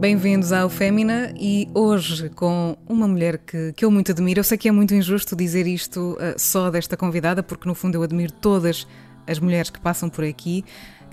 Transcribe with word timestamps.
Bem-vindos 0.00 0.52
ao 0.52 0.70
Fémina 0.70 1.34
e 1.38 1.68
hoje 1.74 2.30
com 2.30 2.78
uma 2.88 3.06
mulher 3.06 3.36
que, 3.36 3.74
que 3.74 3.84
eu 3.84 3.90
muito 3.90 4.10
admiro. 4.10 4.40
Eu 4.40 4.44
sei 4.44 4.56
que 4.56 4.66
é 4.66 4.72
muito 4.72 4.94
injusto 4.94 5.36
dizer 5.36 5.66
isto 5.66 6.12
uh, 6.14 6.38
só 6.38 6.70
desta 6.70 6.96
convidada, 6.96 7.42
porque 7.42 7.68
no 7.68 7.74
fundo 7.74 7.96
eu 7.96 8.02
admiro 8.02 8.32
todas 8.32 8.86
as 9.26 9.38
mulheres 9.38 9.68
que 9.68 9.78
passam 9.78 10.08
por 10.08 10.24
aqui 10.24 10.64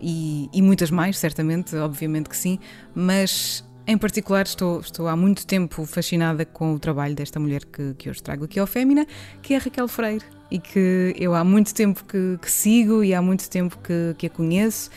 e, 0.02 0.50
e 0.54 0.62
muitas 0.62 0.90
mais, 0.90 1.18
certamente, 1.18 1.76
obviamente 1.76 2.30
que 2.30 2.38
sim, 2.38 2.58
mas 2.96 3.67
em 3.88 3.98
particular, 3.98 4.46
estou, 4.46 4.82
estou 4.82 5.08
há 5.08 5.16
muito 5.16 5.48
tempo 5.48 5.86
fascinada 5.86 6.44
com 6.44 6.74
o 6.74 6.80
trabalho 6.80 7.16
desta 7.16 7.40
mulher 7.40 7.64
que, 7.64 7.94
que 7.94 8.10
hoje 8.10 8.22
trago 8.22 8.44
aqui 8.44 8.60
ao 8.60 8.68
Fémina, 8.68 9.08
que 9.42 9.54
é 9.54 9.58
Raquel 9.58 9.88
Freire, 9.88 10.26
e 10.52 10.60
que 10.60 11.16
eu 11.18 11.34
há 11.34 11.42
muito 11.42 11.74
tempo 11.74 12.04
que, 12.04 12.38
que 12.42 12.52
sigo 12.52 13.02
e 13.02 13.14
há 13.14 13.22
muito 13.22 13.50
tempo 13.50 13.78
que, 13.78 14.14
que 14.18 14.28
a 14.28 14.30
conheço. 14.30 14.90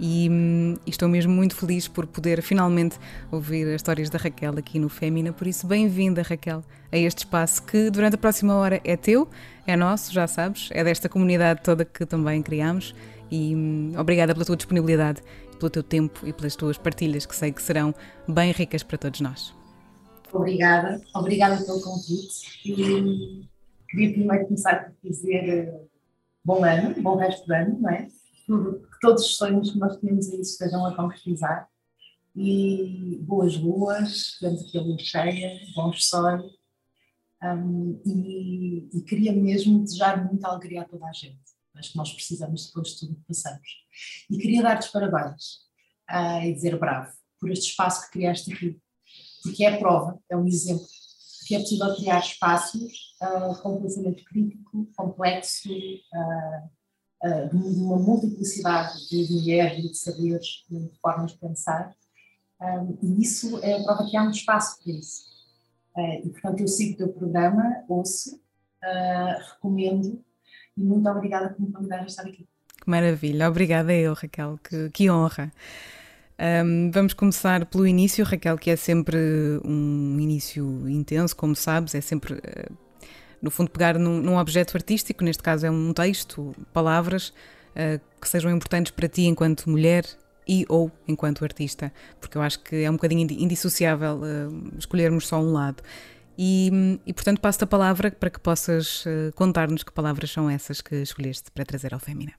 E, 0.00 0.30
e, 0.86 0.90
estou 0.90 1.08
mesmo 1.10 1.30
muito 1.30 1.54
feliz 1.56 1.88
por 1.88 2.06
poder 2.06 2.40
finalmente 2.40 2.96
ouvir 3.30 3.66
as 3.68 3.76
histórias 3.76 4.08
da 4.08 4.16
Raquel 4.16 4.54
aqui 4.56 4.78
no 4.78 4.88
Fémina. 4.88 5.30
Por 5.30 5.46
isso, 5.46 5.66
bem-vinda, 5.66 6.22
Raquel, 6.22 6.64
a 6.90 6.96
este 6.96 7.18
espaço 7.18 7.62
que 7.64 7.90
durante 7.90 8.14
a 8.14 8.18
próxima 8.18 8.54
hora 8.54 8.80
é 8.82 8.96
teu, 8.96 9.28
é 9.66 9.76
nosso, 9.76 10.10
já 10.10 10.26
sabes, 10.26 10.70
é 10.72 10.82
desta 10.82 11.06
comunidade 11.06 11.60
toda 11.62 11.84
que 11.84 12.06
também 12.06 12.40
criamos. 12.40 12.94
E 13.30 13.54
hum, 13.54 13.92
obrigada 13.98 14.32
pela 14.32 14.46
tua 14.46 14.56
disponibilidade 14.56 15.20
pelo 15.58 15.70
teu 15.70 15.82
tempo 15.82 16.26
e 16.26 16.32
pelas 16.32 16.56
tuas 16.56 16.78
partilhas, 16.78 17.26
que 17.26 17.34
sei 17.34 17.52
que 17.52 17.62
serão 17.62 17.94
bem 18.26 18.52
ricas 18.52 18.82
para 18.82 18.96
todos 18.96 19.20
nós. 19.20 19.54
Obrigada, 20.32 21.00
obrigada 21.14 21.64
pelo 21.64 21.80
convite. 21.80 22.60
E 22.64 23.48
queria 23.88 24.12
primeiro 24.12 24.44
começar 24.46 24.92
por 25.00 25.10
dizer 25.10 25.48
eh, 25.48 25.80
bom 26.44 26.64
ano, 26.64 27.00
bom 27.02 27.16
resto 27.16 27.46
de 27.46 27.54
ano, 27.54 27.80
não 27.80 27.90
é? 27.90 28.06
Que 28.06 29.00
todos 29.00 29.24
os 29.24 29.36
sonhos 29.36 29.70
que 29.70 29.78
nós 29.78 29.96
temos 29.96 30.30
aí 30.30 30.40
estejam 30.40 30.84
a 30.86 30.94
concretizar. 30.94 31.68
E 32.36 33.18
boas 33.22 33.56
ruas, 33.56 34.36
tivemos 34.38 34.62
aqui 34.62 34.78
a 34.78 34.82
lua 34.82 34.98
cheia, 34.98 35.60
bons 35.74 36.06
sóis. 36.06 36.42
Um, 37.42 38.00
e, 38.04 38.88
e 38.92 39.00
queria 39.02 39.32
mesmo 39.32 39.82
desejar 39.82 40.26
muita 40.26 40.48
alegria 40.48 40.82
a 40.82 40.84
toda 40.84 41.06
a 41.06 41.12
gente 41.12 41.47
Acho 41.78 41.92
que 41.92 41.96
nós 41.96 42.12
precisamos 42.12 42.66
depois 42.66 42.88
de 42.88 43.00
tudo 43.00 43.14
que 43.14 43.28
passamos. 43.28 43.68
E 44.28 44.36
queria 44.36 44.62
dar-te 44.62 44.90
parabéns 44.90 45.68
uh, 46.10 46.42
e 46.44 46.52
dizer 46.52 46.78
bravo 46.78 47.12
por 47.40 47.50
este 47.50 47.70
espaço 47.70 48.06
que 48.06 48.12
criaste 48.12 48.52
aqui, 48.52 48.76
porque 49.42 49.64
é 49.64 49.76
prova, 49.76 50.18
é 50.28 50.36
um 50.36 50.46
exemplo 50.46 50.86
que 51.46 51.54
é 51.54 51.60
possível 51.60 51.94
criar 51.94 52.18
espaços 52.18 53.16
uh, 53.22 53.62
com 53.62 53.80
pensamento 53.80 54.24
crítico, 54.24 54.86
complexo, 54.96 55.70
uh, 55.70 56.78
de 57.50 57.56
uma 57.56 57.96
multiplicidade 57.96 59.08
de 59.08 59.32
mulheres 59.32 59.84
e 59.84 59.88
de 59.88 59.98
saberes 59.98 60.64
e 60.70 60.78
de 60.78 60.98
formas 61.00 61.32
de 61.32 61.38
pensar. 61.38 61.96
Um, 62.60 62.98
e 63.02 63.22
isso 63.22 63.58
é 63.64 63.74
a 63.74 63.82
prova 63.82 64.08
que 64.08 64.16
há 64.16 64.22
um 64.22 64.30
espaço 64.30 64.82
para 64.82 64.92
isso. 64.92 65.22
e, 66.24 66.28
portanto, 66.28 66.60
eu 66.60 66.68
sigo 66.68 66.94
o 66.94 66.96
teu 66.96 67.08
programa, 67.08 67.84
ouço, 67.88 68.40
recomendo 69.50 70.24
e 70.78 70.82
muito 70.82 71.08
obrigada 71.08 71.50
por 71.50 71.60
me 71.60 71.72
convidar 71.72 72.00
a 72.00 72.06
estar 72.06 72.22
aqui. 72.22 72.46
Que 72.80 72.88
maravilha, 72.88 73.48
obrigada 73.48 73.92
eu, 73.92 74.14
Raquel, 74.14 74.58
que, 74.62 74.88
que 74.90 75.10
honra. 75.10 75.52
Um, 76.40 76.90
vamos 76.92 77.14
começar 77.14 77.66
pelo 77.66 77.84
início, 77.84 78.24
Raquel, 78.24 78.56
que 78.56 78.70
é 78.70 78.76
sempre 78.76 79.18
um 79.64 80.16
início 80.20 80.88
intenso, 80.88 81.34
como 81.34 81.56
sabes, 81.56 81.96
é 81.96 82.00
sempre, 82.00 82.34
uh, 82.34 82.76
no 83.42 83.50
fundo, 83.50 83.70
pegar 83.70 83.98
num, 83.98 84.20
num, 84.22 84.38
objeto 84.38 84.76
artístico, 84.76 85.24
neste 85.24 85.42
caso 85.42 85.66
é 85.66 85.70
um 85.70 85.92
texto, 85.92 86.54
palavras 86.72 87.30
uh, 87.30 88.00
que 88.20 88.28
sejam 88.28 88.52
importantes 88.52 88.92
para 88.92 89.08
ti 89.08 89.22
enquanto 89.22 89.68
mulher 89.68 90.04
e 90.46 90.64
ou 90.68 90.92
enquanto 91.08 91.44
artista, 91.44 91.92
porque 92.20 92.38
eu 92.38 92.42
acho 92.42 92.60
que 92.60 92.84
é 92.84 92.88
um 92.88 92.94
bocadinho 92.94 93.26
indissociável 93.32 94.20
uh, 94.20 94.78
escolhermos 94.78 95.26
só 95.26 95.40
um 95.40 95.52
lado. 95.52 95.82
E, 96.40 96.70
e 97.04 97.12
portanto, 97.12 97.40
passo-te 97.40 97.64
a 97.64 97.66
palavra 97.66 98.12
para 98.12 98.30
que 98.30 98.38
possas 98.38 99.04
uh, 99.04 99.32
contar-nos 99.34 99.82
que 99.82 99.92
palavras 99.92 100.30
são 100.30 100.48
essas 100.48 100.80
que 100.80 100.94
escolheste 100.94 101.50
para 101.50 101.64
trazer 101.64 101.92
ao 101.92 101.98
Fémina. 101.98 102.32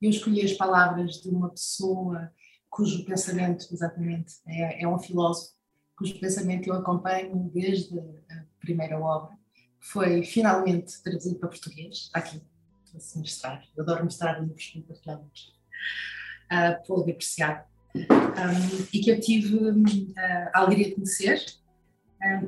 Eu 0.00 0.10
escolhi 0.10 0.44
as 0.44 0.52
palavras 0.52 1.22
de 1.22 1.28
uma 1.28 1.48
pessoa 1.50 2.32
cujo 2.68 3.04
pensamento, 3.04 3.68
exatamente, 3.70 4.34
é, 4.48 4.82
é 4.82 4.88
um 4.88 4.98
filósofo, 4.98 5.52
cujo 5.96 6.18
pensamento 6.18 6.68
eu 6.68 6.74
acompanho 6.74 7.50
desde 7.54 7.96
a 7.98 8.44
primeira 8.58 8.98
obra, 8.98 9.36
foi 9.78 10.24
finalmente 10.24 11.00
traduzido 11.02 11.38
para 11.38 11.50
português, 11.50 12.10
aqui, 12.14 12.42
estou 12.84 13.00
a 13.14 13.18
mostrar, 13.18 13.64
eu 13.76 13.82
adoro 13.84 14.04
mostrar 14.04 14.40
livros 14.40 14.66
para 14.66 14.82
partilhá-los, 14.82 15.54
uh, 16.50 16.86
pelo 16.86 17.00
apreciado, 17.02 17.64
um, 17.94 18.86
e 18.92 19.00
que 19.00 19.10
eu 19.10 19.20
tive 19.20 19.54
uh, 19.54 20.14
a 20.54 20.60
alegria 20.60 20.88
de 20.88 20.94
conhecer, 20.94 21.44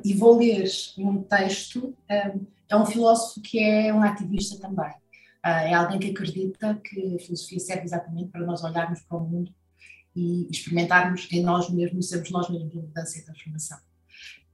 e 0.03 0.13
vou 0.13 0.37
ler 0.37 0.69
um 0.97 1.21
texto. 1.23 1.95
Um, 2.09 2.45
é 2.67 2.75
um 2.75 2.85
filósofo 2.85 3.41
que 3.41 3.59
é 3.59 3.93
um 3.93 4.01
ativista 4.01 4.59
também. 4.59 4.91
Uh, 5.45 5.69
é 5.69 5.73
alguém 5.73 5.99
que 5.99 6.09
acredita 6.09 6.75
que 6.83 7.15
a 7.15 7.19
filosofia 7.19 7.59
serve 7.59 7.83
exatamente 7.83 8.29
para 8.29 8.45
nós 8.45 8.63
olharmos 8.63 9.01
para 9.01 9.17
o 9.17 9.21
mundo 9.21 9.53
e 10.15 10.47
experimentarmos 10.49 11.27
em 11.31 11.43
nós 11.43 11.69
mesmos, 11.69 12.09
sermos 12.09 12.31
nós 12.31 12.49
mesmos 12.49 12.75
a 12.75 12.81
mudança 12.81 13.19
e 13.19 13.25
transformação. 13.25 13.77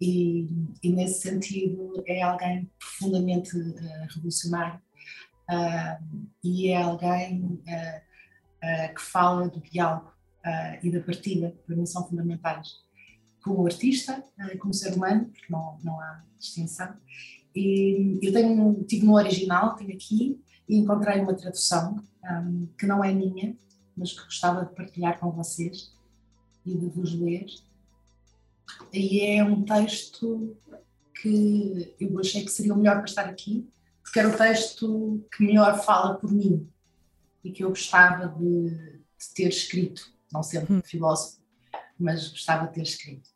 E, 0.01 0.49
e, 0.81 0.89
nesse 0.89 1.21
sentido 1.21 2.03
é 2.07 2.23
alguém 2.23 2.69
profundamente 2.79 3.55
uh, 3.55 4.07
revolucionário 4.09 4.81
uh, 5.47 6.23
e 6.43 6.69
é 6.69 6.81
alguém 6.81 7.43
uh, 7.43 8.95
que 8.95 9.01
fala 9.01 9.47
do 9.47 9.59
diálogo 9.61 10.11
e 10.81 10.91
da 10.91 10.99
partilha, 11.01 11.55
para 11.67 11.75
mim 11.75 11.85
são 11.85 12.07
fundamentais 12.07 12.83
como 13.41 13.65
artista, 13.65 14.23
eh, 14.39 14.57
como 14.57 14.73
ser 14.73 14.93
humano, 14.93 15.25
porque 15.25 15.51
não, 15.51 15.77
não 15.83 15.99
há 15.99 16.23
distinção. 16.37 16.95
E 17.55 18.19
eu 18.21 18.31
tenho, 18.31 18.83
tive 18.85 19.05
no 19.05 19.15
original, 19.15 19.75
tenho 19.75 19.93
aqui, 19.93 20.41
e 20.67 20.77
encontrei 20.77 21.19
uma 21.19 21.33
tradução 21.33 22.01
um, 22.23 22.67
que 22.77 22.85
não 22.85 23.03
é 23.03 23.13
minha, 23.13 23.55
mas 23.97 24.13
que 24.13 24.23
gostava 24.23 24.65
de 24.65 24.73
partilhar 24.73 25.19
com 25.19 25.31
vocês 25.31 25.93
e 26.65 26.77
de 26.77 26.87
vos 26.87 27.13
ler. 27.13 27.45
E 28.93 29.21
é 29.21 29.43
um 29.43 29.63
texto 29.63 30.55
que 31.21 31.93
eu 31.99 32.17
achei 32.19 32.43
que 32.45 32.51
seria 32.51 32.73
o 32.73 32.77
melhor 32.77 32.97
para 32.97 33.05
estar 33.05 33.25
aqui, 33.25 33.69
porque 34.01 34.19
era 34.19 34.29
o 34.29 34.37
texto 34.37 35.25
que 35.35 35.43
melhor 35.45 35.83
fala 35.83 36.15
por 36.15 36.31
mim 36.31 36.67
e 37.43 37.51
que 37.51 37.63
eu 37.63 37.69
gostava 37.69 38.27
de, 38.27 38.69
de 38.69 39.33
ter 39.35 39.49
escrito, 39.49 40.13
não 40.31 40.41
sendo 40.41 40.73
hum. 40.73 40.81
filósofo, 40.83 41.41
mas 41.99 42.29
gostava 42.29 42.67
de 42.67 42.73
ter 42.73 42.83
escrito. 42.83 43.29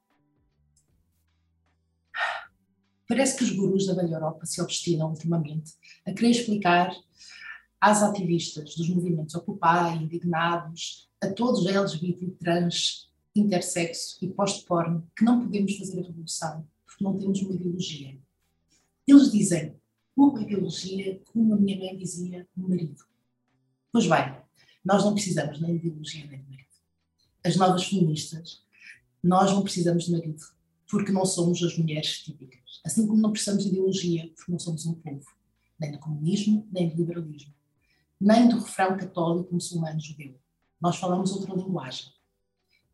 Parece 3.07 3.37
que 3.37 3.43
os 3.43 3.51
gurus 3.51 3.85
da 3.85 3.93
velha 3.93 4.15
Europa 4.15 4.45
se 4.45 4.61
obstinam 4.61 5.09
ultimamente 5.09 5.73
a 6.05 6.13
querer 6.13 6.31
explicar 6.31 6.95
às 7.79 8.01
ativistas 8.01 8.75
dos 8.75 8.89
movimentos 8.89 9.35
Occupy, 9.35 9.95
indignados, 10.01 11.09
a 11.21 11.31
todos 11.31 11.61
os 11.61 11.67
LGBT, 11.67 12.31
trans, 12.39 13.11
intersexo 13.35 14.17
e 14.21 14.29
post-porn 14.29 15.03
que 15.15 15.23
não 15.23 15.41
podemos 15.41 15.77
fazer 15.77 15.99
a 15.99 16.03
revolução 16.03 16.67
porque 16.85 17.03
não 17.03 17.17
temos 17.17 17.41
uma 17.41 17.53
ideologia. 17.53 18.17
Eles 19.07 19.31
dizem, 19.31 19.75
uma 20.15 20.41
ideologia, 20.41 21.21
como 21.31 21.53
a 21.53 21.57
minha 21.57 21.77
mãe 21.77 21.97
dizia, 21.97 22.47
um 22.57 22.69
marido. 22.69 23.03
Pois 23.91 24.07
bem, 24.07 24.35
nós 24.83 25.03
não 25.03 25.13
precisamos 25.13 25.59
nem 25.59 25.77
de 25.77 25.87
ideologia 25.87 26.25
nem 26.25 26.41
de 26.41 26.49
marido 26.49 26.55
as 27.45 27.55
novas 27.57 27.83
feministas, 27.83 28.63
nós 29.23 29.51
não 29.51 29.61
precisamos 29.61 30.05
de 30.05 30.11
marido, 30.11 30.43
porque 30.89 31.11
não 31.11 31.23
somos 31.25 31.61
as 31.61 31.77
mulheres 31.77 32.23
típicas. 32.23 32.64
Assim 32.85 33.07
como 33.07 33.19
não 33.19 33.31
precisamos 33.31 33.63
de 33.63 33.69
ideologia, 33.71 34.31
porque 34.35 34.51
não 34.51 34.59
somos 34.59 34.85
um 34.85 34.93
povo, 34.93 35.25
nem 35.79 35.91
do 35.91 35.97
comunismo, 35.97 36.67
nem 36.71 36.87
do 36.87 36.95
liberalismo, 36.95 37.51
nem 38.21 38.47
do 38.47 38.59
refrão 38.59 38.95
católico, 38.95 39.51
muçulmano, 39.51 39.99
judeu. 39.99 40.39
Nós 40.79 40.97
falamos 40.97 41.31
outra 41.31 41.55
linguagem. 41.55 42.13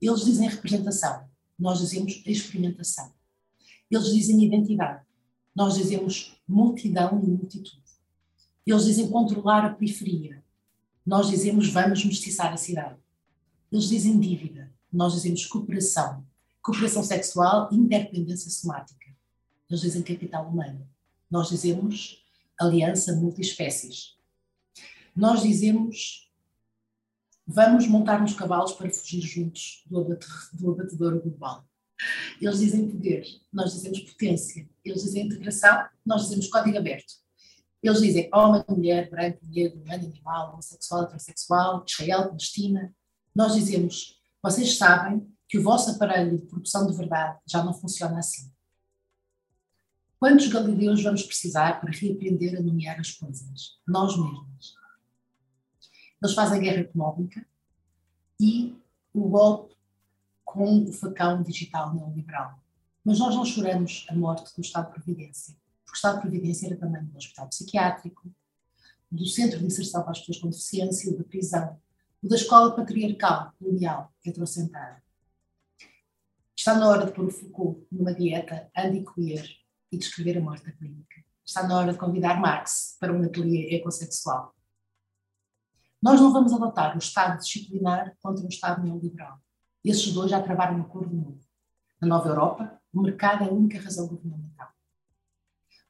Eles 0.01 0.23
dizem 0.23 0.47
representação, 0.47 1.29
nós 1.59 1.79
dizemos 1.79 2.23
experimentação. 2.25 3.11
Eles 3.89 4.13
dizem 4.13 4.41
identidade, 4.41 5.05
nós 5.53 5.75
dizemos 5.75 6.41
multidão 6.47 7.21
e 7.21 7.27
multitude. 7.27 7.81
Eles 8.65 8.85
dizem 8.85 9.09
controlar 9.09 9.65
a 9.65 9.73
periferia, 9.73 10.41
nós 11.05 11.29
dizemos 11.29 11.67
vamos 11.67 12.05
mestiçar 12.05 12.53
a 12.53 12.57
cidade. 12.57 12.97
Eles 13.69 13.89
dizem 13.89 14.17
dívida, 14.17 14.73
nós 14.91 15.13
dizemos 15.13 15.45
cooperação, 15.45 16.25
cooperação 16.61 17.03
sexual 17.03 17.67
e 17.71 17.75
interdependência 17.75 18.49
somática. 18.49 19.00
Eles 19.71 19.81
dizem 19.81 20.03
capital 20.03 20.50
humano, 20.50 20.85
nós 21.29 21.47
dizemos 21.47 22.25
aliança 22.59 23.15
multiespécies. 23.15 24.18
Nós 25.15 25.44
dizemos 25.44 26.29
vamos 27.47 27.88
montar 27.88 28.19
nos 28.19 28.33
cavalos 28.33 28.73
para 28.73 28.89
fugir 28.89 29.21
juntos 29.21 29.83
do, 29.85 30.01
abatedouro 30.71 31.21
global. 31.21 31.65
Eles 32.41 32.59
dizem 32.59 32.89
poder, 32.89 33.25
nós 33.51 33.71
dizemos 33.71 34.01
potência. 34.01 34.68
Eles 34.83 35.03
dizem 35.03 35.27
integração, 35.27 35.88
nós 36.06 36.24
dizemos 36.24 36.47
código 36.50 36.77
aberto. 36.77 37.13
Eles 37.81 38.01
dizem 38.01 38.29
homem, 38.33 38.65
mulher, 38.67 39.09
branco, 39.09 39.39
negro, 39.44 39.81
humano, 39.81 40.06
animal, 40.06 40.51
homossexual, 40.51 41.07
transexual, 41.07 41.85
Israel, 41.88 42.27
Palestina. 42.27 42.94
Nós 43.33 43.56
dizemos, 43.56 44.19
vocês 44.44 44.77
sabem 44.77 45.25
que 45.47 45.57
o 45.57 45.63
vosso 45.63 45.91
aparelho 45.91 46.38
de 46.38 46.45
produção 46.45 46.85
de 46.85 46.97
verdade 46.97 47.39
já 47.47 47.63
não 47.63 47.74
funciona 47.74 48.19
assim. 48.19 48.50
Quantos 50.21 50.50
galileus 50.50 51.01
vamos 51.01 51.23
precisar 51.23 51.81
para 51.81 51.89
reaprender 51.89 52.56
a 52.56 52.62
nomear 52.62 53.00
as 53.00 53.09
coisas? 53.09 53.79
Nós 53.88 54.15
mesmos. 54.15 54.75
Eles 56.21 56.35
fazem 56.35 56.62
guerra 56.62 56.81
económica 56.81 57.44
e 58.39 58.77
o 59.12 59.27
golpe 59.27 59.75
com 60.45 60.83
o 60.83 60.94
facão 60.94 61.41
digital 61.41 61.95
neoliberal. 61.95 62.63
Mas 63.03 63.18
nós 63.18 63.35
não 63.35 63.44
choramos 63.44 64.06
a 64.12 64.13
morte 64.13 64.56
do 64.56 64.62
Estado 64.62 64.89
de 64.89 65.01
Previdência, 65.01 65.56
porque 65.83 65.95
o 65.95 65.97
Estado 65.97 66.15
de 66.18 66.21
Previdência 66.21 66.67
era 66.67 66.77
também 66.77 67.03
do 67.03 67.17
hospital 67.17 67.47
psiquiátrico, 67.47 68.31
do 69.09 69.25
centro 69.25 69.57
de 69.57 69.65
inserção 69.65 70.03
para 70.03 70.12
as 70.12 70.19
pessoas 70.19 70.38
com 70.38 70.50
deficiência, 70.51 71.17
da 71.17 71.24
prisão, 71.24 71.81
o 72.21 72.27
da 72.27 72.35
escola 72.35 72.75
patriarcal, 72.75 73.56
colonial, 73.57 74.13
heterocentrada. 74.24 75.01
Está 76.56 76.75
na 76.75 76.88
hora 76.88 77.07
de 77.07 77.12
pôr 77.12 77.25
o 77.25 77.31
Foucault 77.31 77.88
numa 77.91 78.13
dieta 78.13 78.69
anti-queer 78.77 79.60
e 79.91 79.97
de 79.97 80.05
escrever 80.05 80.38
a 80.38 80.41
morte 80.41 80.71
clínica. 80.71 81.23
Está 81.45 81.67
na 81.67 81.77
hora 81.77 81.91
de 81.91 81.99
convidar 81.99 82.39
Marx 82.39 82.95
para 82.99 83.11
um 83.11 83.23
ateliê 83.23 83.75
ecossexual. 83.75 84.55
Nós 86.01 86.19
não 86.19 86.31
vamos 86.31 86.53
adotar 86.53 86.95
o 86.95 86.99
Estado 86.99 87.38
disciplinar 87.38 88.15
contra 88.21 88.45
o 88.45 88.49
Estado 88.49 88.83
neoliberal. 88.83 89.39
Esses 89.83 90.13
dois 90.13 90.31
já 90.31 90.41
travaram 90.41 90.77
um 90.77 90.81
acordo 90.81 91.15
novo. 91.15 91.39
Na 91.99 92.07
nova 92.07 92.29
Europa, 92.29 92.81
o 92.93 93.01
mercado 93.01 93.43
é 93.43 93.47
a 93.47 93.51
única 93.51 93.79
razão 93.79 94.07
governamental. 94.07 94.69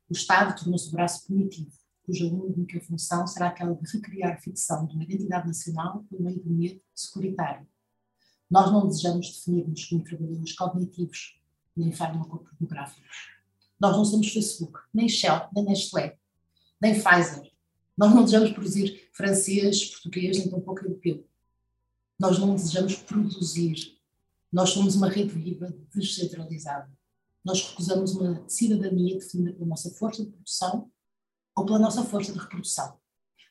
O 0.09 0.13
Estado 0.13 0.57
tornou-se 0.57 0.89
o 0.89 0.92
braço 0.92 1.25
punitivo, 1.27 1.71
cuja 2.03 2.25
única 2.25 2.80
função 2.81 3.25
será 3.25 3.48
aquela 3.48 3.74
de 3.74 3.89
recriar 3.89 4.33
a 4.33 4.38
ficção 4.38 4.86
de 4.86 4.95
uma 4.95 5.03
identidade 5.03 5.48
nacional 5.48 6.03
por 6.09 6.19
meio 6.19 6.44
do 6.44 6.50
medo 6.50 6.81
securitário. 6.94 7.65
Nós 8.50 8.69
não 8.69 8.88
desejamos 8.88 9.31
definir-nos 9.31 9.86
como 9.86 10.03
trabalhadores 10.03 10.53
cognitivos, 10.53 11.39
nem 11.75 11.94
farmacopornográficos. 11.94 13.40
Nós 13.81 13.98
não 13.98 14.06
somos 14.06 14.31
Facebook, 14.31 14.80
nem 14.94 15.10
Shell, 15.10 15.50
nem 15.56 15.66
Nestlé, 15.66 16.16
nem 16.80 16.94
Pfizer. 16.94 17.51
Nós 17.98 18.13
não 18.13 18.24
desejamos 18.24 18.51
produzir 18.51 19.10
francês, 19.12 19.86
português, 19.86 20.38
nem 20.38 20.51
tampouco 20.51 20.86
europeu. 20.86 21.28
Nós 22.19 22.38
não 22.38 22.54
desejamos 22.54 22.95
produzir. 22.98 23.98
Nós 24.54 24.69
somos 24.69 24.94
uma 24.94 25.10
rede 25.10 25.33
viva 25.33 25.75
descentralizada. 25.95 26.92
Nós 27.44 27.69
recusamos 27.69 28.13
uma 28.13 28.48
cidadania 28.48 29.18
definida 29.18 29.54
pela 29.54 29.66
nossa 29.66 29.89
força 29.89 30.24
de 30.24 30.30
produção 30.30 30.92
ou 31.56 31.66
pela 31.66 31.80
nossa 31.80 32.04
força 32.04 32.31
de 32.31 32.38
reprodução. 32.38 33.00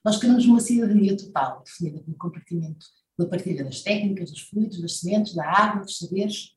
Nós 0.05 0.17
queremos 0.17 0.45
uma 0.47 0.61
cidadania 0.61 1.17
total, 1.17 1.65
definida 1.65 1.99
pelo 2.05 2.17
compartimento, 2.17 2.87
pela 3.17 3.29
partilha 3.29 3.65
das 3.65 3.83
técnicas, 3.83 4.31
dos 4.31 4.43
fluidos, 4.43 4.81
das 4.81 5.01
sementes, 5.01 5.35
da 5.35 5.45
água, 5.45 5.85
dos 5.85 5.99
saberes. 5.99 6.55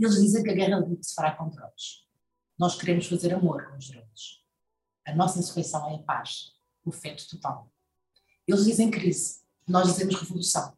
Eles 0.00 0.14
dizem 0.14 0.42
que 0.42 0.50
a 0.50 0.54
guerra 0.54 0.80
livre 0.80 1.04
se 1.04 1.14
fará 1.14 1.36
com 1.36 1.50
drones. 1.50 2.07
Nós 2.58 2.74
queremos 2.74 3.06
fazer 3.06 3.32
amor 3.32 3.66
com 3.66 3.76
os 3.76 3.88
drones. 3.88 4.42
A 5.06 5.14
nossa 5.14 5.38
insurreição 5.38 5.88
é 5.90 5.94
a 5.94 5.98
paz, 5.98 6.52
o 6.84 6.90
feto 6.90 7.28
total. 7.30 7.70
Eles 8.46 8.64
dizem 8.64 8.90
crise, 8.90 9.40
nós 9.66 9.86
dizemos 9.86 10.16
revolução. 10.16 10.76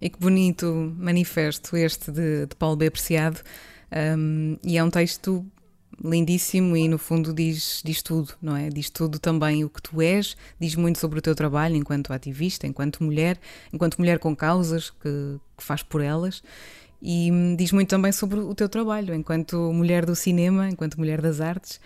E 0.00 0.08
que 0.08 0.18
bonito 0.18 0.66
manifesto 0.96 1.76
este 1.76 2.10
de, 2.10 2.46
de 2.46 2.56
Paulo 2.56 2.76
B. 2.76 2.86
Apreciado. 2.86 3.40
Um, 4.16 4.58
e 4.64 4.78
é 4.78 4.82
um 4.82 4.90
texto 4.90 5.46
lindíssimo 6.02 6.76
e 6.76 6.88
no 6.88 6.98
fundo 6.98 7.32
diz, 7.32 7.80
diz 7.84 8.02
tudo, 8.02 8.34
não 8.40 8.56
é? 8.56 8.68
Diz 8.68 8.90
tudo 8.90 9.18
também 9.18 9.64
o 9.64 9.70
que 9.70 9.80
tu 9.80 10.00
és, 10.00 10.36
diz 10.58 10.74
muito 10.74 10.98
sobre 10.98 11.18
o 11.18 11.22
teu 11.22 11.34
trabalho 11.34 11.76
enquanto 11.76 12.12
ativista, 12.12 12.66
enquanto 12.66 13.04
mulher, 13.04 13.38
enquanto 13.72 13.98
mulher 13.98 14.18
com 14.18 14.34
causas 14.34 14.90
que, 14.90 15.38
que 15.56 15.62
faz 15.62 15.82
por 15.82 16.00
elas 16.00 16.42
e 17.04 17.30
diz 17.58 17.70
muito 17.70 17.90
também 17.90 18.10
sobre 18.12 18.40
o 18.40 18.54
teu 18.54 18.66
trabalho 18.66 19.14
enquanto 19.14 19.56
mulher 19.74 20.06
do 20.06 20.16
cinema, 20.16 20.70
enquanto 20.70 20.96
mulher 20.96 21.20
das 21.20 21.38
artes. 21.38 21.78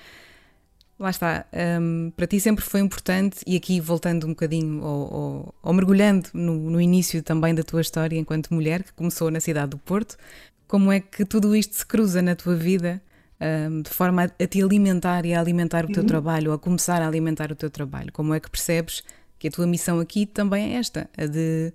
Lá 0.99 1.11
está, 1.11 1.45
um, 1.81 2.13
para 2.17 2.27
ti 2.27 2.41
sempre 2.41 2.65
foi 2.65 2.81
importante, 2.81 3.39
e 3.47 3.57
aqui 3.57 3.81
voltando 3.81 4.27
um 4.27 4.31
bocadinho, 4.31 4.83
ou, 4.83 5.15
ou, 5.15 5.55
ou 5.63 5.73
mergulhando 5.73 6.29
no, 6.33 6.71
no, 6.71 6.81
início 6.81 7.23
também 7.23 7.55
da 7.55 7.63
tua 7.63 7.81
história 7.81 8.19
enquanto 8.19 8.53
mulher, 8.53 8.83
que 8.83 8.93
começou 8.93 9.31
na 9.31 9.41
cidade 9.41 9.71
do 9.71 9.79
Porto, 9.79 10.17
como 10.67 10.91
é 10.91 11.01
que 11.01 11.25
tudo 11.25 11.55
isto 11.55 11.75
se 11.75 11.87
cruza 11.87 12.21
na 12.21 12.35
tua 12.35 12.57
vida 12.57 13.01
um, 13.41 13.83
de 13.83 13.91
forma 13.91 14.25
a, 14.25 14.25
a, 14.25 14.47
te 14.47 14.61
alimentar 14.63 15.25
e 15.25 15.35
a 15.35 15.41
alimentar 15.41 15.85
o 15.85 15.89
teu 15.89 16.03
uhum. 16.03 16.09
trabalho, 16.09 16.51
ou 16.51 16.57
a 16.57 16.59
começar 16.59 17.01
a 17.01 17.07
alimentar 17.07 17.53
o 17.53 17.57
teu 17.57 17.71
trabalho? 17.71 18.13
Como 18.13 18.35
é 18.35 18.41
que 18.41 18.51
percebes 18.51 19.05
que 19.39 19.47
a 19.47 19.51
tua 19.51 19.69
missão 19.69 20.01
aqui 20.01 20.27
também 20.27 20.75
é 20.75 20.79
esta, 20.79 21.09
a 21.17 21.27
de 21.27 21.73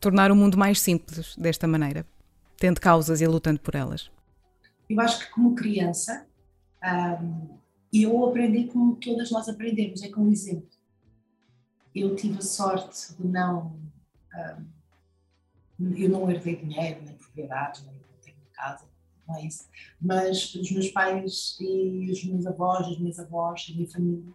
tornar 0.00 0.30
o 0.30 0.36
mundo 0.36 0.56
mais 0.56 0.80
simples 0.80 1.34
desta 1.36 1.66
maneira, 1.66 2.06
tendo 2.58 2.80
causas 2.80 3.20
e 3.20 3.26
lutando 3.26 3.60
por 3.60 3.74
elas? 3.74 4.10
Eu 4.88 5.00
acho 5.00 5.20
que 5.20 5.30
como 5.30 5.54
criança. 5.54 6.26
Um 6.82 7.56
eu 8.02 8.24
aprendi 8.26 8.64
como 8.64 8.96
todas 8.96 9.30
nós 9.30 9.48
aprendemos, 9.48 10.02
é 10.02 10.08
como 10.08 10.30
exemplo. 10.30 10.68
Eu 11.94 12.14
tive 12.14 12.38
a 12.38 12.42
sorte 12.42 13.14
de 13.16 13.26
não. 13.26 13.78
Um, 15.78 15.94
eu 15.96 16.08
não 16.08 16.30
herdei 16.30 16.56
dinheiro, 16.56 17.02
nem 17.04 17.14
propriedades, 17.14 17.84
nem 17.84 17.94
tenho 18.22 18.36
casa, 18.52 18.86
não 19.26 19.36
é 19.36 19.46
isso. 19.46 19.68
Mas 20.00 20.54
os 20.54 20.70
meus 20.70 20.88
pais 20.88 21.56
e 21.60 22.10
os 22.10 22.24
meus 22.24 22.46
avós, 22.46 22.86
as 22.86 22.98
minhas 22.98 23.18
avós, 23.18 23.66
a 23.70 23.74
minha 23.74 23.88
família, 23.88 24.32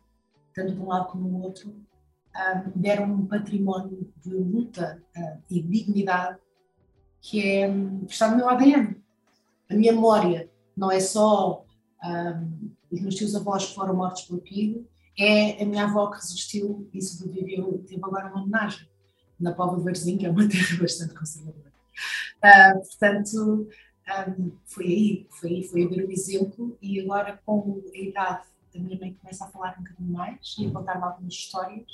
tanto 0.53 0.73
de 0.73 0.79
um 0.79 0.87
lado 0.87 1.11
como 1.11 1.29
do 1.29 1.43
outro, 1.43 1.69
um, 1.69 2.79
deram 2.79 3.11
um 3.11 3.25
património 3.25 4.11
de 4.23 4.29
luta 4.29 5.03
uh, 5.17 5.41
e 5.49 5.61
dignidade 5.61 6.39
que 7.21 7.47
é 7.47 7.71
que 8.05 8.11
está 8.11 8.29
no 8.29 8.37
meu 8.37 8.49
ADN. 8.49 8.95
A 9.69 9.75
minha 9.75 9.93
memória 9.93 10.49
não 10.75 10.91
é 10.91 10.99
só 10.99 11.63
um, 12.03 12.71
os 12.91 12.99
meus 12.99 13.15
tios 13.15 13.35
avós 13.35 13.67
que 13.67 13.75
foram 13.75 13.95
mortos 13.95 14.23
pelo 14.23 14.41
PIB, 14.41 14.85
é 15.17 15.61
a 15.61 15.65
minha 15.65 15.83
avó 15.83 16.09
que 16.09 16.17
resistiu 16.17 16.89
e 16.93 17.01
sobreviveu 17.01 17.83
teve 17.87 18.01
agora 18.03 18.29
uma 18.29 18.41
homenagem 18.41 18.87
na 19.39 19.53
Póvoa 19.53 19.77
de 19.77 19.83
Varzim, 19.83 20.17
que 20.17 20.25
é 20.25 20.29
uma 20.29 20.47
terra 20.49 20.77
bastante 20.79 21.13
conservadora. 21.13 21.71
Uh, 22.43 22.79
portanto, 22.79 23.67
um, 24.39 24.51
foi 24.65 24.85
aí, 24.85 25.27
foi 25.29 25.49
aí, 25.49 25.63
foi 25.63 25.85
a 25.85 25.87
ver 25.87 26.05
o 26.05 26.11
exemplo 26.11 26.77
e 26.81 26.99
agora 27.01 27.39
com 27.45 27.81
a 27.93 27.97
idade 27.97 28.47
da 28.73 28.79
minha 28.79 28.99
mãe 28.99 29.13
começa 29.13 29.45
a 29.45 29.47
falar 29.49 29.75
um 29.77 29.83
bocadinho 29.83 30.11
mais 30.11 30.55
e 30.57 30.65
a 30.65 30.71
contar-me 30.71 31.03
algumas 31.03 31.33
histórias 31.33 31.85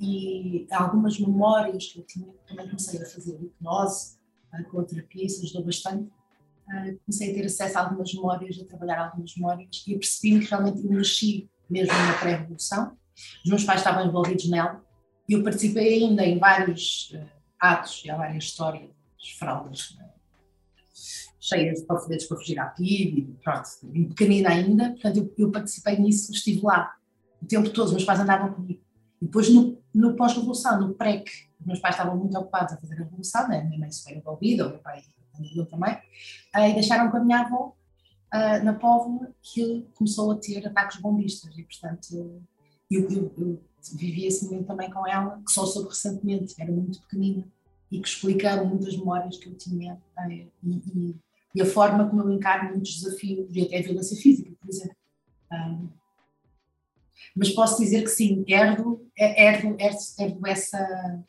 e 0.00 0.66
algumas 0.70 1.18
memórias 1.18 1.86
que 1.86 1.98
eu 1.98 2.04
tinha, 2.04 2.32
também 2.46 2.66
comecei 2.66 3.00
a 3.00 3.06
fazer 3.06 3.34
hipnose 3.40 4.16
com 4.70 4.80
a 4.80 4.84
terapia, 4.84 5.26
isso 5.26 5.44
ajudou 5.44 5.64
bastante 5.64 6.08
uh, 6.68 6.98
comecei 7.04 7.30
a 7.30 7.34
ter 7.34 7.46
acesso 7.46 7.78
a 7.78 7.82
algumas 7.82 8.12
memórias, 8.12 8.58
a 8.60 8.64
trabalhar 8.64 9.04
algumas 9.04 9.34
memórias 9.36 9.84
e 9.86 9.94
percebi 9.94 10.40
que 10.40 10.50
realmente 10.50 10.84
eu 10.84 10.90
nasci 10.92 11.48
mesmo 11.68 11.94
na 11.94 12.18
pré-revolução. 12.18 12.96
Os 13.44 13.50
meus 13.50 13.64
pais 13.64 13.80
estavam 13.80 14.06
envolvidos 14.06 14.48
nela 14.48 14.84
e 15.28 15.32
eu 15.32 15.42
participei 15.42 16.04
ainda 16.04 16.24
em 16.24 16.38
vários 16.38 17.10
uh, 17.14 17.26
atos 17.58 18.02
e 18.04 18.10
há 18.10 18.16
várias 18.16 18.44
histórias, 18.44 18.90
fraldas 19.38 19.90
uh, 19.90 20.14
cheias 21.40 21.80
de 21.80 21.86
panfletos 21.86 22.26
para 22.26 22.36
fugir 22.38 22.58
à 22.58 22.66
PIB, 22.66 23.36
pronto, 23.42 23.68
pequenina 24.08 24.50
ainda, 24.50 24.90
portanto 24.90 25.16
eu, 25.18 25.34
eu, 25.36 25.52
participei 25.52 25.98
nisso, 25.98 26.32
estive 26.32 26.62
lá 26.62 26.94
o 27.42 27.46
tempo 27.46 27.68
todo, 27.68 27.86
os 27.86 27.92
meus 27.92 28.04
pais 28.04 28.20
andavam 28.20 28.54
comigo. 28.54 28.80
Depois 29.24 29.48
no, 29.48 29.78
no 29.94 30.14
pós-revolução, 30.16 30.78
no 30.80 30.94
PREC, 30.94 31.30
os 31.58 31.66
meus 31.66 31.80
pais 31.80 31.94
estavam 31.94 32.16
muito 32.16 32.36
ocupados 32.38 32.74
a 32.74 32.76
fazer 32.76 32.94
a 32.94 32.98
revolução, 32.98 33.48
né? 33.48 33.64
minha 33.64 33.78
mãe 33.78 33.90
se 33.90 34.02
foi 34.04 34.12
envolvida, 34.14 34.66
o 34.66 34.70
meu 34.70 34.78
pai 34.78 35.02
também, 35.70 35.98
e 36.54 36.74
deixaram 36.74 37.10
com 37.10 37.16
a 37.16 37.24
minha 37.24 37.40
avó 37.40 37.74
uh, 38.34 38.64
na 38.64 38.74
Póvoa 38.74 39.34
que 39.42 39.86
começou 39.94 40.30
a 40.30 40.36
ter 40.36 40.66
ataques 40.66 41.00
bombistas 41.00 41.56
e, 41.56 41.62
portanto, 41.62 42.42
eu, 42.90 43.10
eu, 43.10 43.34
eu 43.38 43.62
vivi 43.94 44.26
esse 44.26 44.44
momento 44.44 44.66
também 44.66 44.90
com 44.90 45.06
ela, 45.06 45.40
que 45.44 45.52
só 45.52 45.64
soube 45.64 45.88
recentemente, 45.88 46.54
era 46.58 46.70
muito 46.70 47.00
pequenina, 47.00 47.48
e 47.90 48.00
que 48.00 48.08
explicaram 48.08 48.66
muitas 48.66 48.94
memórias 48.96 49.38
que 49.38 49.48
eu 49.48 49.54
tinha 49.54 49.94
uh, 49.94 50.30
e, 50.30 50.50
e, 50.62 51.16
e, 51.54 51.62
a 51.62 51.66
forma 51.66 52.08
como 52.08 52.22
eu 52.22 52.30
encaro 52.30 52.68
muitos 52.68 53.00
desafios 53.00 53.48
e 53.50 53.62
até 53.62 53.78
a 53.78 53.82
violência 53.82 54.16
física, 54.16 54.52
por 54.60 54.68
exemplo. 54.68 54.96
Mas 57.34 57.50
posso 57.50 57.82
dizer 57.82 58.02
que 58.02 58.10
sim, 58.10 58.44
herdo, 58.46 59.06
herdo, 59.16 59.76
herdo, 59.78 59.98
herdo 60.18 60.46
essa, 60.46 61.24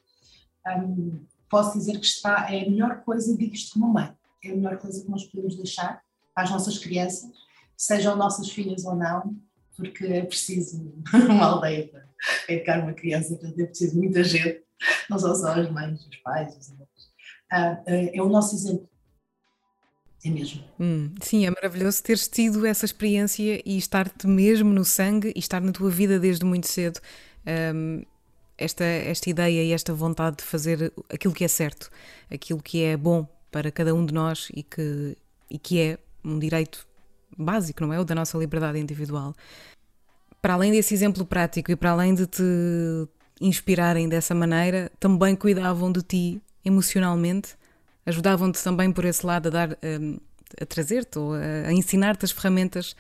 um, 0.78 1.26
posso 1.50 1.78
dizer 1.78 2.00
que 2.00 2.06
está, 2.06 2.48
é 2.54 2.66
a 2.66 2.70
melhor 2.70 3.04
coisa, 3.04 3.36
digo 3.36 3.54
isto 3.54 3.74
como 3.74 3.92
mãe, 3.92 4.14
é 4.44 4.52
a 4.52 4.56
melhor 4.56 4.78
coisa 4.78 5.04
que 5.04 5.10
nós 5.10 5.24
podemos 5.26 5.56
deixar 5.56 6.02
às 6.36 6.50
nossas 6.52 6.78
crianças, 6.78 7.30
sejam 7.76 8.16
nossas 8.16 8.50
filhas 8.50 8.86
ou 8.86 8.96
não, 8.96 9.36
porque 9.76 10.06
é 10.06 10.24
preciso 10.24 10.94
uma 11.30 11.46
aldeia 11.46 11.88
para 11.88 12.06
educar 12.48 12.82
uma 12.82 12.94
criança, 12.94 13.36
portanto 13.36 13.60
é 13.60 13.66
preciso 13.66 13.98
muita 13.98 14.24
gente, 14.24 14.64
não 15.10 15.18
são 15.18 15.36
só 15.36 15.54
as 15.54 15.70
mães, 15.72 16.06
os 16.06 16.16
pais, 16.18 16.56
os 16.58 16.72
avós. 16.72 16.88
Ah, 17.52 17.84
é 17.88 18.22
o 18.22 18.30
nosso 18.30 18.56
exemplo. 18.56 18.90
É 20.26 20.30
mesmo. 20.30 20.64
Hum, 20.80 21.12
sim, 21.22 21.46
é 21.46 21.52
maravilhoso 21.52 22.02
teres 22.02 22.28
tido 22.28 22.66
essa 22.66 22.84
experiência 22.84 23.62
e 23.64 23.78
estar-te 23.78 24.26
mesmo 24.28 24.74
no 24.74 24.84
sangue 24.84 25.32
e 25.36 25.40
estar 25.40 25.62
na 25.62 25.72
tua 25.72 25.90
vida 25.90 26.20
desde 26.20 26.44
muito 26.44 26.68
cedo. 26.68 27.00
Um, 27.46 28.04
esta, 28.58 28.84
esta 28.84 29.30
ideia 29.30 29.64
e 29.64 29.72
esta 29.72 29.94
vontade 29.94 30.38
de 30.38 30.44
fazer 30.44 30.92
aquilo 31.14 31.34
que 31.34 31.44
é 31.44 31.48
certo, 31.48 31.92
aquilo 32.32 32.62
que 32.62 32.84
é 32.84 32.98
bom 32.98 33.28
para 33.52 33.72
cada 33.72 33.94
um 33.94 34.06
de 34.06 34.14
nós 34.14 34.50
e 34.54 34.64
que, 34.64 35.16
e 35.50 35.60
que 35.60 35.80
é 35.80 36.00
um 36.24 36.40
direito 36.40 36.88
básico, 37.38 37.86
não 37.86 37.94
é? 37.94 38.00
O 38.00 38.06
da 38.06 38.16
nossa 38.16 38.38
liberdade 38.38 38.80
individual. 38.80 39.36
Para 40.42 40.54
além 40.54 40.72
desse 40.72 40.94
exemplo 40.94 41.26
prático 41.26 41.72
e 41.72 41.76
para 41.76 41.92
além 41.92 42.16
de 42.16 42.26
te 42.26 42.44
inspirarem 43.40 44.08
dessa 44.10 44.34
maneira, 44.34 44.92
também 45.00 45.36
cuidavam 45.36 45.92
de 45.92 46.02
ti 46.02 46.42
emocionalmente, 46.64 47.56
ajudavam-te 48.06 48.64
também 48.64 48.92
por 48.92 49.06
esse 49.06 49.26
lado 49.26 49.48
a 49.48 49.50
dar 49.50 49.78
hum, 49.84 50.18
a 50.62 50.66
trazer-te 50.66 51.18
ou 51.18 51.34
a, 51.34 51.72
ensinar-te 51.74 52.26
as 52.26 52.32
ferramentas 52.32 52.96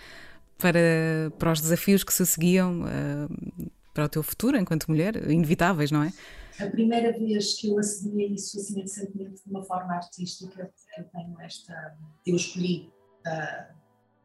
para, 0.58 1.32
para 1.38 1.52
os 1.52 1.62
desafios 1.62 2.04
que 2.04 2.14
se 2.14 2.26
seguiam 2.26 2.84
hum, 2.84 3.68
para 3.94 4.06
o 4.06 4.10
teu 4.10 4.22
futuro 4.22 4.58
enquanto 4.58 4.88
mulher, 4.88 5.16
inevitáveis, 5.30 5.90
não 5.90 6.04
é? 6.04 6.12
A 6.60 6.68
primeira 6.68 7.12
vez 7.12 7.60
que 7.60 7.70
eu 7.70 7.80
acedi 7.80 8.24
a 8.24 8.28
isso 8.28 8.58
assim 8.58 8.82
recentemente 8.82 9.44
de 9.44 9.50
uma 9.50 9.64
forma 9.64 9.94
artística, 9.94 10.72
eu 10.98 11.04
tenho 11.06 11.40
esta. 11.42 11.98
Eu 12.26 12.36
escolhi 12.36 12.90
uh, 13.28 13.74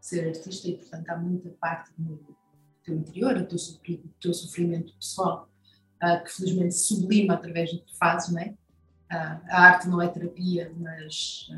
ser 0.01 0.29
artista 0.29 0.69
e, 0.69 0.77
portanto, 0.77 1.09
há 1.09 1.17
muita 1.17 1.51
parte 1.61 1.91
do 1.99 2.37
teu 2.85 2.95
interior, 2.95 3.35
do 3.35 3.47
teu, 3.47 3.59
do 3.97 4.15
teu 4.21 4.33
sofrimento 4.33 4.95
pessoal, 4.95 5.49
uh, 6.03 6.25
que 6.25 6.33
felizmente 6.33 6.75
sublima 6.75 7.35
através 7.35 7.73
do 7.73 7.85
que 7.85 7.97
fazes, 7.97 8.33
não 8.33 8.41
é? 8.41 8.55
Uh, 9.11 9.41
a 9.49 9.63
arte 9.63 9.89
não 9.89 10.01
é 10.01 10.09
terapia, 10.09 10.73
mas 10.79 11.49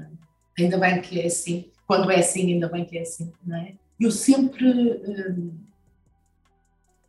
ainda 0.58 0.78
bem 0.78 1.00
que 1.02 1.20
é 1.20 1.26
assim. 1.26 1.70
Quando 1.86 2.10
é 2.10 2.18
assim, 2.18 2.52
ainda 2.52 2.68
bem 2.68 2.84
que 2.84 2.96
é 2.96 3.02
assim, 3.02 3.32
não 3.44 3.56
é? 3.56 3.74
Eu 4.00 4.10
sempre 4.10 5.00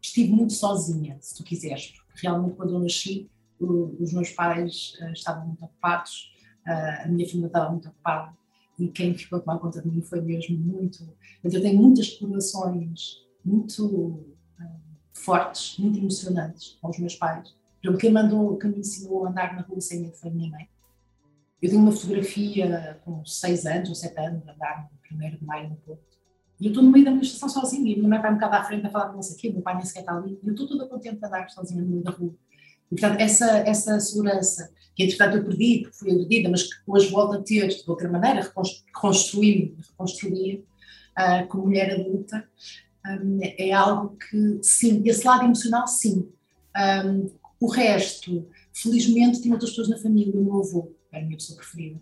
estive 0.01 0.31
muito 0.31 0.53
sozinha, 0.53 1.17
se 1.21 1.35
tu 1.35 1.43
quiseres, 1.43 1.93
porque 2.07 2.27
realmente 2.27 2.55
quando 2.55 2.73
eu 2.73 2.79
nasci, 2.79 3.29
os 3.59 4.11
meus 4.11 4.29
pais 4.31 4.93
uh, 5.01 5.13
estavam 5.13 5.47
muito 5.47 5.63
ocupados, 5.63 6.33
a 6.65 7.07
minha 7.07 7.27
família 7.27 7.47
estava 7.47 7.69
muito 7.69 7.89
ocupada 7.89 8.33
e 8.79 8.87
quem 8.87 9.13
ficou 9.13 9.37
a 9.37 9.41
tomar 9.41 9.59
conta 9.59 9.81
de 9.81 9.87
mim 9.89 10.01
foi 10.01 10.21
mesmo 10.21 10.57
muito. 10.57 11.05
Eu 11.43 11.61
tenho 11.61 11.77
muitas 11.77 12.09
recordações 12.13 13.21
muito 13.43 14.25
fortes, 15.13 15.77
muito 15.77 15.99
emocionantes 15.99 16.77
com 16.81 16.89
os 16.89 16.97
meus 16.99 17.15
pais. 17.15 17.55
Exemplo, 17.83 17.99
quem, 17.99 18.11
mandou, 18.11 18.57
quem 18.57 18.71
me 18.71 18.79
ensinou 18.79 19.25
a 19.25 19.29
andar 19.29 19.55
na 19.55 19.61
rua 19.61 19.81
sem 19.81 20.01
medo 20.01 20.15
foi 20.15 20.29
a 20.29 20.33
minha 20.33 20.49
mãe. 20.49 20.69
Eu 21.61 21.69
tenho 21.69 21.81
uma 21.81 21.91
fotografia 21.91 22.99
com 23.03 23.25
6 23.25 23.65
anos 23.65 23.89
ou 23.89 23.95
7 23.95 24.19
anos, 24.19 24.47
andar 24.47 24.89
no 25.11 25.17
1 25.17 25.37
de 25.37 25.45
maio 25.45 25.69
no 25.69 25.75
Porto 25.77 26.13
e 26.63 26.67
eu 26.67 26.69
estou 26.69 26.81
no 26.81 26.91
meio 26.91 27.03
da 27.03 27.11
manifestação 27.11 27.49
sozinha, 27.49 27.89
e 27.89 27.93
a 27.93 27.97
minha 27.97 28.07
mãe 28.07 28.21
vai 28.21 28.31
um 28.31 28.35
bocado 28.35 28.55
à 28.55 28.63
frente 28.63 28.87
a 28.87 28.89
falar 28.89 29.09
com 29.09 29.15
não 29.15 29.21
sei 29.21 29.49
o 29.49 29.53
meu 29.53 29.61
pai 29.61 29.75
nem 29.75 29.85
sequer 29.85 29.99
está 29.99 30.15
ali, 30.15 30.39
e 30.41 30.47
eu 30.47 30.53
estou 30.53 30.65
toda 30.65 30.87
contente 30.87 31.19
de 31.19 31.25
andar 31.25 31.49
sozinha 31.49 31.81
no 31.81 31.89
meio 31.89 32.03
da 32.03 32.11
rua. 32.11 32.33
E, 32.89 32.95
portanto, 32.95 33.19
essa, 33.19 33.57
essa 33.67 33.99
segurança, 33.99 34.71
que 34.95 35.03
entretanto 35.03 35.35
eu 35.35 35.43
perdi, 35.43 35.81
porque 35.81 35.97
fui 35.97 36.11
agredida, 36.11 36.49
mas 36.49 36.63
que 36.63 36.75
hoje 36.87 37.09
volto 37.09 37.35
a 37.35 37.41
ter 37.41 37.67
de 37.67 37.83
outra 37.85 38.09
maneira, 38.09 38.41
reconstruir-me, 38.41 39.75
reconstruir 39.89 40.63
uh, 41.19 41.45
como 41.47 41.65
mulher 41.65 41.99
adulta, 41.99 42.47
um, 43.05 43.39
é 43.41 43.73
algo 43.73 44.15
que, 44.15 44.59
sim, 44.61 45.01
esse 45.05 45.27
lado 45.27 45.43
emocional, 45.43 45.85
sim. 45.85 46.31
Um, 47.05 47.29
o 47.63 47.67
resto, 47.67 48.45
felizmente, 48.73 49.41
tinha 49.41 49.53
outras 49.53 49.69
pessoas 49.71 49.87
na 49.87 49.97
família, 49.97 50.35
o 50.35 50.43
meu 50.43 50.59
avô 50.59 50.91
era 51.09 51.23
a 51.23 51.25
minha 51.25 51.37
pessoa 51.37 51.57
preferida, 51.57 51.97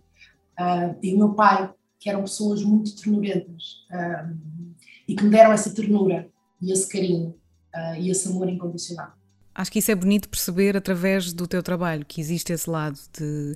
uh, 0.60 0.98
e 1.03 1.13
o 1.13 1.18
meu 1.20 1.34
pai, 1.36 1.72
que 2.00 2.10
eram 2.10 2.24
pessoas 2.24 2.63
muito 2.63 2.96
ternurentas 2.96 3.86
um, 3.94 4.74
e 5.08 5.15
que 5.15 5.24
me 5.24 5.30
deram 5.30 5.53
essa 5.53 5.72
ternura 5.72 6.27
e 6.60 6.72
esse 6.72 6.89
carinho 6.89 7.36
uh, 7.75 7.96
e 8.00 8.10
esse 8.10 8.27
amor 8.27 8.50
incondicional. 8.50 9.13
Acho 9.53 9.72
que 9.72 9.77
isso 9.77 9.91
é 9.91 9.96
bonito 9.96 10.27
perceber 10.30 10.75
através 10.75 11.32
do 11.32 11.46
teu 11.46 11.62
trabalho, 11.62 12.03
que 12.08 12.20
existe 12.20 12.51
esse 12.51 12.68
lado 12.68 12.98
de, 13.15 13.56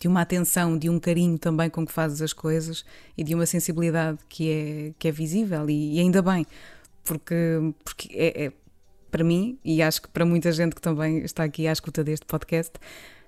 de 0.00 0.08
uma 0.08 0.22
atenção, 0.22 0.78
de 0.78 0.88
um 0.88 0.98
carinho 0.98 1.36
também 1.38 1.68
com 1.68 1.84
que 1.84 1.92
fazes 1.92 2.22
as 2.22 2.32
coisas 2.32 2.86
e 3.18 3.22
de 3.22 3.34
uma 3.34 3.44
sensibilidade 3.44 4.18
que 4.30 4.50
é, 4.50 4.94
que 4.98 5.08
é 5.08 5.12
visível 5.12 5.68
e, 5.68 5.96
e 5.96 6.00
ainda 6.00 6.22
bem, 6.22 6.46
porque, 7.04 7.34
porque 7.84 8.08
é, 8.14 8.46
é, 8.46 8.52
para 9.12 9.22
mim 9.22 9.58
e 9.62 9.80
acho 9.82 10.02
que 10.02 10.08
para 10.08 10.24
muita 10.24 10.50
gente 10.50 10.74
que 10.74 10.80
também 10.80 11.18
está 11.18 11.44
aqui 11.44 11.68
à 11.68 11.72
escuta 11.72 12.02
deste 12.02 12.26
podcast, 12.26 12.72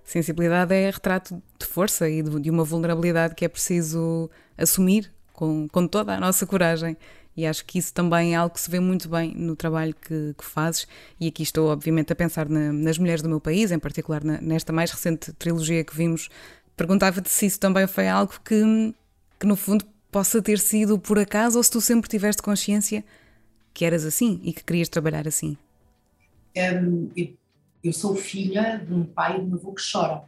Sensibilidade 0.02 0.74
é 0.74 0.90
retrato 0.90 1.40
de 1.58 1.66
força 1.66 2.08
e 2.08 2.22
de, 2.22 2.40
de 2.40 2.50
uma 2.50 2.64
vulnerabilidade 2.64 3.34
que 3.34 3.44
é 3.44 3.48
preciso 3.48 4.30
assumir 4.56 5.10
com, 5.32 5.68
com 5.68 5.86
toda 5.86 6.14
a 6.14 6.20
nossa 6.20 6.46
coragem. 6.46 6.96
E 7.36 7.46
acho 7.46 7.64
que 7.64 7.78
isso 7.78 7.92
também 7.92 8.34
é 8.34 8.36
algo 8.36 8.54
que 8.54 8.60
se 8.60 8.70
vê 8.70 8.78
muito 8.78 9.08
bem 9.08 9.34
no 9.34 9.56
trabalho 9.56 9.94
que, 9.94 10.34
que 10.38 10.44
fazes. 10.44 10.86
E 11.18 11.26
aqui 11.26 11.42
estou, 11.42 11.68
obviamente, 11.68 12.12
a 12.12 12.16
pensar 12.16 12.48
na, 12.48 12.72
nas 12.72 12.98
mulheres 12.98 13.22
do 13.22 13.28
meu 13.28 13.40
país, 13.40 13.72
em 13.72 13.78
particular 13.78 14.22
na, 14.22 14.40
nesta 14.40 14.72
mais 14.72 14.90
recente 14.90 15.32
trilogia 15.32 15.82
que 15.82 15.96
vimos. 15.96 16.28
Perguntava-te 16.76 17.30
se 17.30 17.46
isso 17.46 17.58
também 17.58 17.86
foi 17.86 18.06
algo 18.06 18.32
que, 18.44 18.94
que, 19.40 19.46
no 19.46 19.56
fundo, 19.56 19.84
possa 20.12 20.40
ter 20.40 20.58
sido 20.58 20.98
por 20.98 21.18
acaso 21.18 21.56
ou 21.56 21.64
se 21.64 21.70
tu 21.70 21.80
sempre 21.80 22.08
tiveste 22.08 22.40
consciência 22.40 23.04
que 23.72 23.84
eras 23.84 24.04
assim 24.04 24.40
e 24.44 24.52
que 24.52 24.62
querias 24.62 24.88
trabalhar 24.88 25.26
assim. 25.26 25.56
Um, 26.56 27.10
eu 27.82 27.92
sou 27.92 28.14
filha 28.14 28.78
de 28.78 28.94
um 28.94 29.04
pai 29.04 29.38
e 29.38 29.44
de 29.44 29.50
um 29.50 29.54
avô 29.54 29.72
que 29.72 29.82
choram 29.82 30.24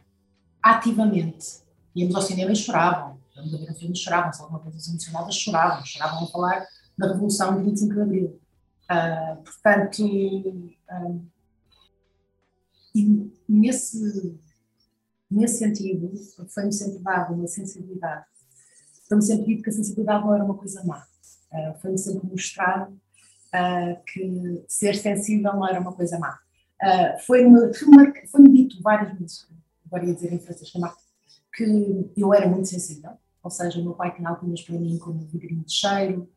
ativamente. 0.61 1.63
Íamos 1.95 2.15
ao 2.15 2.21
cinema 2.21 2.51
e 2.51 2.55
choravam. 2.55 3.19
Íamos 3.35 3.53
a 3.53 3.57
ver 3.57 3.71
um 3.71 3.75
filme 3.75 3.93
e 3.93 3.97
choravam. 3.97 4.33
Se 4.33 4.41
alguma 4.41 4.59
coisa 4.59 4.89
emocionada, 4.89 5.31
choravam. 5.31 5.85
Choravam 5.85 6.23
a 6.23 6.27
falar 6.27 6.67
da 6.97 7.07
Revolução 7.07 7.57
de 7.57 7.63
25 7.63 7.93
de 7.93 8.01
Abril. 8.01 8.41
Uh, 8.89 9.43
portanto, 9.43 10.05
e 12.93 13.31
nesse, 13.47 14.39
nesse 15.29 15.59
sentido, 15.59 16.11
foi-me 16.49 16.73
sempre 16.73 16.99
dado 16.99 17.33
uma 17.33 17.47
sensibilidade. 17.47 18.25
Foi-me 19.07 19.23
sempre 19.23 19.45
dito 19.45 19.63
que 19.63 19.69
a 19.69 19.73
sensibilidade 19.73 20.25
não 20.25 20.33
era 20.33 20.43
uma 20.43 20.55
coisa 20.55 20.83
má. 20.83 21.05
Uh, 21.51 21.79
foi-me 21.79 21.97
sempre 21.97 22.27
mostrado 22.27 22.99
que 24.05 24.63
ser 24.67 24.95
sensível 24.95 25.53
não 25.53 25.67
era 25.67 25.79
uma 25.79 25.93
coisa 25.93 26.19
má. 26.19 26.39
Uh, 26.81 27.19
Foi-me 27.25 27.73
foi 27.73 28.49
dito 28.49 28.81
várias 28.81 29.17
vezes, 29.17 29.47
agora 29.85 30.05
ia 30.05 30.13
dizer 30.13 30.31
em 30.31 30.39
francês, 30.39 30.71
que 31.53 32.11
eu 32.15 32.33
era 32.33 32.47
muito 32.47 32.67
sensível, 32.67 33.11
ou 33.41 33.49
seja, 33.49 33.79
o 33.79 33.83
meu 33.83 33.93
pai 33.93 34.15
tinha 34.15 34.29
algumas 34.29 34.61
para 34.61 34.77
mim 34.77 34.97
como 34.99 35.25
vidrinho 35.25 35.63
de 35.63 35.73
cheiro, 35.73 36.29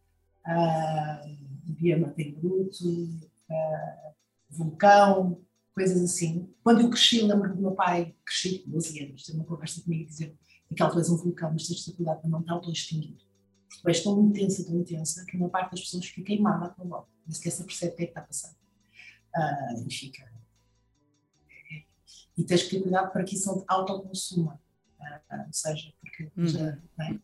uh, 0.47 1.37
via 1.67 1.99
matéria 1.99 2.35
bruto, 2.37 2.85
uh, 2.89 4.15
vulcão, 4.49 5.41
coisas 5.75 6.03
assim. 6.03 6.49
Quando 6.63 6.81
eu 6.81 6.91
cresci, 6.91 7.23
lembro 7.23 7.55
do 7.55 7.61
meu 7.61 7.73
pai, 7.73 8.15
cresci 8.25 8.61
com 8.61 8.71
12 8.71 9.05
anos, 9.05 9.25
ter 9.25 9.33
uma 9.35 9.45
conversa 9.45 9.83
comigo 9.83 10.03
e 10.03 10.07
dizer 10.07 10.37
aquela 10.71 10.91
tu 10.91 10.99
és 10.99 11.11
um 11.11 11.17
vulcão, 11.17 11.53
mas 11.53 11.67
tens 11.67 11.79
dificuldade 11.79 12.21
para 12.21 12.31
não 12.31 12.41
estar 12.41 12.61
extinguir. 12.71 13.17
És 13.87 14.03
tão 14.03 14.21
intensa, 14.23 14.65
tão 14.65 14.77
intensa, 14.77 15.25
que 15.25 15.37
a 15.37 15.39
maior 15.39 15.51
parte 15.51 15.71
das 15.71 15.81
pessoas 15.81 16.07
fica 16.07 16.27
queimada 16.27 16.67
à 16.67 16.69
tua 16.69 16.85
volta, 16.85 17.09
nem 17.27 17.35
sequer 17.35 17.51
se 17.51 17.65
percebe 17.65 17.93
o 17.93 17.97
que 17.97 18.03
é 18.03 18.07
que 18.07 18.11
está 18.11 18.23
passando 18.23 18.57
uh, 19.37 19.87
e 19.87 19.93
fica. 19.93 20.31
E 22.37 22.45
tens 22.45 22.65
que 22.65 22.71
ter 22.71 22.83
cuidado 22.83 23.13
para 23.13 23.25
que 23.25 23.35
isso 23.35 23.55
não 23.55 23.65
autoconsuma, 23.69 24.61
uh, 24.99 25.47
ou 25.47 25.53
seja, 25.53 25.93
porque 26.01 26.31
uhum. 26.37 26.47
já, 26.47 26.69
é? 26.69 27.19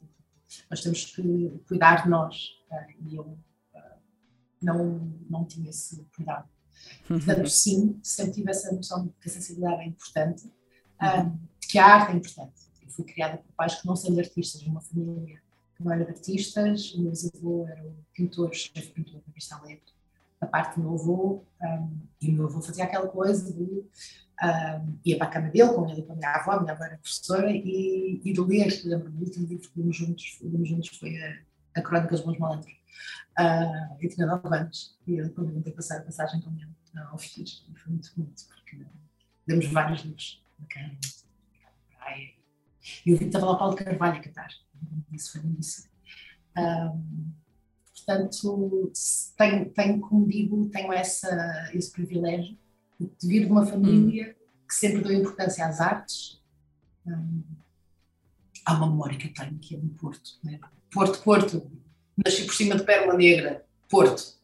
nós 0.71 0.81
temos 0.81 1.05
que 1.05 1.61
cuidar 1.67 2.05
de 2.05 2.11
nós 2.11 2.49
uh, 2.71 3.09
e 3.09 3.17
eu 3.17 3.38
não, 4.62 5.12
não 5.29 5.45
tinha 5.45 5.71
esse 5.71 6.05
cuidado. 6.15 6.49
Portanto, 7.07 7.49
sim, 7.50 7.99
sempre 8.03 8.35
tive 8.35 8.50
essa 8.50 8.73
noção 8.73 9.07
de 9.07 9.12
que 9.21 9.29
a 9.29 9.33
sensibilidade 9.33 9.83
é 9.83 9.87
importante, 9.87 10.47
uhum. 11.03 11.38
que 11.61 11.79
a 11.79 11.87
arte 11.87 12.12
é 12.12 12.17
importante. 12.17 12.67
Eu 12.83 12.88
fui 12.91 13.05
criada 13.05 13.38
por 13.38 13.53
pais 13.55 13.75
que 13.75 13.87
não 13.87 13.97
são 13.97 14.17
artistas, 14.19 14.62
uma 14.62 14.81
família 14.81 15.43
que 15.76 15.85
não 15.85 15.92
era 15.92 16.04
de 16.04 16.11
artistas, 16.11 16.95
o 16.95 17.02
meu 17.02 17.12
avô 17.35 17.66
era 17.68 17.83
um 17.83 17.95
pintor, 18.14 18.54
chefe 18.54 18.90
pintor 18.92 19.21
da 19.26 19.33
Vista 19.35 19.56
Alegre, 19.56 19.83
da 20.40 20.47
parte 20.47 20.76
do 20.76 20.83
meu 20.83 20.95
avô, 20.95 21.45
um, 21.62 21.99
e 22.21 22.30
o 22.30 22.33
meu 22.33 22.47
avô 22.47 22.61
fazia 22.62 22.85
aquela 22.85 23.09
coisa 23.09 23.52
de 23.52 23.62
um, 23.62 24.99
ia 25.04 25.16
para 25.18 25.26
a 25.26 25.30
cama 25.30 25.49
dele, 25.49 25.73
com 25.73 25.88
ele 25.88 26.00
e 26.00 26.02
com 26.04 26.12
a 26.12 26.16
minha 26.16 26.30
avó, 26.30 26.52
a 26.52 26.61
minha 26.61 26.73
avó 26.73 26.85
era 26.85 26.99
professora, 26.99 27.50
e, 27.50 28.21
e 28.25 28.33
de 28.33 28.40
ler, 28.40 28.80
lembro-me, 28.85 29.18
o 29.18 29.25
último 29.25 29.47
livro 29.47 29.68
que 29.68 29.78
lemos 29.78 29.97
juntos, 29.97 30.38
lemos 30.42 30.68
juntos 30.68 30.88
foi 30.99 31.16
a, 31.23 31.38
a 31.76 31.83
Crónica 31.83 32.11
dos 32.11 32.23
Bons 32.23 32.38
Malandros. 32.38 32.73
Uh, 33.38 33.97
eu 34.00 34.09
tinha 34.09 34.26
9 34.26 34.56
anos, 34.56 34.97
e 35.06 35.16
eu 35.16 35.30
quando 35.30 35.62
ter 35.62 35.73
passar 35.73 35.99
a 35.99 36.02
passagem 36.02 36.40
com 36.40 36.50
ele 36.50 36.66
ao 37.11 37.18
e 37.18 37.78
foi 37.78 37.92
muito 37.92 38.11
bonito, 38.16 38.47
porque 38.49 38.78
lemos 39.47 39.66
vários 39.66 40.02
livros 40.02 40.42
na 40.59 40.66
cama, 40.66 40.88
na 40.88 41.99
praia, 41.99 42.36
e 43.05 43.11
eu 43.11 43.16
vi 43.16 43.25
que 43.25 43.26
estava 43.26 43.47
lá 43.47 43.52
o 43.52 43.59
Paulo 43.59 43.76
Carvalho 43.76 44.19
a 44.19 44.21
cantar, 44.21 44.49
isso 45.12 45.33
foi 45.33 45.40
lindíssimo. 45.43 45.88
Um, 46.57 47.33
Portanto, 48.07 48.93
tenho, 49.37 49.71
tenho, 49.71 50.00
como 50.00 50.28
digo, 50.28 50.69
tenho 50.69 50.93
essa, 50.93 51.71
esse 51.75 51.90
privilégio 51.90 52.57
de 53.00 53.26
vir 53.26 53.47
de 53.47 53.50
uma 53.50 53.66
família 53.66 54.31
hum. 54.31 54.66
que 54.69 54.75
sempre 54.75 55.02
deu 55.02 55.12
importância 55.12 55.66
às 55.66 55.81
artes, 55.81 56.40
um, 57.05 57.43
há 58.64 58.75
uma 58.75 58.88
memória 58.88 59.19
que 59.19 59.26
eu 59.26 59.35
tenho 59.35 59.59
que 59.59 59.75
é 59.75 59.78
no 59.78 59.88
Porto. 59.90 60.38
Né? 60.45 60.61
Porto, 60.93 61.21
Porto. 61.23 61.71
Nasci 62.25 62.45
por 62.45 62.55
cima 62.55 62.76
de 62.76 62.85
Pérola 62.85 63.19
Negra. 63.19 63.66
Porto. 63.90 64.38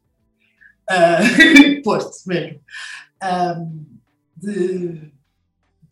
Uh, 0.90 1.82
Porto, 1.84 2.10
mesmo. 2.26 2.60
Um, 3.22 3.86
de, 4.36 5.11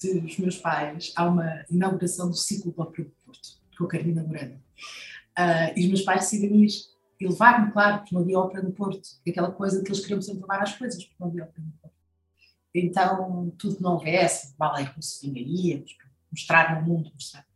dos 0.03 0.39
meus 0.39 0.57
pais, 0.59 1.13
há 1.15 1.29
uma 1.29 1.65
inauguração 1.71 2.29
do 2.29 2.37
ciclo 2.37 2.75
Ópera 2.77 3.09
do 3.09 3.15
Porto, 3.25 3.61
com 3.77 3.85
a 3.85 3.89
Carolina 3.89 4.23
Moreno. 4.23 4.63
Uh, 5.39 5.73
e 5.77 5.83
os 5.83 5.89
meus 5.89 6.03
pais 6.03 6.23
decidem 6.23 6.65
ir 6.65 6.71
e 7.21 7.27
levar-me, 7.27 7.71
claro, 7.73 7.99
porque 7.99 8.15
não 8.15 8.23
havia 8.23 8.39
ópera 8.39 8.63
no 8.63 8.73
Porto. 8.73 9.09
Aquela 9.29 9.51
coisa 9.51 9.83
que 9.83 9.89
eles 9.89 10.01
queriam 10.01 10.23
sempre 10.23 10.43
levar 10.43 10.63
às 10.63 10.77
coisas, 10.77 11.05
porque 11.05 11.17
não 11.21 11.29
havia 11.29 11.45
ópera 11.45 11.67
no 11.67 11.73
Porto. 11.73 11.97
Então, 12.75 13.53
tudo 13.59 13.77
que 13.77 13.83
não 13.83 13.95
houvesse, 13.95 14.55
balé 14.57 14.87
com 14.87 15.03
Sofinha 15.03 15.43
íamos, 15.43 15.97
mostrar 16.31 16.81
no 16.81 16.89
mundo, 16.89 17.11
mostrar. 17.13 17.47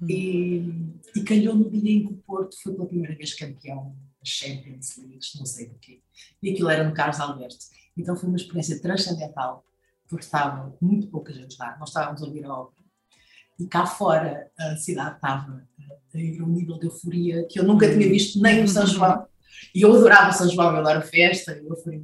Hum. 0.00 0.06
E, 0.08 0.92
e 1.16 1.24
calhou 1.24 1.54
no 1.54 1.68
dia 1.70 1.92
em 1.92 2.06
que 2.06 2.12
o 2.12 2.16
Porto 2.18 2.56
foi 2.62 2.72
pela 2.74 2.86
primeira 2.86 3.16
vez 3.16 3.34
campeão 3.34 3.96
Champions 4.22 4.96
League, 4.98 5.18
não 5.38 5.46
sei 5.46 5.68
do 5.68 5.78
quê. 5.78 6.02
E 6.42 6.50
aquilo 6.50 6.68
era 6.68 6.84
no 6.84 6.94
Carlos 6.94 7.20
Alberto. 7.20 7.66
Então 7.96 8.14
foi 8.16 8.28
uma 8.28 8.36
experiência 8.36 8.80
transcendental, 8.80 9.64
porque 10.10 10.24
estava 10.24 10.74
muito 10.82 11.06
pouca 11.06 11.32
gente 11.32 11.56
lá. 11.58 11.76
Nós 11.78 11.88
estávamos 11.88 12.20
a 12.20 12.26
ouvir 12.26 12.44
a 12.44 12.52
ópera. 12.52 12.84
E 13.58 13.66
cá 13.66 13.86
fora 13.86 14.50
a 14.58 14.76
cidade 14.76 15.14
estava 15.14 15.62
a 16.12 16.18
ir 16.18 16.40
a 16.40 16.44
um 16.44 16.48
nível 16.48 16.78
de 16.78 16.86
euforia 16.86 17.46
que 17.48 17.60
eu 17.60 17.64
nunca 17.64 17.88
tinha 17.88 18.08
visto 18.08 18.40
nem 18.42 18.60
no 18.60 18.68
São 18.68 18.86
João. 18.86 19.24
E 19.74 19.82
eu 19.82 19.94
adorava 19.94 20.30
o 20.30 20.32
São 20.32 20.48
João, 20.48 20.72
eu 20.72 20.78
adoro 20.78 21.06
festa, 21.06 21.52
eu 21.52 21.68
euforia. 21.68 22.02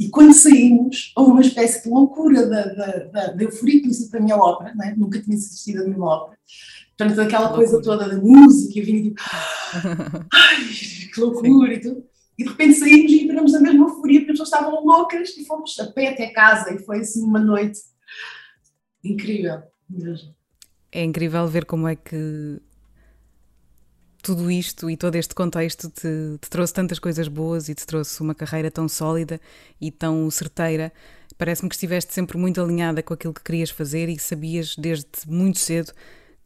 E 0.00 0.08
quando 0.08 0.32
saímos, 0.32 1.12
houve 1.16 1.32
uma 1.32 1.40
espécie 1.40 1.82
de 1.82 1.90
loucura 1.90 2.46
da, 2.46 2.64
da, 2.64 2.98
da, 3.04 3.26
da 3.32 3.42
euforia 3.44 3.82
que 3.82 3.88
isso 3.88 4.08
para 4.10 4.20
a 4.20 4.22
minha 4.22 4.36
ópera, 4.36 4.74
né? 4.74 4.94
nunca 4.96 5.20
tinha 5.20 5.36
assistido 5.36 5.82
a 5.82 5.84
minha 5.84 6.00
ópera. 6.00 6.38
Portanto, 6.96 7.20
aquela 7.20 7.52
coisa 7.52 7.82
toda 7.82 8.08
da 8.08 8.16
música, 8.16 8.78
eu 8.78 8.84
vinha 8.84 9.02
tipo, 9.02 9.20
ai, 10.32 10.64
que 11.12 11.20
loucura 11.20 11.74
Sim. 11.74 11.78
e 11.78 11.80
tudo. 11.80 12.13
E 12.38 12.44
de 12.44 12.50
repente 12.50 12.74
saímos 12.74 13.12
e 13.12 13.24
entramos 13.24 13.52
na 13.52 13.60
mesma 13.60 13.86
euforia, 13.86 14.20
porque 14.20 14.32
as 14.32 14.38
pessoas 14.38 14.48
estavam 14.48 14.84
loucas 14.84 15.36
e 15.36 15.44
fomos 15.44 15.78
a 15.78 15.86
pé 15.86 16.08
até 16.08 16.28
casa 16.28 16.74
e 16.74 16.78
foi 16.78 17.00
assim 17.00 17.22
uma 17.22 17.38
noite 17.38 17.80
incrível 19.02 19.62
mesmo. 19.88 20.34
É 20.90 21.02
incrível 21.02 21.46
ver 21.46 21.64
como 21.64 21.86
é 21.88 21.96
que 21.96 22.60
tudo 24.22 24.50
isto 24.50 24.88
e 24.88 24.96
todo 24.96 25.16
este 25.16 25.34
contexto 25.34 25.90
te, 25.90 26.38
te, 26.40 26.48
trouxe 26.48 26.72
tantas 26.72 26.98
coisas 26.98 27.28
boas 27.28 27.68
e 27.68 27.74
te 27.74 27.86
trouxe 27.86 28.20
uma 28.22 28.34
carreira 28.34 28.70
tão 28.70 28.88
sólida 28.88 29.38
e 29.80 29.90
tão 29.90 30.30
certeira. 30.30 30.92
Parece-me 31.36 31.68
que 31.68 31.74
estiveste 31.74 32.14
sempre 32.14 32.38
muito 32.38 32.60
alinhada 32.60 33.02
com 33.02 33.12
aquilo 33.12 33.34
que 33.34 33.42
querias 33.42 33.70
fazer 33.70 34.08
e 34.08 34.18
sabias 34.18 34.76
desde 34.76 35.08
muito 35.26 35.58
cedo 35.58 35.92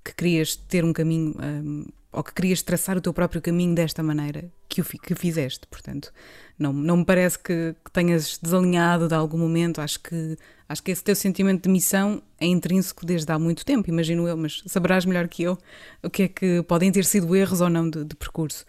que 0.04 0.14
querias 0.14 0.56
ter 0.56 0.84
um 0.84 0.92
caminho 0.92 1.36
um, 1.38 1.86
ou 2.10 2.22
que 2.22 2.32
querias 2.32 2.62
traçar 2.62 2.96
o 2.96 3.00
teu 3.00 3.12
próprio 3.12 3.40
caminho 3.40 3.74
desta 3.74 4.02
maneira 4.02 4.50
que 4.68 4.80
o 4.80 4.84
que 4.84 5.14
fizeste. 5.14 5.66
Portanto, 5.66 6.12
não, 6.58 6.72
não 6.72 6.98
me 6.98 7.04
parece 7.04 7.38
que, 7.38 7.74
que, 7.84 7.90
tenhas 7.92 8.38
desalinhado 8.42 9.08
de 9.08 9.14
algum 9.14 9.38
momento. 9.38 9.80
Acho 9.80 10.00
que, 10.00 10.36
acho 10.68 10.82
que 10.82 10.90
esse 10.90 11.04
teu 11.04 11.14
sentimento 11.14 11.64
de 11.64 11.68
missão 11.68 12.22
é 12.40 12.46
intrínseco 12.46 13.04
desde 13.04 13.30
há 13.30 13.38
muito 13.38 13.64
tempo, 13.64 13.90
imagino 13.90 14.26
eu, 14.26 14.36
mas 14.36 14.62
saberás 14.66 15.04
melhor 15.04 15.28
que 15.28 15.42
eu 15.42 15.58
o 16.02 16.08
que 16.08 16.22
é 16.22 16.28
que 16.28 16.62
podem 16.62 16.90
ter 16.90 17.04
sido 17.04 17.34
erros 17.36 17.60
ou 17.60 17.68
não 17.68 17.88
de, 17.88 18.04
de 18.04 18.16
percurso. 18.16 18.64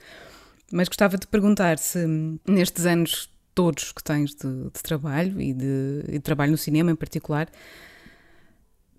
Mas 0.72 0.88
gostava 0.88 1.18
de 1.18 1.26
perguntar 1.26 1.80
se 1.80 2.06
nestes 2.46 2.86
anos 2.86 3.30
todos 3.56 3.92
que 3.92 4.04
tens 4.04 4.36
de, 4.36 4.66
de 4.66 4.84
trabalho 4.84 5.42
e 5.42 5.54
de, 5.54 6.04
e 6.08 6.12
de 6.14 6.20
trabalho 6.20 6.52
no 6.52 6.58
cinema 6.58 6.92
em 6.92 6.96
particular, 6.96 7.50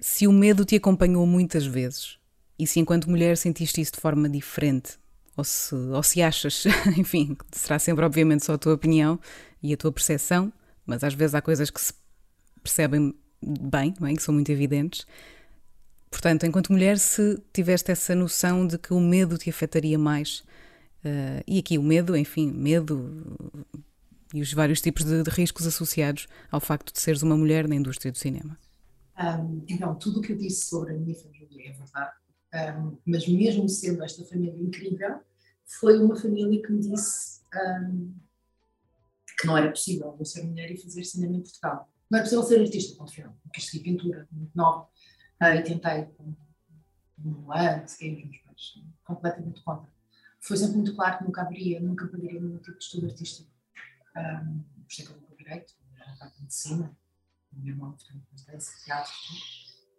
se 0.00 0.26
o 0.26 0.32
medo 0.32 0.64
te 0.64 0.76
acompanhou 0.76 1.26
muitas 1.26 1.66
vezes 1.66 2.19
e 2.60 2.66
se 2.66 2.78
enquanto 2.78 3.08
mulher 3.08 3.38
sentiste 3.38 3.80
isso 3.80 3.92
de 3.92 4.00
forma 4.00 4.28
diferente, 4.28 4.98
ou 5.34 5.42
se, 5.42 5.74
ou 5.74 6.02
se 6.02 6.20
achas, 6.20 6.64
enfim, 6.98 7.34
será 7.50 7.78
sempre 7.78 8.04
obviamente 8.04 8.44
só 8.44 8.52
a 8.52 8.58
tua 8.58 8.74
opinião 8.74 9.18
e 9.62 9.72
a 9.72 9.76
tua 9.78 9.90
percepção, 9.90 10.52
mas 10.84 11.02
às 11.02 11.14
vezes 11.14 11.34
há 11.34 11.40
coisas 11.40 11.70
que 11.70 11.80
se 11.80 11.94
percebem 12.62 13.14
bem, 13.42 13.94
bem 13.98 14.14
que 14.14 14.22
são 14.22 14.34
muito 14.34 14.52
evidentes. 14.52 15.06
Portanto, 16.10 16.44
enquanto 16.44 16.70
mulher, 16.70 16.98
se 16.98 17.42
tiveste 17.50 17.90
essa 17.90 18.14
noção 18.14 18.66
de 18.66 18.76
que 18.76 18.92
o 18.92 19.00
medo 19.00 19.38
te 19.38 19.48
afetaria 19.48 19.98
mais, 19.98 20.40
uh, 21.02 21.42
e 21.46 21.60
aqui 21.60 21.78
o 21.78 21.82
medo, 21.82 22.14
enfim, 22.14 22.52
medo 22.52 23.38
e 24.34 24.42
os 24.42 24.52
vários 24.52 24.82
tipos 24.82 25.06
de, 25.06 25.22
de 25.22 25.30
riscos 25.30 25.66
associados 25.66 26.28
ao 26.50 26.60
facto 26.60 26.92
de 26.92 27.00
seres 27.00 27.22
uma 27.22 27.38
mulher 27.38 27.66
na 27.66 27.74
indústria 27.74 28.12
do 28.12 28.18
cinema. 28.18 28.58
Um, 29.18 29.64
então, 29.66 29.94
tudo 29.94 30.18
o 30.18 30.22
que 30.22 30.32
eu 30.32 30.36
disse 30.36 30.66
sobre 30.66 30.92
a 30.92 30.98
minha 30.98 31.14
família 31.14 31.70
é 31.70 31.72
verdade 31.72 32.19
um, 32.54 32.98
mas 33.06 33.26
mesmo 33.28 33.68
sendo 33.68 34.02
esta 34.02 34.24
família 34.24 34.60
incrível, 34.60 35.20
foi 35.64 35.98
uma 36.02 36.16
família 36.16 36.60
que 36.62 36.72
me 36.72 36.80
disse 36.80 37.42
um, 37.54 38.14
que 39.38 39.46
não 39.46 39.56
era 39.56 39.70
possível 39.70 40.16
eu 40.18 40.24
ser 40.24 40.44
mulher 40.44 40.70
e 40.70 40.76
fazer 40.76 41.04
cinema 41.04 41.36
em 41.36 41.42
Portugal. 41.42 41.92
Não 42.10 42.18
é 42.18 42.22
possível 42.22 42.42
ser 42.42 42.60
artista, 42.60 42.96
ponto 42.96 43.12
final. 43.12 43.36
Porque 43.42 43.60
estudei 43.60 43.84
pintura, 43.84 44.28
muito 44.32 44.52
nova, 44.54 44.88
uh, 45.42 45.54
e 45.56 45.62
tentei 45.62 46.04
com 46.16 46.34
um 47.24 47.52
ano, 47.52 47.86
seguimos, 47.86 48.40
mas 48.46 48.84
completamente 49.04 49.62
contra. 49.62 49.88
Foi 50.40 50.56
sempre 50.56 50.76
muito 50.76 50.94
claro 50.94 51.18
que 51.18 51.24
nunca 51.24 51.42
haveria, 51.42 51.80
nunca 51.80 52.06
pagaria 52.08 52.40
nenhum 52.40 52.58
tipo 52.58 52.78
de 52.78 52.84
estudo 52.84 53.06
artístico. 53.06 53.50
Um, 54.16 54.62
por 54.82 54.90
isso 54.90 55.02
é 55.02 55.04
que 55.04 55.12
eu 55.12 55.20
vou 55.20 55.36
direito, 55.36 55.74
a 56.00 56.16
parte 56.16 56.36
de 56.36 56.42
medicina, 56.42 56.96
o 57.52 57.60
meu 57.60 57.74
irmão, 57.74 57.92
portanto, 57.92 58.26
teatro, 58.84 59.12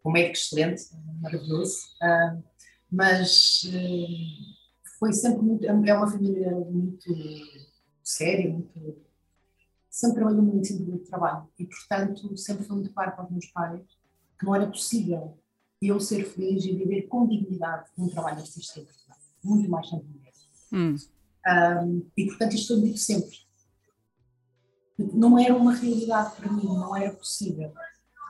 um 0.03 0.11
médico 0.11 0.37
excelente, 0.37 0.83
maravilhoso, 1.21 1.77
uh, 2.01 2.43
mas 2.91 3.63
uh, 3.65 4.97
foi 4.99 5.13
sempre 5.13 5.41
muito, 5.41 5.65
é 5.65 5.93
uma 5.93 6.11
família 6.11 6.51
muito 6.51 7.13
séria, 8.03 8.51
muito, 8.51 9.01
sempre 9.89 10.15
trabalhou 10.17 10.41
muito 10.41 10.71
em 10.71 10.83
de 10.83 10.99
trabalho 10.99 11.47
e, 11.57 11.65
portanto, 11.65 12.37
sempre 12.37 12.63
foi 12.63 12.77
muito 12.77 12.93
claro 12.93 13.11
para 13.15 13.25
os 13.25 13.31
meus 13.31 13.47
pais 13.47 13.81
que 14.39 14.45
não 14.45 14.55
era 14.55 14.67
possível 14.67 15.37
eu 15.81 15.99
ser 15.99 16.25
feliz 16.25 16.63
e 16.65 16.75
viver 16.75 17.03
com 17.03 17.27
dignidade 17.27 17.89
num 17.97 18.09
trabalho 18.09 18.39
artístico 18.39 18.87
muito 19.43 19.69
mais 19.69 19.89
sem 19.89 20.03
mulher. 20.03 20.33
Hum. 20.71 20.95
Um, 21.47 22.05
e, 22.15 22.25
portanto, 22.27 22.53
isto 22.53 22.73
eu 22.73 22.81
digo 22.81 22.97
sempre. 22.97 23.37
Não 24.97 25.37
era 25.39 25.55
uma 25.55 25.73
realidade 25.73 26.35
para 26.35 26.51
mim, 26.51 26.65
não 26.65 26.95
era 26.95 27.11
possível. 27.13 27.73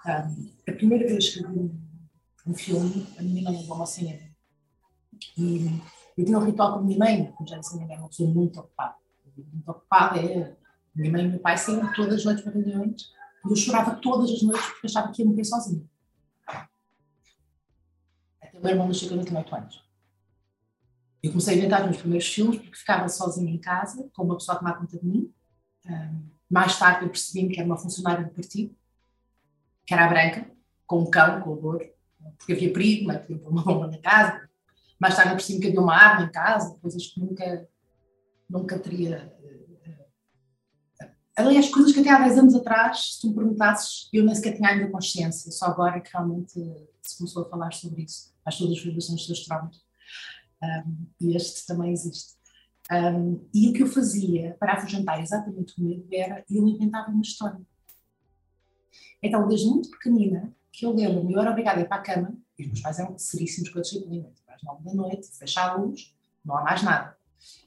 Um, 0.06 0.52
a 0.68 0.72
primeira 0.74 1.08
vez 1.08 1.30
que 1.30 1.46
vi 1.46 1.72
um, 2.48 2.54
filme, 2.56 3.08
a 3.20 3.22
minha 3.22 3.44
mãe 3.44 3.62
levou 3.62 3.76
uma 3.76 3.86
cinema. 3.86 4.32
E 5.38 5.68
eu 6.18 6.26
tinha 6.26 6.40
um 6.40 6.44
ritual 6.44 6.74
com 6.74 6.80
a 6.80 6.82
minha 6.82 6.98
mãe, 6.98 7.32
como 7.34 7.48
já 7.48 7.58
disse, 7.58 7.74
a 7.74 7.76
minha 7.76 7.88
mãe 7.88 7.98
é 7.98 8.00
uma 8.00 8.10
pessoa 8.10 8.34
muito 8.34 8.60
ocupada. 8.60 8.96
Muito 9.38 9.70
ocupada 9.70 10.20
é. 10.20 10.58
Minha 10.96 11.12
mãe 11.12 11.26
e 11.26 11.28
meu 11.30 11.40
pai 11.40 11.58
saíam 11.58 11.94
todas 11.94 12.16
as 12.16 12.26
noites 12.26 12.44
para 12.44 12.52
reuniões 12.52 13.14
e 13.46 13.50
eu 13.50 13.56
chorava 13.56 13.96
todas 13.96 14.30
as 14.30 14.42
noites 14.42 14.66
porque 14.66 14.88
achava 14.88 15.12
que 15.12 15.22
ia 15.22 15.28
morrer 15.28 15.46
sozinha. 15.46 15.86
Até 18.42 18.58
o 18.58 18.62
meu 18.62 18.72
irmão 18.72 18.88
nasceu 18.88 19.08
quando 19.08 19.22
eu 19.22 19.26
tinha 19.26 19.40
8 19.40 19.56
anos. 19.56 19.90
Eu 21.24 21.32
comecei 21.32 21.54
a 21.54 21.58
inventar 21.58 21.82
os 21.82 21.86
meus 21.86 21.98
primeiros 21.98 22.28
filmes 22.28 22.60
porque 22.60 22.76
ficava 22.76 23.08
sozinha 23.08 23.50
em 23.50 23.60
casa, 23.60 24.10
com 24.14 24.24
uma 24.24 24.36
pessoa 24.36 24.58
a 24.58 24.60
tomar 24.60 24.80
conta 24.80 24.98
de 24.98 25.06
mim. 25.06 25.34
Um, 25.86 26.30
mais 26.50 26.78
tarde 26.78 27.06
eu 27.06 27.10
percebi 27.10 27.48
que 27.48 27.60
era 27.60 27.66
uma 27.66 27.78
funcionária 27.78 28.26
do 28.26 28.32
partido 28.32 28.76
que 29.92 29.96
era 29.96 30.06
a 30.06 30.08
branca, 30.08 30.50
com 30.88 31.02
um 31.02 31.10
cão, 31.10 31.42
com 31.42 31.50
o 31.50 31.62
louro, 31.62 31.86
porque 32.38 32.54
havia 32.54 32.72
perigo, 32.72 33.08
mas 33.08 33.26
tinha 33.26 33.38
uma 33.46 33.62
bomba 33.62 33.88
na 33.88 33.98
casa. 33.98 34.50
Mais 34.98 35.14
tarde 35.18 35.32
eu 35.32 35.36
percebi 35.36 35.60
que 35.60 35.68
havia 35.68 35.82
uma 35.82 35.94
arma 35.94 36.28
em 36.28 36.32
casa, 36.32 36.78
coisas 36.82 37.08
que 37.08 37.20
nunca, 37.20 37.68
nunca 38.50 38.80
teria. 38.80 39.36
Eh, 41.02 41.12
aliás, 41.36 41.68
coisas 41.68 41.92
que 41.92 42.00
até 42.00 42.10
há 42.10 42.20
10 42.20 42.38
anos 42.38 42.56
atrás, 42.56 43.16
se 43.16 43.22
tu 43.22 43.28
me 43.28 43.36
perguntasses, 43.36 44.08
eu 44.14 44.24
nem 44.24 44.34
sequer 44.34 44.56
tinha 44.56 44.70
ainda 44.70 44.90
consciência, 44.90 45.52
só 45.52 45.66
agora 45.66 46.00
que 46.00 46.10
realmente 46.14 46.54
se 47.02 47.18
começou 47.18 47.44
a 47.44 47.50
falar 47.50 47.74
sobre 47.74 48.04
isso, 48.04 48.34
as 48.46 48.58
todas 48.58 48.78
as 48.78 48.82
vibrações 48.82 49.18
dos 49.18 49.26
seus 49.26 49.46
traumas. 49.46 49.76
Um, 50.64 51.06
e 51.20 51.36
este 51.36 51.66
também 51.66 51.92
existe. 51.92 52.36
Um, 52.90 53.46
e 53.54 53.68
o 53.68 53.74
que 53.74 53.84
eu 53.84 53.88
fazia 53.88 54.56
para 54.58 54.74
afugentar 54.74 55.20
exatamente 55.20 55.74
o 55.78 55.84
medo 55.84 56.08
era 56.14 56.46
eu 56.50 56.66
inventava 56.66 57.12
uma 57.12 57.22
história. 57.22 57.60
Então, 59.22 59.48
desde 59.48 59.68
muito 59.68 59.90
pequenina, 59.92 60.54
que 60.72 60.86
eu 60.86 60.94
lembro-me, 60.94 61.34
eu 61.34 61.40
era 61.40 61.52
obrigada 61.52 61.80
a 61.80 61.84
ir 61.84 61.88
para 61.88 61.98
a 61.98 62.04
cama, 62.04 62.38
e 62.58 62.64
os 62.64 62.68
meus 62.68 62.82
pais 62.82 63.00
eram 63.00 63.18
seríssimos 63.18 63.70
com 63.70 63.80
a 63.80 63.82
disciplina, 63.82 64.30
tipo, 64.36 64.52
às 64.52 64.64
nove 64.64 64.84
da 64.84 64.94
noite, 64.94 65.28
fecha 65.28 65.62
a 65.62 65.76
luz, 65.76 66.16
não 66.44 66.58
há 66.58 66.64
mais 66.64 66.82
nada. 66.84 67.16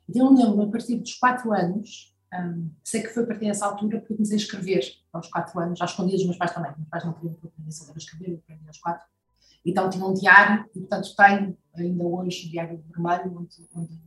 Então, 0.08 0.26
eu 0.26 0.32
lembro-me, 0.32 0.64
a 0.64 0.72
partir 0.72 0.96
dos 0.96 1.14
quatro 1.14 1.52
anos, 1.52 2.14
um, 2.32 2.70
sei 2.82 3.02
que 3.02 3.08
foi 3.08 3.22
a 3.22 3.26
partir 3.26 3.46
dessa 3.46 3.66
altura 3.66 4.00
que 4.00 4.12
eu 4.12 4.16
comecei 4.16 4.36
a 4.36 4.40
escrever, 4.40 4.84
aos 5.12 5.28
quatro 5.28 5.58
anos, 5.60 5.78
já 5.78 5.84
escondia 5.84 6.16
dos 6.16 6.24
meus 6.24 6.36
pais 6.36 6.52
também, 6.52 6.72
meus 6.76 6.88
pais 6.88 7.04
não 7.04 7.12
queriam 7.12 7.34
que 7.34 7.44
eu 7.44 7.50
aprendesse 7.50 7.90
a 7.90 7.96
escrever, 7.96 8.30
eu 8.30 8.38
aprendi 8.38 8.66
aos 8.66 8.78
quatro. 8.78 9.06
Então, 9.64 9.88
tinha 9.88 10.04
um 10.04 10.12
diário, 10.12 10.68
e 10.74 10.80
portanto 10.80 11.14
tenho 11.16 11.56
ainda 11.74 12.04
hoje 12.04 12.46
o 12.46 12.50
diário 12.50 12.84
vermelho, 12.88 13.38
onde, 13.38 13.68
onde 13.74 13.98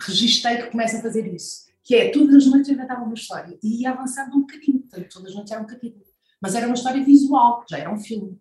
registrei 0.00 0.58
que 0.58 0.70
começo 0.70 0.96
a 0.96 1.02
fazer 1.02 1.26
isso. 1.34 1.66
Que 1.86 1.94
é, 1.94 2.10
todas 2.10 2.34
as 2.34 2.46
noites 2.46 2.68
eu 2.68 2.74
inventava 2.74 3.04
uma 3.04 3.14
história 3.14 3.56
e 3.62 3.82
ia 3.82 3.92
avançando 3.92 4.36
um 4.36 4.40
bocadinho, 4.40 4.80
portanto, 4.80 5.08
todas 5.08 5.28
as 5.28 5.34
noites 5.34 5.52
era 5.52 5.62
um 5.62 5.66
capítulo. 5.66 6.04
Mas 6.42 6.54
era 6.54 6.66
uma 6.66 6.74
história 6.74 7.02
visual, 7.04 7.64
já 7.70 7.78
era 7.78 7.92
um 7.92 7.98
filme. 7.98 8.38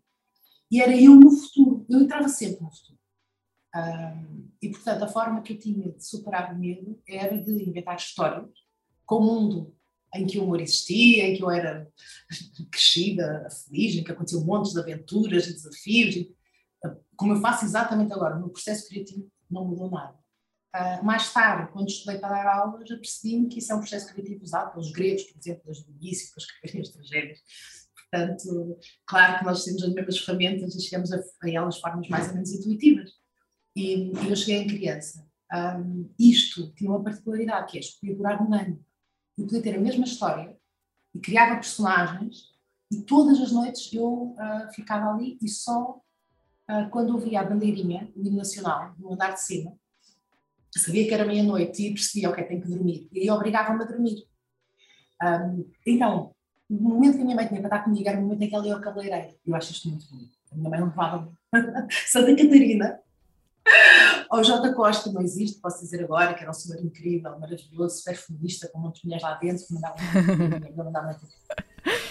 E 0.71 0.81
era 0.81 0.99
eu 0.99 1.15
no 1.15 1.29
futuro. 1.29 1.85
Eu 1.87 2.01
entrava 2.01 2.27
sempre 2.27 2.61
no 2.63 2.71
futuro. 2.71 2.99
Um, 3.75 4.49
e, 4.61 4.69
portanto, 4.69 5.03
a 5.03 5.07
forma 5.07 5.41
que 5.41 5.53
eu 5.53 5.59
tinha 5.59 5.91
de 5.91 6.05
superar 6.05 6.53
o 6.53 6.57
medo 6.57 6.99
era 7.07 7.37
de 7.37 7.51
inventar 7.69 7.97
histórias 7.97 8.49
com 9.05 9.17
o 9.17 9.23
mundo 9.23 9.75
em 10.15 10.25
que 10.25 10.39
o 10.39 10.43
humor 10.43 10.61
existia, 10.61 11.27
em 11.27 11.35
que 11.35 11.43
eu 11.43 11.51
era 11.51 11.87
crescida, 12.71 13.47
feliz, 13.49 13.95
em 13.95 14.03
que 14.03 14.11
aconteciam 14.11 14.43
montes 14.43 14.73
de 14.73 14.79
aventuras 14.79 15.47
e 15.47 15.53
desafios. 15.53 16.27
Como 17.15 17.33
eu 17.33 17.41
faço 17.41 17.65
exatamente 17.65 18.13
agora, 18.13 18.35
o 18.35 18.39
meu 18.39 18.49
processo 18.49 18.87
criativo 18.87 19.29
não 19.49 19.65
mudou 19.65 19.89
nada. 19.89 20.17
Uh, 20.75 21.05
mais 21.05 21.31
tarde, 21.31 21.71
quando 21.71 21.87
estudei 21.87 22.19
para 22.19 22.43
dar 22.43 22.47
aulas, 22.47 22.91
apercebi-me 22.91 23.47
que 23.47 23.59
isso 23.59 23.71
é 23.71 23.75
um 23.75 23.79
processo 23.79 24.11
criativo 24.11 24.43
usado 24.43 24.71
pelos 24.71 24.91
gregos, 24.91 25.23
por 25.23 25.39
exemplo, 25.39 25.61
desde 25.65 25.89
o 25.89 25.95
início, 25.95 26.33
escreverem 26.37 26.81
as 26.81 26.89
tragédias. 26.89 27.39
Portanto, 28.11 28.77
claro 29.05 29.39
que 29.39 29.45
nós 29.45 29.63
temos 29.63 29.83
as 29.83 29.93
mesmas 29.93 30.19
ferramentas 30.19 30.75
e 30.75 30.81
chegamos 30.81 31.13
a, 31.13 31.17
a 31.17 31.49
elas 31.49 31.75
de 31.75 31.81
formas 31.81 32.09
mais 32.09 32.27
ou 32.27 32.33
menos 32.33 32.51
intuitivas. 32.51 33.09
E, 33.73 34.11
e 34.11 34.29
eu 34.29 34.35
cheguei 34.35 34.57
em 34.57 34.67
criança. 34.67 35.25
Um, 35.53 36.13
isto 36.19 36.73
tinha 36.73 36.89
uma 36.89 37.03
particularidade, 37.03 37.71
que 37.71 37.77
é 37.77 37.79
escolher 37.79 38.15
durar 38.15 38.41
um 38.41 38.53
ano. 38.53 38.83
Eu 39.37 39.45
podia 39.45 39.61
ter 39.61 39.75
a 39.77 39.81
mesma 39.81 40.03
história 40.03 40.57
e 41.13 41.19
criava 41.19 41.55
personagens 41.55 42.53
e 42.91 43.01
todas 43.01 43.39
as 43.39 43.51
noites 43.53 43.91
eu 43.93 44.35
uh, 44.37 44.73
ficava 44.73 45.13
ali 45.13 45.37
e 45.41 45.47
só 45.47 46.01
uh, 46.69 46.89
quando 46.89 47.13
ouvia 47.13 47.39
a 47.39 47.45
bandeirinha, 47.45 48.11
o 48.13 48.21
hino 48.25 48.35
nacional, 48.35 48.93
no 48.97 49.13
andar 49.13 49.31
de 49.31 49.41
cima, 49.41 49.77
sabia 50.79 51.07
que 51.07 51.13
era 51.13 51.25
meia-noite 51.25 51.87
e 51.87 51.93
percebia, 51.93 52.29
ok, 52.29 52.43
tenho 52.43 52.61
que 52.61 52.69
dormir. 52.69 53.07
E 53.11 53.29
obrigava-me 53.29 53.83
a 53.83 53.87
dormir. 53.87 54.23
Um, 55.23 55.71
então, 55.85 56.31
o 56.69 56.73
momento 56.75 57.15
que 57.15 57.21
a 57.21 57.25
minha 57.25 57.35
mãe 57.35 57.47
tinha 57.47 57.61
para 57.61 57.75
estar 57.75 57.83
comigo 57.83 58.07
era 58.07 58.19
o 58.19 58.21
momento 58.21 58.41
em 58.41 58.49
que 58.49 58.55
ela 58.55 58.67
ia 58.67 58.75
ao 58.75 58.81
cabeleireiro. 58.81 59.35
Eu 59.45 59.55
acho 59.55 59.71
isto 59.71 59.89
muito 59.89 60.07
bonito. 60.09 60.35
A 60.51 60.55
minha 60.55 60.69
mãe 60.69 60.81
levava-me 60.81 61.31
Santa 62.07 62.35
Catarina 62.35 62.99
ao 64.29 64.43
J. 64.43 64.73
Costa, 64.73 65.11
não 65.11 65.21
existe, 65.21 65.59
posso 65.59 65.81
dizer 65.81 66.03
agora, 66.03 66.33
que 66.33 66.41
era 66.41 66.51
um 66.51 66.53
senhor 66.53 66.83
incrível, 66.83 67.39
maravilhoso, 67.39 67.97
super 67.97 68.15
feminista, 68.15 68.67
com 68.67 68.79
muitas 68.79 69.01
mulheres 69.03 69.23
lá 69.23 69.35
dentro 69.35 69.65
que 69.65 69.73
mandavam 69.73 69.97
mandava 70.75 71.19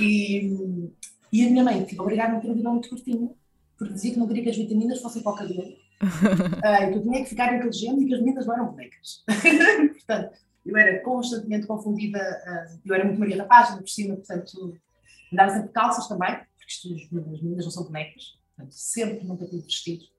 e, 0.00 0.90
e 1.33 1.46
a 1.46 1.50
minha 1.50 1.64
mãe, 1.64 1.85
tipo, 1.85 2.03
obrigada-me 2.03 2.38
a 2.38 2.40
ter 2.40 2.50
um 2.50 2.72
muito 2.72 2.88
curtinho, 2.88 3.37
porque 3.77 3.94
dizia 3.94 4.12
que 4.12 4.18
não 4.18 4.27
queria 4.27 4.42
que 4.44 4.50
as 4.50 4.57
vitaminas 4.57 5.00
fossem 5.00 5.22
para 5.22 5.33
o 5.33 5.37
cabelo, 5.37 5.77
que 6.90 6.99
eu 6.99 7.03
tinha 7.03 7.23
que 7.23 7.29
ficar 7.29 7.55
inteligente 7.55 8.03
e 8.03 8.07
que 8.07 8.14
as 8.14 8.21
meninas 8.21 8.47
não 8.47 8.55
eram 8.55 8.67
bonecas. 8.71 9.25
Portanto, 9.93 10.38
eu 10.64 10.77
era 10.77 11.03
constantemente 11.03 11.67
confundida, 11.67 12.19
uh, 12.19 12.81
eu 12.85 12.95
era 12.95 13.05
muito 13.05 13.21
Maria 13.21 13.37
da 13.37 13.45
Página, 13.45 13.79
por 13.79 13.88
cima, 13.88 14.17
portanto, 14.17 14.79
andava 15.33 15.53
sempre 15.53 15.69
calças 15.73 16.09
também, 16.09 16.35
porque 16.57 17.05
as 17.19 17.43
meninas 17.43 17.64
não 17.67 17.71
são 17.71 17.85
bonecas, 17.85 18.38
portanto, 18.57 18.73
sempre 18.73 19.27
nunca 19.27 19.45
tive 19.45 19.62
vestidos. 19.62 20.12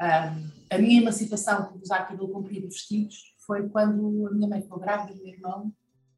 Um, 0.00 0.50
a 0.70 0.78
minha 0.78 1.02
emancipação 1.02 1.66
por 1.66 1.82
usar 1.82 2.08
cabelo 2.08 2.30
comprido 2.30 2.64
e 2.64 2.70
vestidos 2.70 3.34
foi 3.46 3.68
quando 3.68 4.26
a 4.26 4.30
minha 4.30 4.48
mãe 4.48 4.62
ficou 4.62 4.80
grávida 4.80 5.14
do 5.14 5.22
meu 5.22 5.34
irmão 5.34 5.72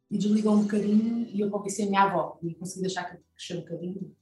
e 0.09 0.17
desligou 0.17 0.55
um 0.55 0.63
bocadinho 0.63 1.27
e 1.29 1.41
eu 1.41 1.51
convenci 1.51 1.83
a 1.83 1.87
minha 1.87 2.03
avó 2.03 2.39
e 2.43 2.55
consegui 2.55 2.83
deixar 2.83 3.19
crescer 3.35 3.57
um 3.57 3.63
bocadinho. 3.63 4.17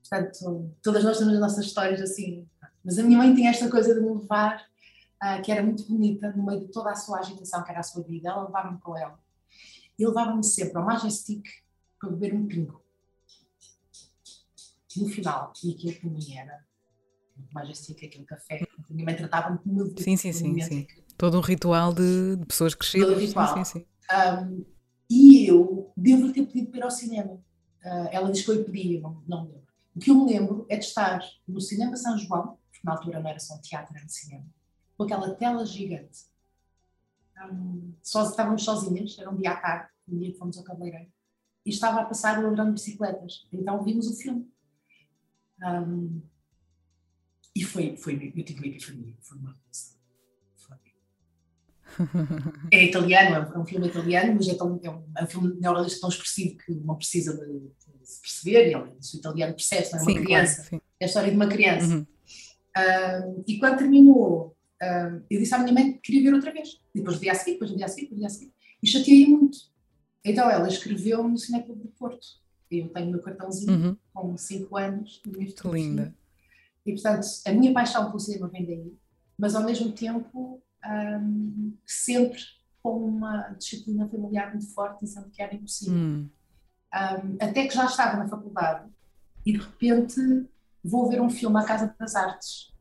Portanto, 0.00 0.74
todas 0.82 1.04
nós 1.04 1.18
temos 1.18 1.34
as 1.34 1.40
nossas 1.40 1.66
histórias 1.66 2.00
assim. 2.00 2.48
Mas 2.84 2.98
a 2.98 3.02
minha 3.02 3.18
mãe 3.18 3.34
tinha 3.34 3.50
esta 3.50 3.70
coisa 3.70 3.94
de 3.94 4.00
me 4.00 4.10
levar, 4.10 4.66
uh, 5.22 5.42
que 5.42 5.52
era 5.52 5.62
muito 5.62 5.86
bonita, 5.86 6.32
no 6.32 6.44
meio 6.44 6.60
de 6.60 6.68
toda 6.68 6.90
a 6.90 6.94
sua 6.94 7.18
agitação, 7.18 7.62
que 7.62 7.70
era 7.70 7.80
a 7.80 7.84
sua 7.84 8.02
vida. 8.02 8.30
Ela 8.30 8.44
levava-me 8.44 8.78
com 8.80 8.96
ela. 8.96 9.18
E 9.98 10.06
levava-me 10.06 10.44
sempre 10.44 10.78
ao 10.78 10.84
Majestic 10.84 11.44
para 12.00 12.10
beber 12.10 12.34
um 12.34 12.46
pingo. 12.46 12.82
No 14.96 15.08
final, 15.08 15.52
e 15.64 15.72
aquilo 15.72 15.94
que 15.94 16.06
mim 16.06 16.36
era 16.36 16.64
Majestic, 17.52 18.04
aquele 18.04 18.24
café. 18.24 18.62
A 18.90 18.92
minha 18.92 19.04
mãe 19.04 19.16
tratava-me 19.16 19.58
como 19.58 19.74
meu 19.74 19.94
Sim, 19.98 20.16
sim, 20.16 20.32
sim. 20.32 20.60
sim. 20.60 20.86
Todo 21.16 21.38
um 21.38 21.40
ritual 21.40 21.92
de, 21.92 22.36
de 22.36 22.46
pessoas 22.46 22.74
crescidas. 22.74 23.08
Todo 23.08 23.16
um 23.16 23.20
ritual. 23.20 23.54
Sim, 23.54 23.64
sim, 23.64 23.78
sim. 23.80 23.86
Um, 24.12 24.64
e 25.08 25.46
eu 25.46 25.92
devo 25.96 26.32
ter 26.32 26.46
pedido 26.46 26.70
para 26.70 26.80
ir 26.80 26.82
ao 26.82 26.90
cinema. 26.90 27.34
Uh, 27.84 28.08
ela 28.10 28.30
disse 28.30 28.44
que 28.44 28.50
eu 28.50 28.64
pedi, 28.64 28.98
não, 29.00 29.22
não 29.26 29.42
me 29.44 29.48
lembro. 29.52 29.62
O 29.94 30.00
que 30.00 30.10
eu 30.10 30.14
me 30.14 30.32
lembro 30.32 30.66
é 30.68 30.76
de 30.76 30.84
estar 30.84 31.20
no 31.46 31.60
Cinema 31.60 31.96
São 31.96 32.16
João, 32.16 32.56
porque 32.82 32.86
na 32.86 32.92
altura 32.92 33.20
não 33.20 33.30
era 33.30 33.38
só 33.38 33.54
um 33.54 33.60
teatro, 33.60 33.96
era 33.96 34.04
um 34.04 34.08
cinema, 34.08 34.46
com 34.96 35.04
aquela 35.04 35.34
tela 35.34 35.64
gigante. 35.64 36.26
Um, 37.50 37.94
só, 38.02 38.28
estávamos 38.28 38.62
sozinhas, 38.62 39.16
era 39.18 39.30
um 39.30 39.36
dia 39.36 39.52
à 39.52 39.56
tarde, 39.56 39.88
um 40.08 40.18
dia 40.18 40.32
que 40.32 40.38
fomos 40.38 40.58
ao 40.58 40.64
cabeleireiro, 40.64 41.10
e 41.64 41.70
estava 41.70 42.00
a 42.00 42.04
passar 42.04 42.38
o 42.38 42.42
ladrão 42.42 42.66
de 42.66 42.72
bicicletas. 42.72 43.46
Então 43.52 43.82
vimos 43.82 44.06
o 44.08 44.16
filme. 44.16 44.50
Um, 45.62 46.22
e 47.54 47.64
foi, 47.64 47.96
foi, 47.96 48.14
eu 48.14 48.44
tive 48.44 48.60
uma 48.60 48.66
epifania, 48.66 49.14
foi 49.20 49.38
uma 49.38 49.54
coisa. 49.54 49.92
É 52.70 52.84
italiano, 52.84 53.52
é 53.54 53.58
um 53.58 53.66
filme 53.66 53.86
italiano, 53.86 54.34
mas 54.36 54.48
é, 54.48 54.54
tão, 54.54 54.80
é, 54.82 54.90
um, 54.90 55.04
é 55.14 55.24
um 55.24 55.26
filme 55.26 55.54
neorrealista 55.60 56.00
tão 56.00 56.08
expressivo 56.08 56.56
que 56.56 56.72
não 56.72 56.96
precisa 56.96 57.36
de, 57.36 57.58
de 57.58 58.08
se 58.08 58.20
perceber, 58.22 58.70
e 58.70 58.74
o 58.74 58.98
italiano 59.14 59.54
percebe, 59.54 59.90
não 59.92 59.98
é 59.98 60.02
uma 60.02 60.10
sim, 60.10 60.24
criança. 60.24 60.68
Claro, 60.70 60.84
é 60.98 61.04
a 61.04 61.06
história 61.06 61.30
de 61.30 61.36
uma 61.36 61.46
criança. 61.46 61.94
Uhum. 61.94 62.06
E 63.46 63.58
quando 63.58 63.78
terminou, 63.78 64.56
eu 65.30 65.38
disse 65.38 65.54
à 65.54 65.58
minha 65.58 65.72
mãe 65.72 65.92
que 65.92 65.98
queria 66.00 66.22
ver 66.22 66.34
outra 66.34 66.52
vez. 66.52 66.80
Depois 66.94 67.16
do 67.16 67.22
dia 67.22 67.32
a 67.32 67.34
seguir, 67.34 67.52
depois 67.52 67.70
do 67.70 67.76
dia 67.76 67.86
a 67.86 67.88
seguir, 67.88 68.02
depois 68.02 68.18
do 68.18 68.20
dia 68.20 68.26
a 68.26 68.30
seguir. 68.30 68.52
E 68.82 68.86
chateei 68.86 69.26
muito. 69.26 69.58
Então 70.24 70.50
ela 70.50 70.68
escreveu 70.68 71.26
no 71.26 71.36
Cineclube 71.36 71.82
do 71.82 71.88
Porto. 71.88 72.26
Eu 72.70 72.88
tenho 72.88 73.08
o 73.08 73.10
meu 73.10 73.22
cartãozinho 73.22 73.72
uhum. 73.72 73.96
com 74.14 74.36
5 74.36 74.76
anos. 74.76 75.20
Que 75.22 75.68
linda. 75.68 76.14
E, 76.84 76.92
portanto, 76.92 77.26
a 77.46 77.52
minha 77.52 77.72
paixão 77.72 78.06
pelo 78.06 78.18
cinema 78.18 78.48
vem 78.48 78.66
daí, 78.66 78.98
mas 79.38 79.54
ao 79.54 79.64
mesmo 79.64 79.92
tempo 79.92 80.60
um, 80.84 81.76
sempre 81.86 82.40
com 82.82 83.06
uma 83.06 83.50
disciplina 83.50 84.08
familiar 84.08 84.50
muito 84.50 84.72
forte, 84.74 85.04
dizendo 85.04 85.30
que 85.30 85.40
era 85.40 85.54
impossível. 85.54 85.94
Hum. 85.94 86.28
Um, 86.94 87.36
até 87.40 87.66
que 87.66 87.74
já 87.74 87.86
estava 87.86 88.18
na 88.18 88.28
faculdade 88.28 88.90
e 89.46 89.52
de 89.52 89.58
repente 89.58 90.20
vou 90.84 91.08
ver 91.08 91.20
um 91.20 91.30
filme 91.30 91.58
à 91.58 91.64
Casa 91.64 91.94
das 91.98 92.14
Artes. 92.14 92.72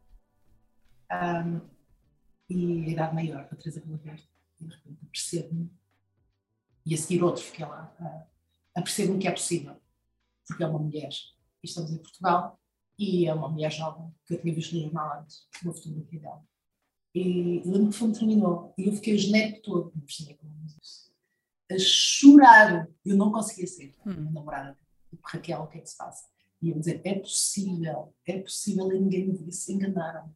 Um, 1.11 1.61
e 2.49 2.85
a 2.85 2.89
idade 2.89 3.15
maior, 3.15 3.47
a 3.51 3.55
Teresa 3.55 3.81
Verde, 3.85 4.29
e 4.59 4.65
de 4.65 4.75
repente 4.75 5.05
percebo-me, 5.05 5.71
e 6.85 6.93
a 6.93 6.97
seguir 6.97 7.23
outro, 7.23 7.43
fiquei 7.43 7.65
lá, 7.65 7.93
uh, 7.99 8.27
apercebo-me 8.75 9.19
que 9.19 9.27
é 9.27 9.31
possível, 9.31 9.75
porque 10.47 10.63
é 10.63 10.67
uma 10.67 10.79
mulher, 10.79 11.09
e 11.63 11.67
estamos 11.67 11.91
em 11.91 11.97
Portugal, 11.97 12.59
e 12.97 13.25
é 13.27 13.33
uma 13.33 13.49
mulher 13.49 13.71
jovem 13.71 14.13
que 14.25 14.33
eu 14.33 14.41
tinha 14.41 14.53
visto 14.53 14.75
no 14.75 14.81
jornal 14.81 15.19
antes, 15.19 15.47
uma 15.63 15.73
fotografia 15.73 16.19
dela. 16.19 16.43
E 17.13 17.61
lembro 17.65 17.89
que 17.89 17.95
o 17.95 17.99
filme 17.99 18.13
terminou 18.13 18.73
e 18.77 18.87
eu 18.87 18.93
fiquei 18.93 19.15
o 19.15 19.19
genérico 19.19 19.61
todo 19.61 19.91
no 19.95 20.09
cinema, 20.09 20.39
a 21.71 21.79
chorar. 21.79 22.87
Eu 23.05 23.15
não 23.15 23.31
conseguia 23.31 23.67
ser 23.67 23.95
hum. 24.05 24.31
namorada. 24.31 24.77
Tipo, 25.09 25.27
Raquel, 25.27 25.61
o 25.63 25.67
que 25.67 25.77
é 25.77 25.81
que 25.81 25.89
se 25.89 25.97
passa? 25.97 26.27
E 26.61 26.69
eu 26.69 26.79
dizer: 26.79 27.01
é 27.03 27.15
possível, 27.15 28.13
é 28.25 28.39
possível, 28.39 28.91
e 28.91 28.99
ninguém 28.99 29.27
me 29.27 29.37
disse, 29.37 29.73
enganaram. 29.73 30.29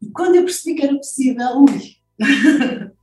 E 0.00 0.10
quando 0.10 0.36
eu 0.36 0.44
percebi 0.44 0.76
que 0.76 0.84
era 0.84 0.96
possível, 0.96 1.46
ui! 1.58 1.96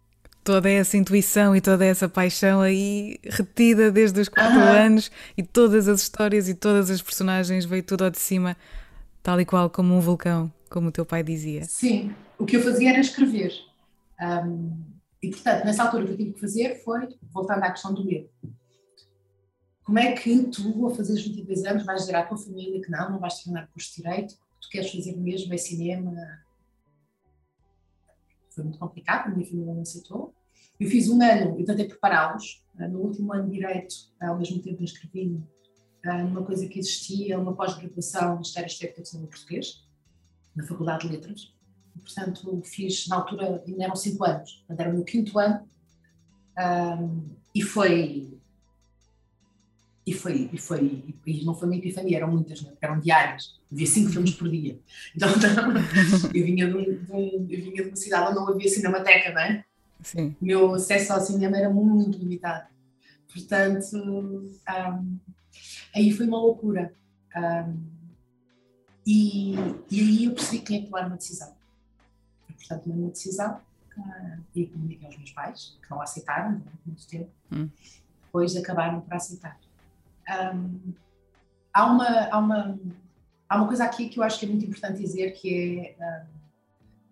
toda 0.48 0.70
essa 0.70 0.96
intuição 0.96 1.54
e 1.54 1.60
toda 1.60 1.84
essa 1.84 2.08
paixão 2.08 2.62
aí 2.62 3.20
retida 3.22 3.92
desde 3.92 4.22
os 4.22 4.30
quatro 4.30 4.62
anos 4.62 5.12
e 5.38 5.44
todas 5.44 5.90
as 5.90 6.00
histórias 6.00 6.48
e 6.48 6.54
todas 6.54 6.90
as 6.90 7.02
personagens 7.02 7.66
veio 7.66 7.84
tudo 7.84 8.06
ao 8.06 8.10
de 8.10 8.18
cima, 8.18 8.56
tal 9.22 9.42
e 9.42 9.46
qual 9.46 9.70
como 9.70 9.94
um 9.94 10.00
vulcão, 10.00 10.50
como 10.70 10.88
o 10.88 10.92
teu 10.92 11.06
pai 11.06 11.22
dizia. 11.22 11.66
Sim, 11.66 12.16
o 12.40 12.46
que 12.46 12.56
eu 12.56 12.62
fazia 12.62 12.92
era 12.92 13.02
escrever. 13.02 13.52
Um, 14.22 14.86
e 15.22 15.32
portanto, 15.32 15.66
nessa 15.66 15.84
altura 15.84 16.06
o 16.06 16.08
que 16.08 16.14
eu 16.14 16.18
tive 16.18 16.32
que 16.32 16.40
fazer 16.40 16.82
foi, 16.82 17.10
voltando 17.34 17.64
à 17.64 17.72
questão 17.72 17.94
do 17.94 18.06
medo, 18.06 18.30
como 19.88 20.00
é 20.00 20.12
que 20.12 20.44
tu, 20.48 20.86
a 20.86 20.94
fazer 20.94 21.14
os 21.14 21.24
22 21.24 21.64
anos, 21.64 21.86
vais 21.86 22.02
dizer 22.02 22.16
à 22.16 22.26
tua 22.26 22.38
família 22.38 22.82
que 22.82 22.92
não, 22.92 23.10
não 23.10 23.20
vais 23.20 23.36
terminar 23.36 23.68
curso 23.68 23.96
de 23.96 24.04
Direito, 24.04 24.34
que 24.36 24.62
tu 24.64 24.70
queres 24.70 24.92
fazer 24.92 25.16
mesmo, 25.16 25.54
é 25.54 25.58
cinema? 25.58 26.14
Foi 28.50 28.66
muito 28.66 28.78
complicado, 28.78 29.28
a 29.28 29.30
minha 29.30 29.46
família 29.46 29.74
não 29.74 29.82
aceitou. 29.82 30.36
Eu 30.78 30.90
fiz 30.90 31.08
um 31.08 31.24
ano, 31.24 31.58
eu 31.58 31.66
tentei 31.66 31.88
prepará-los. 31.88 32.66
Ah, 32.78 32.90
no 32.90 33.00
último 33.00 33.32
ano 33.32 33.46
de 33.46 33.52
Direito, 33.52 33.96
ao 34.20 34.38
mesmo 34.38 34.62
tempo 34.62 34.84
inscrevi-me 34.84 35.42
ah, 36.04 36.22
numa 36.22 36.44
coisa 36.44 36.68
que 36.68 36.80
existia, 36.80 37.40
uma 37.40 37.56
pós-graduação 37.56 38.28
no 38.28 38.34
Ministério 38.34 38.68
Estética 38.68 39.02
de 39.02 39.08
Cinema 39.08 39.30
Português, 39.30 39.88
na 40.54 40.66
Faculdade 40.66 41.08
de 41.08 41.16
Letras. 41.16 41.56
E, 41.96 42.00
portanto, 42.02 42.62
fiz, 42.66 43.08
na 43.08 43.16
altura, 43.16 43.64
ainda 43.66 43.86
eram 43.86 43.96
cinco 43.96 44.26
anos, 44.26 44.52
portanto, 44.52 44.80
era 44.82 44.90
o 44.90 44.94
meu 44.96 45.06
quinto 45.06 45.40
ano, 45.40 45.66
um, 46.60 47.38
e 47.56 47.62
foi 47.62 48.37
e 50.08 50.14
foi, 50.14 50.50
e 50.54 50.58
foi, 50.58 51.04
e 51.26 51.44
não 51.44 51.54
foi 51.54 51.68
uma 51.68 51.76
epifania, 51.76 52.16
eram 52.16 52.32
muitas, 52.32 52.62
né? 52.62 52.72
eram 52.80 52.98
diárias, 52.98 53.60
via 53.70 53.86
cinco 53.86 54.10
filmes 54.10 54.34
por 54.34 54.50
dia. 54.50 54.80
Então, 55.14 55.30
eu, 56.34 56.46
vinha 56.46 56.66
de, 56.66 56.78
um, 56.78 56.84
de 56.84 57.12
um, 57.12 57.48
eu 57.50 57.62
vinha 57.62 57.84
de 57.84 57.90
uma 57.90 57.96
cidade 57.98 58.28
onde 58.28 58.36
não 58.36 58.48
havia 58.48 58.70
cinemateca, 58.70 59.34
não 59.34 59.42
é? 59.42 59.66
Sim. 60.02 60.34
O 60.42 60.46
meu 60.46 60.74
acesso 60.76 61.12
ao 61.12 61.20
cinema 61.20 61.58
era 61.58 61.70
muito 61.70 62.18
limitado. 62.18 62.70
Portanto, 63.34 63.98
um, 63.98 65.18
aí 65.94 66.14
foi 66.14 66.26
uma 66.26 66.40
loucura. 66.40 66.94
Um, 67.36 67.78
e, 69.06 69.56
e, 69.92 70.00
aí 70.00 70.26
eu 70.26 70.34
percebi 70.34 70.60
que 70.60 70.66
tinha 70.68 70.80
que 70.80 70.86
tomar 70.86 71.08
uma 71.08 71.18
decisão. 71.18 71.54
portanto, 72.48 72.84
tomei 72.84 72.98
uma 72.98 73.12
decisão 73.12 73.60
uh, 73.98 74.44
e 74.56 74.68
comuniquei 74.68 75.06
aos 75.06 75.18
meus 75.18 75.32
pais, 75.32 75.78
que 75.82 75.92
não 75.92 76.02
aceitaram 76.02 76.60
durante 76.60 76.80
muito 76.86 77.08
tempo, 77.08 77.30
hum. 77.52 77.70
depois 78.24 78.56
acabaram 78.56 79.02
por 79.02 79.14
aceitar. 79.14 79.60
Um, 80.30 80.94
há, 81.74 81.86
uma, 81.86 82.06
há, 82.06 82.38
uma, 82.38 82.80
há 83.48 83.58
uma 83.58 83.68
coisa 83.68 83.86
aqui 83.86 84.10
que 84.10 84.20
eu 84.20 84.24
acho 84.24 84.40
que 84.40 84.46
é 84.46 84.50
muito 84.50 84.66
importante 84.66 85.00
dizer, 85.00 85.32
que 85.32 85.80
é, 85.80 85.96
um, 86.00 86.38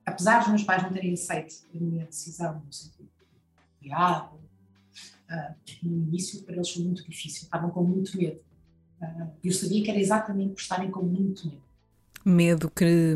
apesar 0.05 0.39
dos 0.39 0.49
meus 0.49 0.63
pais 0.63 0.83
não 0.83 0.91
terem 0.91 1.13
aceito 1.13 1.65
a 1.73 1.77
minha 1.77 2.05
decisão, 2.05 2.61
no 2.65 2.73
sentido 2.73 3.09
de 3.81 3.89
uh, 3.91 4.35
no 5.83 5.97
início 6.07 6.43
para 6.43 6.55
eles 6.55 6.69
foi 6.69 6.83
muito 6.83 7.03
difícil, 7.09 7.43
estavam 7.43 7.69
com 7.69 7.83
muito 7.83 8.17
medo. 8.17 8.39
Uh, 9.01 9.29
eu 9.43 9.51
sabia 9.51 9.83
que 9.83 9.89
era 9.89 9.99
exatamente 9.99 10.53
por 10.53 10.61
estarem 10.61 10.89
com 10.91 11.03
muito 11.03 11.47
medo. 11.47 11.63
Medo 12.25 12.69
que 12.69 13.13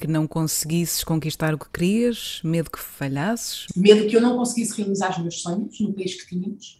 que 0.00 0.06
não 0.06 0.26
conseguisses 0.26 1.04
conquistar 1.04 1.52
o 1.52 1.58
que 1.58 1.68
querias? 1.68 2.40
Medo 2.42 2.70
que 2.70 2.78
falhasses? 2.78 3.66
Medo 3.76 4.08
que 4.08 4.16
eu 4.16 4.20
não 4.20 4.34
conseguisse 4.34 4.74
realizar 4.78 5.10
os 5.10 5.18
meus 5.18 5.42
sonhos 5.42 5.78
no 5.78 5.92
país 5.92 6.14
que 6.14 6.26
tínhamos, 6.26 6.79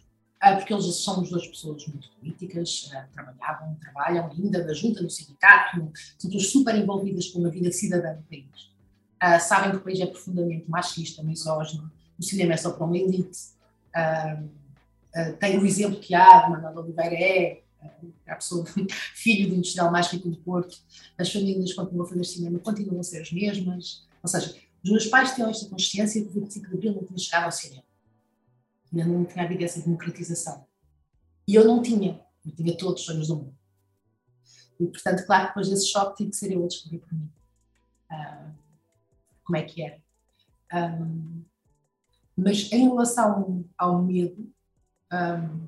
porque 0.55 0.73
eles 0.73 0.85
somos 0.95 1.29
duas 1.29 1.45
pessoas 1.47 1.85
muito 1.87 2.09
políticas, 2.09 2.89
ah, 2.93 3.05
trabalhavam, 3.13 3.75
trabalham 3.75 4.31
ainda 4.31 4.63
da 4.63 4.73
junta, 4.73 5.01
no 5.01 5.09
sindicato, 5.09 5.91
são 6.17 6.39
super 6.39 6.75
envolvidas 6.75 7.27
com 7.27 7.45
a 7.45 7.49
vida 7.49 7.71
cidadã 7.71 8.15
do 8.15 8.23
país. 8.23 8.71
Uh, 9.23 9.39
sabem 9.39 9.69
que 9.69 9.77
o 9.77 9.81
país 9.81 9.99
é 9.99 10.07
profundamente 10.07 10.67
machista, 10.67 11.21
misógino, 11.21 11.91
o 12.17 12.23
cinema 12.23 12.53
é 12.53 12.57
só 12.57 12.71
para 12.71 12.85
uma 12.85 12.97
elite. 12.97 13.39
Tem 15.39 15.59
o 15.59 15.65
exemplo 15.65 15.99
que 15.99 16.15
há 16.15 16.43
de 16.43 16.51
Manuel 16.51 16.77
Oliveira 16.77 17.15
é 17.15 17.61
a 18.27 18.35
pessoa, 18.35 18.65
filho 19.13 19.49
do 19.49 19.55
industrial 19.55 19.91
mais 19.91 20.07
rico 20.07 20.29
do 20.29 20.37
Porto, 20.37 20.77
as 21.17 21.31
famílias 21.31 21.73
continuam 21.73 22.05
a 22.05 22.09
fazer 22.09 22.23
cinema, 22.23 22.59
continuam 22.59 22.99
a 22.99 23.03
ser 23.03 23.21
as 23.21 23.31
mesmas. 23.31 24.07
Ou 24.23 24.29
seja, 24.29 24.55
os 24.83 24.89
meus 24.89 25.05
pais 25.07 25.33
tinham 25.33 25.49
esta 25.49 25.69
consciência 25.69 26.21
que 26.21 26.27
o 26.27 26.31
25 26.31 26.67
de 26.67 26.73
Abril 26.73 26.93
não 26.93 27.03
tinha 27.03 27.17
chegado 27.17 27.45
ao 27.45 27.51
cinema. 27.51 27.83
Ainda 28.91 29.05
não 29.05 29.25
tinha 29.25 29.45
havido 29.45 29.63
essa 29.63 29.81
democratização. 29.81 30.65
E 31.47 31.55
eu 31.55 31.65
não 31.65 31.81
tinha. 31.81 32.23
Eu 32.45 32.55
tinha 32.55 32.77
todos 32.77 33.01
os 33.01 33.05
sonhos 33.05 33.27
do 33.27 33.37
mundo. 33.37 33.55
E, 34.79 34.87
portanto, 34.87 35.25
claro 35.25 35.43
que 35.43 35.47
depois 35.49 35.69
desse 35.69 35.87
choque 35.87 36.17
tive 36.17 36.31
que 36.31 36.35
ser 36.35 36.51
eu 36.51 36.63
a 36.63 36.67
descobrir 36.67 36.99
por 36.99 37.13
mim 37.13 37.31
uh, 38.11 38.51
como 39.43 39.57
é 39.57 39.63
que 39.63 39.83
era. 39.83 40.01
Um, 40.73 41.43
mas 42.35 42.71
em 42.71 42.87
relação 42.87 43.63
ao 43.77 44.01
medo, 44.01 44.51
um, 45.13 45.67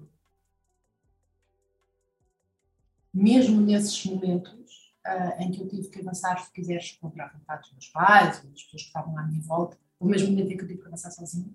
mesmo 3.14 3.62
nesses 3.62 4.04
momentos 4.06 4.96
uh, 5.06 5.42
em 5.42 5.52
que 5.52 5.62
eu 5.62 5.68
tive 5.68 5.90
que 5.90 6.00
avançar, 6.00 6.44
se 6.44 6.52
quiseres, 6.52 6.94
contra 6.94 7.26
a 7.26 7.30
vontade 7.30 7.62
dos 7.62 7.72
meus 7.74 7.88
pais, 7.90 8.44
ou 8.44 8.50
das 8.50 8.64
pessoas 8.64 8.82
que 8.82 8.88
estavam 8.88 9.18
à 9.18 9.24
minha 9.24 9.42
volta, 9.44 9.78
o 10.00 10.06
mesmo 10.06 10.30
momento 10.30 10.52
em 10.52 10.58
que 10.58 10.64
eu 10.64 10.68
tive 10.68 10.82
que 10.82 10.88
avançar 10.88 11.12
sozinha, 11.12 11.54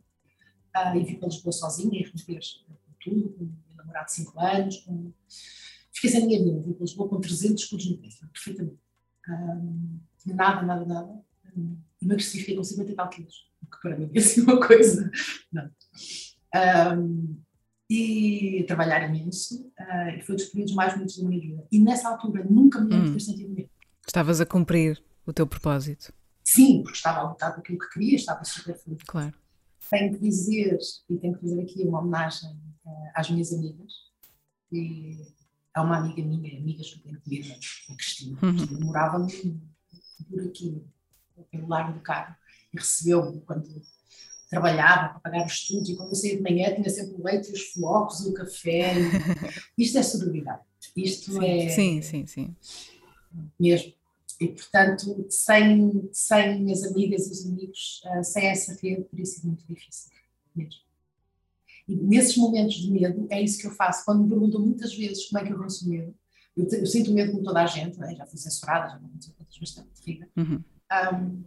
uh, 0.76 0.96
e 0.96 1.04
vim 1.04 1.14
para 1.16 1.28
Lisboa 1.28 1.52
sozinha, 1.52 2.00
e 2.00 2.04
romper 2.04 2.40
tudo, 3.00 3.28
com 3.30 3.44
um 3.44 3.76
namorado 3.76 4.06
de 4.06 4.12
5 4.12 4.40
anos, 4.40 4.76
com... 4.78 5.12
fiquei 5.92 6.10
sem 6.10 6.26
minha 6.26 6.42
vida, 6.42 6.60
vim 6.60 6.72
para 6.72 6.84
Lisboa 6.84 7.08
com 7.08 7.20
300 7.20 7.62
escudos 7.62 7.90
no 7.90 7.98
peito, 7.98 8.28
perfeitamente. 8.32 8.78
Um, 9.28 10.00
nada, 10.26 10.62
nada, 10.62 10.84
nada. 10.84 11.20
Um, 11.56 11.78
emagreci, 12.02 12.38
fiquei 12.38 12.56
com 12.56 12.64
50 12.64 12.90
e 12.90 12.94
tal 12.94 13.08
quilos, 13.08 13.50
o 13.62 13.66
que 13.66 13.80
para 13.82 13.96
mim 13.98 14.10
é 14.14 14.18
assim 14.18 14.40
uma 14.42 14.60
coisa. 14.64 15.10
Não. 15.52 15.70
Um, 16.96 17.40
e 17.90 18.64
trabalhar 18.68 19.08
imenso 19.08 19.66
uh, 19.80 20.10
e 20.18 20.22
foi 20.22 20.36
dos 20.36 20.46
períodos 20.46 20.74
mais 20.74 20.92
bonitos 20.92 21.16
da 21.16 21.26
minha 21.26 21.40
vida. 21.40 21.66
E 21.72 21.80
nessa 21.80 22.08
altura 22.08 22.44
nunca 22.44 22.80
me 22.80 22.90
lembro 22.90 23.10
hum. 23.10 23.12
ter 23.14 23.20
sentido 23.20 23.54
medo. 23.54 23.70
Estavas 24.06 24.40
a 24.40 24.46
cumprir 24.46 25.02
o 25.26 25.32
teu 25.32 25.46
propósito. 25.46 26.12
Sim, 26.44 26.82
porque 26.82 26.96
estava 26.96 27.20
a 27.20 27.30
lutar 27.30 27.52
por 27.52 27.60
aquilo 27.60 27.78
que 27.78 27.90
queria, 27.90 28.16
estava 28.16 28.44
super 28.44 28.76
feliz. 28.76 29.02
Claro. 29.06 29.34
Tenho 29.90 30.12
que 30.12 30.20
dizer, 30.20 30.78
e 31.08 31.16
tenho 31.16 31.34
que 31.34 31.40
fazer 31.40 31.62
aqui 31.62 31.82
uma 31.84 32.00
homenagem 32.00 32.50
uh, 32.84 33.10
às 33.14 33.30
minhas 33.30 33.52
amigas. 33.52 33.92
E 34.70 35.16
há 35.74 35.82
uma 35.82 35.98
amiga 35.98 36.22
minha, 36.22 36.58
amigas 36.58 36.90
que 36.90 36.98
eu 36.98 37.02
tenho 37.02 37.20
comigo, 37.20 37.54
a 37.90 37.94
Cristina, 37.94 38.38
uhum. 38.42 38.56
que 38.56 38.84
morava 38.84 39.26
por 40.30 40.46
aqui, 40.46 40.82
pelo 41.50 41.68
Largo 41.68 41.94
do 41.94 42.00
Carro, 42.00 42.34
e 42.72 42.78
recebeu-me 42.78 43.40
quando 43.42 43.82
trabalhava 44.50 45.08
para 45.10 45.20
pagar 45.20 45.46
os 45.46 45.52
estudos 45.52 45.88
e 45.90 45.96
quando 45.96 46.10
eu 46.10 46.14
saía 46.14 46.36
de 46.36 46.42
manhã 46.42 46.74
tinha 46.74 46.88
sempre 46.88 47.14
o 47.14 47.24
leite 47.24 47.50
e 47.50 47.52
os 47.52 47.72
flocos 47.72 48.20
e 48.20 48.30
o 48.30 48.34
café. 48.34 48.94
Isto 49.76 49.98
é 49.98 50.02
sororidade. 50.02 50.62
Isto 50.96 51.32
sim, 51.32 51.44
é. 51.44 51.68
Sim, 51.68 52.02
sim, 52.02 52.26
sim. 52.26 52.56
Mesmo. 53.58 53.92
E, 54.40 54.48
portanto, 54.48 55.26
sem, 55.28 56.08
sem 56.12 56.62
minhas 56.62 56.84
amigas 56.84 57.26
e 57.26 57.32
os 57.32 57.46
amigos, 57.46 58.02
uh, 58.04 58.22
sem 58.22 58.46
essa 58.46 58.72
rede, 58.80 59.04
teria 59.04 59.26
sido 59.26 59.48
muito 59.48 59.66
difícil. 59.66 60.12
Mesmo. 60.54 60.80
E 61.88 61.96
nesses 61.96 62.36
momentos 62.36 62.76
de 62.76 62.90
medo, 62.90 63.26
é 63.30 63.42
isso 63.42 63.58
que 63.58 63.66
eu 63.66 63.72
faço. 63.72 64.04
Quando 64.04 64.22
me 64.22 64.28
perguntam 64.28 64.60
muitas 64.60 64.94
vezes 64.94 65.26
como 65.26 65.42
é 65.42 65.46
que 65.46 65.52
eu 65.52 65.58
venço 65.58 65.86
o 65.86 65.88
medo, 65.88 66.14
eu, 66.56 66.66
eu, 66.66 66.86
sinto 66.86 67.12
medo 67.12 67.32
como 67.32 67.44
toda 67.44 67.62
a 67.62 67.66
gente, 67.66 67.98
né? 67.98 68.14
já 68.14 68.26
fui 68.26 68.38
censurada, 68.38 68.90
já 68.90 68.98
não 68.98 69.08
aconteceu 69.08 69.34
quantas 69.34 69.58
bastante 69.58 69.88
terrível. 70.02 70.28
Uhum. 70.36 70.64
Um, 70.92 71.44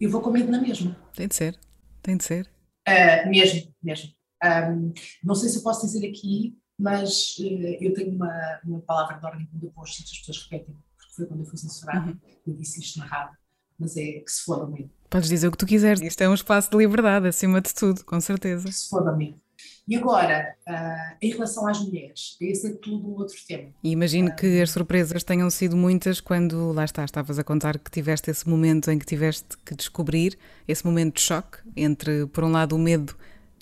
eu 0.00 0.10
vou 0.10 0.20
com 0.20 0.30
medo 0.30 0.50
na 0.50 0.60
mesma. 0.60 0.94
Tem 1.14 1.28
de 1.28 1.34
ser, 1.34 1.58
tem 2.02 2.16
de 2.16 2.24
ser. 2.24 2.50
Uh, 2.86 3.28
mesmo, 3.30 3.74
mesmo. 3.82 4.12
Um, 4.44 4.92
não 5.22 5.34
sei 5.34 5.48
se 5.48 5.56
eu 5.56 5.62
posso 5.62 5.86
dizer 5.86 6.06
aqui, 6.06 6.58
mas 6.78 7.36
uh, 7.38 7.76
eu 7.80 7.94
tenho 7.94 8.14
uma, 8.14 8.60
uma 8.64 8.80
palavra 8.80 9.18
de 9.18 9.26
ordem 9.26 9.46
quando 9.46 9.64
eu 9.64 9.70
posto, 9.70 10.02
as 10.02 10.18
pessoas 10.18 10.48
repetem, 10.50 10.76
porque 10.96 11.12
foi 11.14 11.26
quando 11.26 11.40
eu 11.40 11.46
fui 11.46 11.58
censurada, 11.58 12.10
uhum. 12.10 12.18
eu 12.46 12.54
disse 12.54 12.80
isto 12.80 12.98
na 12.98 13.06
rádio, 13.06 13.36
mas 13.78 13.96
é 13.96 14.20
que 14.20 14.30
se 14.30 14.42
foda 14.42 14.66
medo. 14.66 14.90
Podes 15.10 15.28
dizer 15.28 15.48
o 15.48 15.52
que 15.52 15.58
tu 15.58 15.66
quiseres, 15.66 16.00
isto 16.00 16.20
é 16.20 16.28
um 16.28 16.34
espaço 16.34 16.70
de 16.70 16.76
liberdade, 16.76 17.28
acima 17.28 17.60
de 17.60 17.72
tudo, 17.72 18.04
com 18.04 18.20
certeza. 18.20 18.66
Que 18.66 18.74
se 18.74 18.88
foda 18.88 19.12
medo. 19.12 19.38
E 19.86 19.96
agora, 19.96 20.54
uh, 20.66 21.16
em 21.20 21.30
relação 21.30 21.66
às 21.68 21.78
mulheres, 21.78 22.36
esse 22.40 22.66
é 22.66 22.72
tudo 22.72 23.06
um 23.06 23.18
outro 23.18 23.36
tema. 23.46 23.68
E 23.82 23.90
imagino 23.90 24.30
uh, 24.30 24.36
que 24.36 24.60
as 24.60 24.70
surpresas 24.70 25.22
tenham 25.22 25.48
sido 25.50 25.76
muitas 25.76 26.20
quando, 26.20 26.72
lá 26.72 26.84
está, 26.84 27.04
estavas 27.04 27.38
a 27.38 27.44
contar 27.44 27.78
que 27.78 27.90
tiveste 27.90 28.30
esse 28.30 28.48
momento 28.48 28.90
em 28.90 28.98
que 28.98 29.04
tiveste 29.04 29.56
que 29.64 29.74
descobrir, 29.74 30.38
esse 30.66 30.84
momento 30.84 31.16
de 31.16 31.20
choque 31.20 31.58
entre, 31.76 32.26
por 32.26 32.44
um 32.44 32.50
lado, 32.50 32.74
o 32.74 32.78
medo 32.78 33.14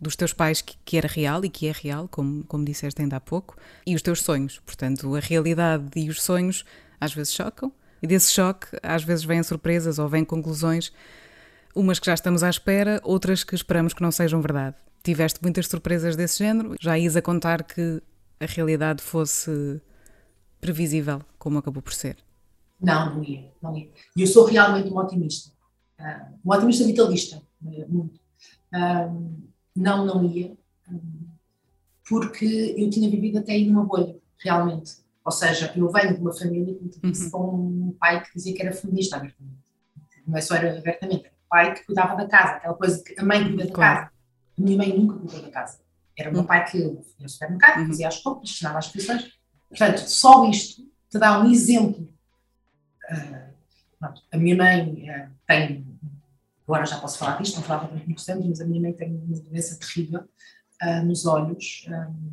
dos 0.02 0.16
teus 0.16 0.32
pais, 0.32 0.60
que, 0.60 0.76
que, 0.84 0.96
era 0.96 1.08
real 1.08 1.44
e 1.44 1.48
que 1.48 1.68
é 1.68 1.72
real, 1.72 2.08
como, 2.08 2.44
como 2.44 2.64
disseste 2.64 3.00
ainda 3.00 3.16
há 3.16 3.20
pouco, 3.20 3.56
e 3.86 3.94
os 3.94 4.02
teus 4.02 4.20
sonhos. 4.22 4.60
Portanto, 4.66 5.14
a 5.14 5.20
realidade 5.20 5.84
e 5.96 6.10
os 6.10 6.20
sonhos 6.20 6.64
às 7.00 7.14
vezes 7.14 7.32
chocam, 7.32 7.72
e 8.02 8.06
desse 8.06 8.32
choque 8.32 8.66
às 8.82 9.04
vezes 9.04 9.24
vêm 9.24 9.42
surpresas 9.42 9.98
ou 9.98 10.08
vêm 10.08 10.24
conclusões, 10.24 10.92
umas 11.74 11.98
que 11.98 12.06
já 12.06 12.14
estamos 12.14 12.42
à 12.42 12.50
espera, 12.50 13.00
outras 13.04 13.44
que 13.44 13.54
esperamos 13.54 13.94
que 13.94 14.02
não 14.02 14.10
sejam 14.10 14.40
verdade 14.40 14.76
tiveste 15.02 15.40
muitas 15.42 15.66
surpresas 15.66 16.16
desse 16.16 16.38
género? 16.38 16.76
Já 16.80 16.98
ias 16.98 17.16
a 17.16 17.22
contar 17.22 17.64
que 17.64 18.02
a 18.40 18.46
realidade 18.46 19.02
fosse 19.02 19.80
previsível, 20.60 21.22
como 21.38 21.58
acabou 21.58 21.82
por 21.82 21.92
ser? 21.92 22.16
Não, 22.80 23.16
não 23.16 23.24
ia, 23.24 23.52
não. 23.60 23.76
E 23.76 23.90
eu 24.16 24.26
sou 24.26 24.44
realmente 24.44 24.88
um 24.90 24.96
otimista. 24.96 25.50
Uh, 25.98 26.38
um 26.44 26.52
otimista 26.52 26.84
vitalista, 26.84 27.42
eh, 27.66 27.86
muito. 27.88 28.20
Uh, 28.74 29.51
não, 29.74 30.04
não 30.04 30.24
ia, 30.24 30.56
porque 32.08 32.74
eu 32.76 32.90
tinha 32.90 33.10
vivido 33.10 33.38
até 33.38 33.52
aí 33.52 33.66
numa 33.66 33.84
bolha, 33.84 34.16
realmente. 34.38 35.02
Ou 35.24 35.32
seja, 35.32 35.72
eu 35.76 35.90
venho 35.90 36.14
de 36.14 36.20
uma 36.20 36.32
família, 36.32 36.76
uhum. 37.02 37.30
com 37.30 37.56
um 37.56 37.96
pai 37.98 38.22
que 38.22 38.34
dizia 38.34 38.54
que 38.54 38.62
era 38.62 38.72
feminista 38.72 39.16
abertamente. 39.16 39.62
Não 40.26 40.36
é 40.36 40.40
só 40.40 40.56
era 40.56 40.78
abertamente, 40.78 41.26
era 41.26 41.34
o 41.34 41.48
pai 41.48 41.74
que 41.74 41.86
cuidava 41.86 42.16
da 42.16 42.26
casa, 42.26 42.52
aquela 42.56 42.74
coisa 42.74 43.02
que 43.02 43.18
a 43.18 43.24
mãe 43.24 43.44
cuida 43.44 43.66
da 43.66 43.72
claro. 43.72 44.00
casa. 44.00 44.12
A 44.58 44.62
minha 44.62 44.76
mãe 44.76 44.98
nunca 44.98 45.18
cuidou 45.18 45.42
da 45.42 45.50
casa. 45.50 45.80
Era 46.18 46.28
o 46.28 46.32
meu 46.32 46.42
hum. 46.42 46.46
pai 46.46 46.64
que 46.70 46.78
ia 46.78 46.86
ao 47.22 47.28
supermercado, 47.28 47.80
uhum. 47.80 47.86
fazia 47.86 48.08
as 48.08 48.18
compras, 48.18 48.50
assinava 48.50 48.78
as 48.78 48.86
inscrições. 48.86 49.32
Portanto, 49.68 49.98
só 49.98 50.48
isto 50.50 50.82
te 51.08 51.18
dá 51.18 51.40
um 51.40 51.50
exemplo. 51.50 52.08
Uh, 53.10 54.12
a 54.32 54.36
minha 54.36 54.56
mãe 54.56 55.08
uh, 55.08 55.30
tem, 55.46 55.86
agora 56.72 56.86
já 56.86 56.98
posso 56.98 57.18
falar 57.18 57.36
disto, 57.36 57.56
não 57.56 57.62
falava 57.62 57.88
muito 57.88 58.10
importante, 58.10 58.48
mas 58.48 58.60
a 58.60 58.64
minha 58.64 58.80
mãe 58.80 58.92
tem 58.94 59.14
uma 59.14 59.38
doença 59.40 59.78
terrível 59.78 60.20
uh, 60.82 61.04
nos 61.04 61.26
olhos, 61.26 61.86
um, 61.88 62.32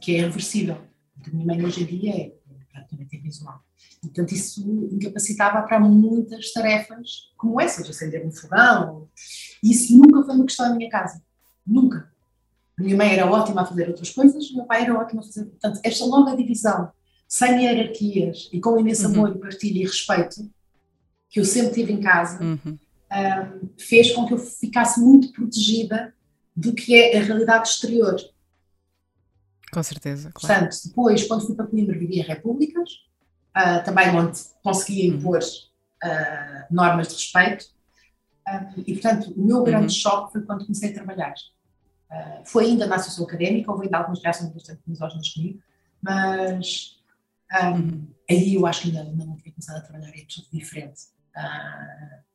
que 0.00 0.16
é 0.16 0.18
irreversível. 0.18 0.78
A 1.24 1.30
minha 1.30 1.46
mãe 1.46 1.64
hoje 1.64 1.84
em 1.84 1.86
dia 1.86 2.16
é 2.16 2.32
praticamente 2.72 3.18
visual. 3.18 3.62
Portanto, 4.00 4.32
isso 4.32 4.68
incapacitava 4.90 5.62
para 5.62 5.78
muitas 5.78 6.52
tarefas 6.52 7.32
como 7.36 7.60
essas, 7.60 7.88
acender 7.88 8.26
um 8.26 8.32
fogão. 8.32 9.08
Isso 9.62 9.96
nunca 9.96 10.24
foi 10.24 10.34
uma 10.34 10.44
questão 10.44 10.68
na 10.68 10.74
minha 10.74 10.90
casa. 10.90 11.22
Nunca. 11.64 12.10
A 12.76 12.82
minha 12.82 12.96
mãe 12.96 13.12
era 13.12 13.30
ótima 13.30 13.62
a 13.62 13.66
fazer 13.66 13.88
outras 13.88 14.10
coisas, 14.10 14.50
o 14.50 14.56
meu 14.56 14.64
pai 14.64 14.82
era 14.82 14.98
ótimo 14.98 15.20
a 15.20 15.22
fazer. 15.22 15.44
Portanto, 15.44 15.80
esta 15.84 16.04
longa 16.04 16.36
divisão, 16.36 16.90
sem 17.28 17.64
hierarquias 17.64 18.48
e 18.52 18.60
com 18.60 18.78
imenso 18.78 19.06
uhum. 19.06 19.14
amor, 19.14 19.38
partilha 19.38 19.82
e 19.82 19.86
respeito, 19.86 20.50
que 21.30 21.40
eu 21.40 21.44
sempre 21.44 21.74
tive 21.74 21.92
em 21.92 22.00
casa, 22.00 22.42
uhum. 22.42 22.78
Um, 23.12 23.68
fez 23.78 24.12
com 24.12 24.26
que 24.26 24.34
eu 24.34 24.38
ficasse 24.38 25.00
muito 25.00 25.32
protegida 25.32 26.14
do 26.56 26.74
que 26.74 26.94
é 26.94 27.18
a 27.18 27.22
realidade 27.22 27.68
exterior. 27.68 28.16
Com 29.72 29.82
certeza. 29.82 30.30
Claro. 30.34 30.60
Portanto, 30.60 30.88
depois, 30.88 31.24
quando 31.24 31.46
fui 31.46 31.54
para 31.54 31.66
Coimbra, 31.66 31.98
vivia 31.98 32.22
em 32.22 32.26
repúblicas, 32.26 32.90
uh, 33.56 33.84
também 33.84 34.08
onde 34.10 34.38
conseguia 34.62 35.10
uhum. 35.10 35.18
impor 35.18 35.40
uh, 35.40 36.74
normas 36.74 37.08
de 37.08 37.14
respeito. 37.14 37.66
Uh, 38.46 38.82
e, 38.86 38.92
portanto, 38.94 39.32
o 39.32 39.44
meu 39.44 39.62
grande 39.62 39.84
uhum. 39.84 40.00
choque 40.00 40.32
foi 40.32 40.42
quando 40.42 40.64
comecei 40.64 40.90
a 40.90 40.94
trabalhar. 40.94 41.34
Uh, 42.10 42.44
foi 42.44 42.66
ainda 42.66 42.86
na 42.86 42.96
associação 42.96 43.24
académica, 43.24 43.70
houve 43.70 43.84
ainda 43.84 43.98
algumas 43.98 44.22
reações 44.22 44.52
bastante 44.52 44.82
misóginas 44.86 45.28
comigo, 45.30 45.62
mas 46.02 46.98
um, 47.62 47.66
uhum. 47.66 48.08
aí 48.28 48.54
eu 48.54 48.66
acho 48.66 48.82
que 48.82 48.88
ainda, 48.88 49.02
ainda 49.02 49.24
não 49.24 49.36
tinha 49.36 49.52
começado 49.52 49.78
a 49.78 49.80
trabalhar, 49.80 50.10
é 50.10 50.26
tudo 50.28 50.46
diferente. 50.52 51.04
Uh, 51.34 52.31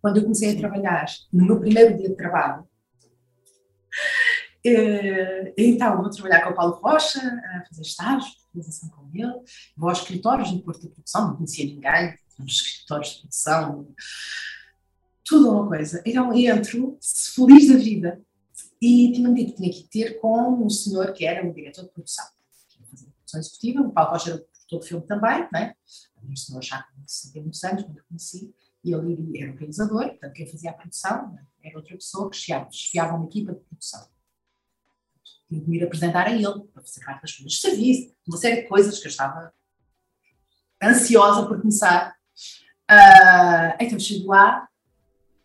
quando 0.00 0.16
eu 0.16 0.22
comecei 0.22 0.52
a 0.52 0.58
trabalhar, 0.58 1.06
no 1.32 1.46
meu 1.46 1.60
primeiro 1.60 1.96
dia 1.96 2.08
de 2.08 2.16
trabalho, 2.16 2.62
uh, 4.66 5.54
então 5.56 5.96
vou 5.96 6.10
trabalhar 6.10 6.44
com 6.44 6.50
o 6.50 6.54
Paulo 6.54 6.74
Rocha, 6.74 7.20
a 7.20 7.64
fazer 7.66 7.82
estágio, 7.82 8.32
realização 8.52 8.88
com 8.90 9.08
ele, 9.14 9.32
vou 9.76 9.88
aos 9.88 9.98
escritórios 9.98 10.50
no 10.50 10.62
Porto 10.62 10.82
de 10.82 10.88
Produção, 10.88 11.28
não 11.28 11.36
conhecia 11.36 11.66
ninguém, 11.66 12.14
nos 12.38 12.54
escritórios 12.54 13.10
de 13.10 13.20
produção, 13.20 13.94
tudo 15.24 15.50
uma 15.50 15.68
coisa. 15.68 16.02
Então 16.04 16.32
entro, 16.34 16.98
feliz 17.34 17.68
da 17.68 17.76
vida, 17.76 18.20
e 18.80 19.12
tinha-me 19.12 19.34
dito 19.34 19.52
que 19.52 19.62
tinha 19.62 19.72
que 19.72 19.88
ter 19.88 20.20
com 20.20 20.64
um 20.64 20.68
senhor 20.68 21.12
que 21.12 21.24
era 21.24 21.48
o 21.48 21.54
diretor 21.54 21.84
de 21.84 21.90
produção, 21.90 22.24
que 22.68 22.84
fazer 22.90 23.06
produção 23.06 23.40
executiva, 23.40 23.80
o 23.82 23.92
Paulo 23.92 24.10
Rocha 24.10 24.30
era 24.30 24.38
o 24.40 24.44
produtor 24.44 24.78
do 24.80 24.86
filme 24.86 25.06
também, 25.06 25.48
né? 25.52 25.74
um 26.28 26.36
senhor 26.36 26.62
já 26.62 26.82
com 26.82 27.06
60 27.06 27.40
muitos 27.40 27.64
anos, 27.64 27.82
quando 27.84 27.98
eu 27.98 28.04
conheci, 28.04 28.54
e 28.84 28.92
ele 28.92 29.40
era 29.40 29.52
o 29.52 29.56
realizador, 29.56 30.08
portanto, 30.08 30.32
quem 30.32 30.50
fazia 30.50 30.70
a 30.70 30.74
produção 30.74 31.32
né? 31.32 31.46
era 31.62 31.76
outra 31.76 31.94
pessoa 31.94 32.28
que 32.28 32.36
chefiava 32.36 33.14
uma 33.14 33.26
equipa 33.26 33.52
de 33.52 33.60
produção. 33.60 34.08
Tinha 35.48 35.60
que 35.62 35.70
me 35.70 35.82
apresentar 35.82 36.26
a 36.26 36.32
ele, 36.32 36.44
para 36.72 36.82
fazer 36.82 37.04
parte 37.04 37.22
das 37.22 37.32
coisas 37.32 37.52
de 37.52 37.60
serviço, 37.60 38.14
uma 38.26 38.36
série 38.36 38.62
de 38.62 38.68
coisas 38.68 38.98
que 38.98 39.06
eu 39.06 39.10
estava 39.10 39.52
ansiosa 40.82 41.46
por 41.46 41.60
começar. 41.60 42.16
Uh, 42.90 43.76
então 43.78 43.98
chego 44.00 44.28
lá. 44.28 44.68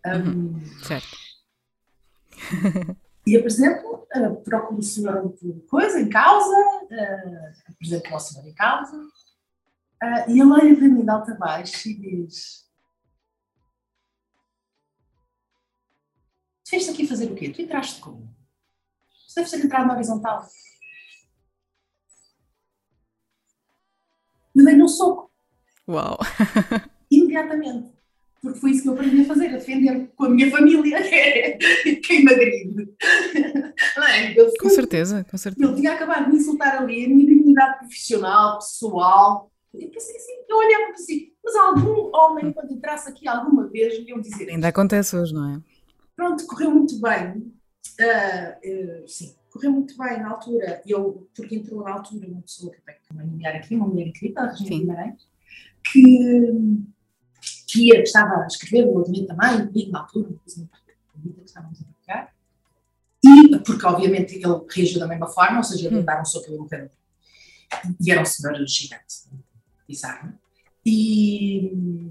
Um, 0.06 0.12
uhum. 0.12 0.66
certo. 0.84 1.18
e 3.28 3.38
apresento, 3.38 3.86
uh, 3.86 4.42
procuro 4.44 4.80
o 4.80 4.84
senhor 4.84 5.34
de 5.34 5.62
coisa 5.68 6.00
em 6.00 6.10
causa, 6.10 6.56
uh, 6.56 7.72
apresento 7.72 8.16
o 8.16 8.20
senhor 8.20 8.48
em 8.48 8.56
causa, 8.56 8.98
uh, 8.98 10.30
e 10.30 10.40
ele 10.40 10.52
olha 10.52 10.76
para 10.76 10.88
mim 10.88 11.04
de 11.04 11.10
alta 11.10 11.36
baixo 11.36 11.90
e 11.90 11.94
diz: 11.94 12.67
Tu 16.68 16.72
vieste 16.72 16.92
aqui 16.92 17.08
fazer 17.08 17.32
o 17.32 17.36
quê? 17.36 17.50
Tu 17.50 17.62
entraste 17.62 18.02
como? 18.02 18.28
Tu 19.30 19.36
deves 19.36 19.52
ter 19.52 19.64
entrado 19.64 19.88
na 19.88 19.94
horizontal. 19.94 20.46
Me 24.54 24.66
dei-lhe 24.66 24.84
um 24.84 24.88
soco. 24.88 25.32
Uau! 25.88 26.18
Imediatamente 27.10 27.98
porque 28.42 28.60
foi 28.60 28.72
isso 28.72 28.84
que 28.84 28.90
eu 28.90 28.94
aprendi 28.94 29.22
a 29.22 29.26
fazer, 29.26 29.48
a 29.48 29.58
defender 29.58 30.12
com 30.16 30.26
a 30.26 30.30
minha 30.30 30.50
família, 30.50 31.02
que 31.04 31.16
é. 31.16 31.58
É? 34.08 34.34
Com 34.60 34.70
certeza, 34.70 35.26
com 35.30 35.38
certeza. 35.38 35.68
Ele 35.68 35.76
tinha 35.76 35.94
acabado 35.94 36.26
de 36.26 36.32
me 36.32 36.38
insultar 36.38 36.78
ali, 36.78 37.06
a 37.06 37.10
minha 37.10 37.26
dignidade 37.26 37.80
profissional, 37.80 38.60
pessoal. 38.60 39.52
Eu 39.74 39.90
pensei 39.90 40.16
assim, 40.16 40.34
eu 40.48 40.58
olhava 40.58 40.86
para 40.86 40.98
si, 40.98 41.34
mas 41.44 41.56
algum 41.56 42.10
homem, 42.16 42.54
quando 42.54 42.72
entrasse 42.72 43.10
aqui 43.10 43.28
alguma 43.28 43.68
vez, 43.68 44.00
me 44.00 44.10
iam 44.10 44.22
dizer. 44.22 44.50
Ainda 44.50 44.68
acontece 44.70 45.16
hoje, 45.16 45.34
não 45.34 45.56
é? 45.56 45.62
Pronto, 46.18 46.46
correu 46.48 46.72
muito 46.72 47.00
bem. 47.00 47.54
Uh, 48.00 49.04
uh, 49.04 49.08
sim, 49.08 49.36
correu 49.52 49.72
muito 49.72 49.96
bem 49.96 50.20
na 50.20 50.32
altura. 50.32 50.82
Eu, 50.86 51.30
porque 51.36 51.56
entrou 51.56 51.84
na 51.84 51.94
altura 51.94 52.28
uma 52.28 52.42
pessoa 52.42 52.74
que 52.74 52.82
tenho 52.82 52.98
que 53.08 53.16
nomear 53.16 53.56
aqui, 53.56 53.76
uma 53.76 53.88
mulher 53.88 54.08
incrível, 54.08 54.42
a 54.42 54.48
Regina 54.48 54.80
Guimarães, 54.80 55.28
que 55.92 56.84
que 57.68 57.94
estava 57.98 58.44
a 58.44 58.48
escrever 58.48 58.88
o 58.88 58.94
movimento 58.94 59.28
também, 59.28 59.68
comigo 59.68 59.92
na 59.92 60.00
altura, 60.00 60.30
uma 60.30 60.40
coisa 60.40 60.70
muito 61.18 61.36
que 61.36 61.44
estávamos 61.44 61.82
a 61.82 61.84
tocar. 61.84 62.34
E, 63.24 63.60
porque 63.60 63.86
obviamente 63.86 64.36
ele 64.36 64.66
reagiu 64.70 65.00
da 65.00 65.08
mesma 65.08 65.28
forma, 65.28 65.58
ou 65.58 65.64
seja, 65.64 65.88
ele 65.88 65.98
hum. 65.98 66.04
dar 66.04 66.22
um 66.22 66.26
soco 66.26 66.50
e 66.50 66.58
morreu. 66.58 66.90
E 68.00 68.12
era 68.12 68.22
um 68.22 68.26
senhor 68.26 68.56
gigante, 68.66 69.16
bizarro. 69.88 70.34
E 70.86 72.10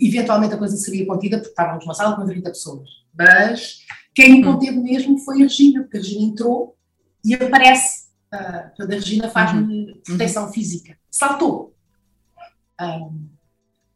eventualmente 0.00 0.54
a 0.54 0.58
coisa 0.58 0.76
seria 0.76 1.06
contida 1.06 1.38
porque 1.38 1.50
estávamos 1.50 1.84
numa 1.84 1.94
sala 1.94 2.16
com 2.16 2.26
30 2.26 2.50
pessoas. 2.50 2.88
Mas 3.16 3.80
quem 4.14 4.32
me 4.32 4.44
conteve 4.44 4.78
mesmo 4.78 5.18
foi 5.18 5.36
a 5.36 5.44
Regina, 5.44 5.82
porque 5.82 5.98
a 5.98 6.00
Regina 6.00 6.22
entrou 6.22 6.76
e 7.24 7.34
aparece. 7.34 8.08
Uh, 8.32 8.82
a 8.82 8.86
Regina 8.86 9.28
faz-me 9.30 9.92
uhum. 9.92 10.00
proteção 10.04 10.46
uhum. 10.46 10.52
física. 10.52 10.96
Saltou. 11.10 11.74
Um, 12.80 13.28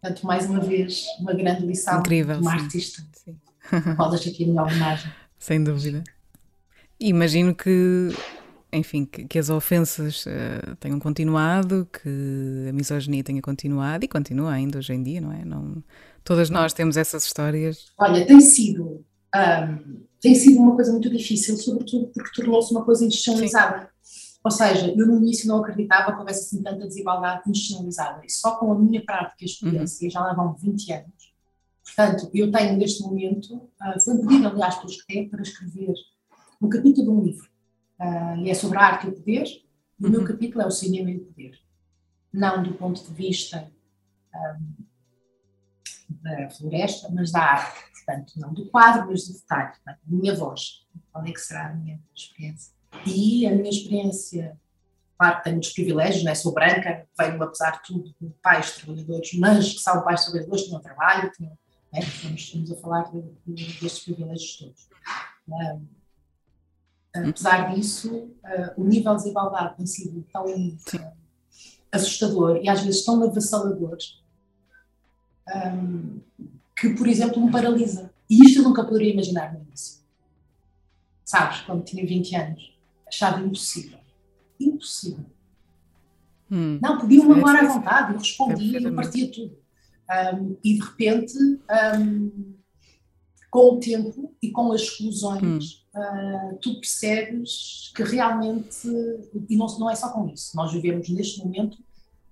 Portanto, 0.03 0.27
mais 0.27 0.51
uma 0.51 0.59
vez, 0.59 1.07
uma 1.21 1.33
grande 1.33 1.65
lição 1.65 2.01
Incrível, 2.01 2.35
de 2.35 2.43
uma 2.43 2.59
sim. 2.59 2.65
artista. 2.65 3.03
Sim. 3.13 3.37
Qual 3.95 4.13
aqui 4.13 4.43
a 4.43 4.47
minha 4.49 4.63
homenagem. 4.63 5.13
Sem 5.39 5.63
dúvida. 5.63 6.03
Imagino 6.99 7.55
que, 7.55 8.09
enfim, 8.73 9.05
que, 9.05 9.25
que 9.25 9.39
as 9.39 9.51
ofensas 9.51 10.25
uh, 10.27 10.77
tenham 10.81 10.99
continuado, 10.99 11.87
que 11.93 12.69
a 12.69 12.73
misoginia 12.73 13.23
tenha 13.23 13.43
continuado 13.43 14.05
e 14.05 14.09
continua 14.09 14.53
ainda 14.53 14.79
hoje 14.79 14.95
em 14.95 15.03
dia, 15.03 15.21
não 15.21 15.33
é? 15.33 15.45
Não, 15.45 15.83
todas 16.25 16.49
nós 16.49 16.73
temos 16.73 16.97
essas 16.97 17.25
histórias. 17.25 17.93
Olha, 17.99 18.27
tem 18.27 18.41
sido, 18.41 19.05
um, 19.35 20.03
tem 20.21 20.35
sido 20.35 20.61
uma 20.61 20.75
coisa 20.75 20.91
muito 20.91 21.11
difícil, 21.11 21.57
sobretudo 21.57 22.11
porque 22.15 22.31
tornou-se 22.35 22.73
uma 22.73 22.85
coisa 22.85 23.05
institucionalizada. 23.05 23.91
Ou 24.45 24.51
seja, 24.51 24.93
eu 24.97 25.07
no 25.07 25.19
início 25.19 25.47
não 25.47 25.59
acreditava 25.59 26.13
que 26.13 26.19
houvesse 26.19 26.47
assim 26.47 26.63
tanta 26.63 26.87
desigualdade 26.87 27.43
institucionalizada. 27.49 28.23
E 28.25 28.31
só 28.31 28.57
com 28.57 28.73
a 28.73 28.79
minha 28.79 29.05
prática 29.05 29.37
e 29.43 29.45
experiência, 29.45 30.05
uhum. 30.07 30.11
já 30.11 30.21
lá 30.21 30.35
vão 30.35 30.55
20 30.55 30.93
anos. 30.93 31.33
Portanto, 31.85 32.31
eu 32.33 32.51
tenho 32.51 32.77
neste 32.77 33.03
momento, 33.03 33.55
uh, 33.55 34.01
foi 34.03 34.15
um 34.15 34.27
pedido, 34.27 34.49
aliás, 34.49 34.77
pelo 34.77 34.89
SCTE 34.89 35.29
para 35.29 35.43
escrever 35.43 35.95
um 36.61 36.69
capítulo 36.69 37.05
de 37.05 37.11
um 37.11 37.21
livro. 37.23 37.52
Uh, 38.03 38.37
e 38.39 38.51
é 38.51 38.55
sobre 38.55 38.79
a 38.79 38.83
arte 38.83 39.07
e 39.07 39.11
o 39.11 39.13
poder. 39.13 39.47
O 40.01 40.09
meu 40.09 40.21
uhum. 40.21 40.27
capítulo 40.27 40.63
é 40.63 40.67
o 40.67 40.71
cinema 40.73 41.11
e 41.11 41.19
o 41.19 41.25
poder. 41.25 41.57
Não 42.33 42.61
do 42.61 42.75
ponto 42.75 43.01
de 43.01 43.15
vista 43.15 43.71
um, 44.35 44.85
da 46.09 46.51
floresta, 46.51 47.09
mas 47.13 47.31
da 47.31 47.41
arte. 47.41 47.81
Portanto, 47.93 48.33
não 48.37 48.53
do 48.53 48.69
quadro, 48.69 49.07
mas 49.09 49.29
do 49.29 49.35
detalhe. 49.35 49.75
Da 49.87 49.97
minha 50.05 50.35
voz. 50.35 50.85
Qual 51.13 51.25
é 51.25 51.31
que 51.31 51.41
será 51.41 51.69
a 51.69 51.75
minha 51.75 52.01
experiência? 52.13 52.75
E 53.07 53.47
a 53.47 53.53
minha 53.53 53.71
experiência, 53.71 54.59
claro 55.17 55.43
tenho 55.45 55.57
muitos 55.57 55.73
privilégios, 55.73 56.25
né? 56.25 56.35
sou 56.35 56.53
branca, 56.53 57.07
venho 57.17 57.41
apesar 57.41 57.71
de 57.71 57.85
tudo 57.85 58.15
de 58.21 58.31
pais 58.43 58.77
trabalhadores, 58.77 59.33
mas 59.35 59.75
que 59.75 59.79
são 59.79 60.03
pais 60.03 60.25
trabalhadores, 60.25 60.65
tinham 60.65 60.81
trabalho, 60.81 61.31
tinham, 61.33 61.57
né? 61.93 62.01
estamos, 62.01 62.41
estamos 62.41 62.73
a 62.73 62.77
falar 62.77 63.03
de, 63.13 63.23
de, 63.47 63.81
destes 63.81 64.05
privilégios 64.05 64.57
todos. 64.57 64.89
Um, 65.49 65.87
apesar 67.15 67.75
disso, 67.75 68.15
uh, 68.15 68.81
o 68.81 68.85
nível 68.85 69.13
de 69.17 69.23
desigualdade 69.23 69.77
tem 69.77 69.87
sido 69.87 70.25
tão 70.33 70.47
uh, 70.47 71.13
assustador 71.91 72.61
e 72.63 72.69
às 72.69 72.83
vezes 72.83 73.05
tão 73.05 73.23
avassalador 73.23 73.99
que, 76.77 76.91
por 76.91 77.07
exemplo, 77.07 77.45
me 77.45 77.51
paralisa. 77.53 78.13
E 78.31 78.45
isto 78.45 78.61
eu 78.61 78.65
nunca 78.65 78.85
poderia 78.85 79.13
imaginar 79.13 79.53
no 79.53 79.61
início. 79.61 80.01
Sabes, 81.25 81.61
quando 81.61 81.85
tinha 81.85 82.07
20 82.07 82.37
anos 82.37 82.73
achava 83.07 83.41
impossível. 83.41 83.99
Impossível. 84.59 85.27
Hum. 86.51 86.79
Não, 86.83 86.99
podiam-me 86.99 87.35
agora 87.35 87.61
à 87.61 87.73
vontade, 87.73 88.13
eu 88.13 88.19
respondia, 88.19 88.81
eu 88.81 88.95
partia 88.95 89.31
tudo. 89.31 89.57
Um, 90.11 90.57
e 90.65 90.75
de 90.75 90.81
repente, 90.81 91.39
um, 91.39 92.55
com 93.51 93.75
o 93.75 93.81
tempo 93.81 94.35
e 94.43 94.51
com 94.51 94.73
as 94.73 94.83
exclusões, 94.83 95.43
hum. 95.43 95.82
Uh, 95.95 96.57
tu 96.61 96.75
percebes 96.81 97.93
que 97.95 98.03
realmente, 98.03 98.89
e 99.49 99.57
não, 99.57 99.67
não 99.79 99.91
é 99.91 99.95
só 99.95 100.11
com 100.11 100.29
isso, 100.29 100.57
nós 100.57 100.73
vivemos 100.73 101.09
neste 101.09 101.45
momento, 101.45 101.79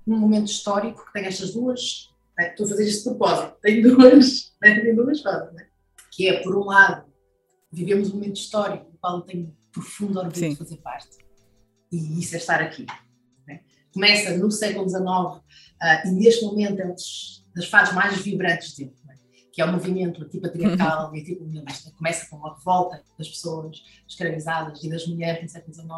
num 0.06 0.18
momento 0.18 0.50
histórico 0.50 1.04
que 1.06 1.12
tem 1.12 1.24
estas 1.24 1.52
duas, 1.52 2.10
né, 2.36 2.50
estou 2.50 2.66
a 2.66 2.68
fazer 2.68 2.86
este 2.86 3.04
propósito, 3.04 3.56
tem 3.62 3.82
duas, 3.82 4.52
né, 4.60 4.80
tem 4.80 4.94
duas 4.94 5.20
coisas, 5.20 5.52
né, 5.52 5.66
que 6.10 6.28
é, 6.28 6.42
por 6.42 6.56
um 6.56 6.64
lado, 6.64 7.04
vivemos 7.72 8.10
um 8.10 8.14
momento 8.14 8.36
histórico 8.36 8.90
no 8.90 8.98
qual 8.98 9.16
eu 9.16 9.22
tenho 9.22 9.56
profundo 9.72 10.18
orgulho 10.18 10.36
Sim. 10.36 10.50
de 10.50 10.56
fazer 10.56 10.76
parte. 10.78 11.18
E 11.92 12.18
isso 12.18 12.34
é 12.34 12.38
estar 12.38 12.60
aqui. 12.60 12.86
Né? 13.46 13.60
Começa 13.92 14.36
no 14.36 14.50
século 14.50 14.88
XIX 14.88 15.02
uh, 15.02 15.40
e 16.06 16.10
neste 16.10 16.44
momento 16.44 16.80
é 16.80 16.84
uma 16.84 16.94
das 17.54 17.66
fases 17.66 17.94
mais 17.94 18.18
vibrantes 18.20 18.74
dele? 18.76 18.94
Que 19.52 19.60
é 19.60 19.64
o 19.64 19.72
movimento 19.72 20.22
antipatriarcal 20.22 21.14
e 21.14 21.20
anticolonialista. 21.20 21.90
Começa 21.92 22.28
com 22.28 22.36
uma 22.36 22.54
revolta 22.54 23.02
das 23.18 23.28
pessoas 23.28 23.82
escravizadas 24.06 24.82
e 24.82 24.90
das 24.90 25.06
mulheres 25.06 25.42
no 25.42 25.48
século 25.48 25.74
XIX 25.74 25.88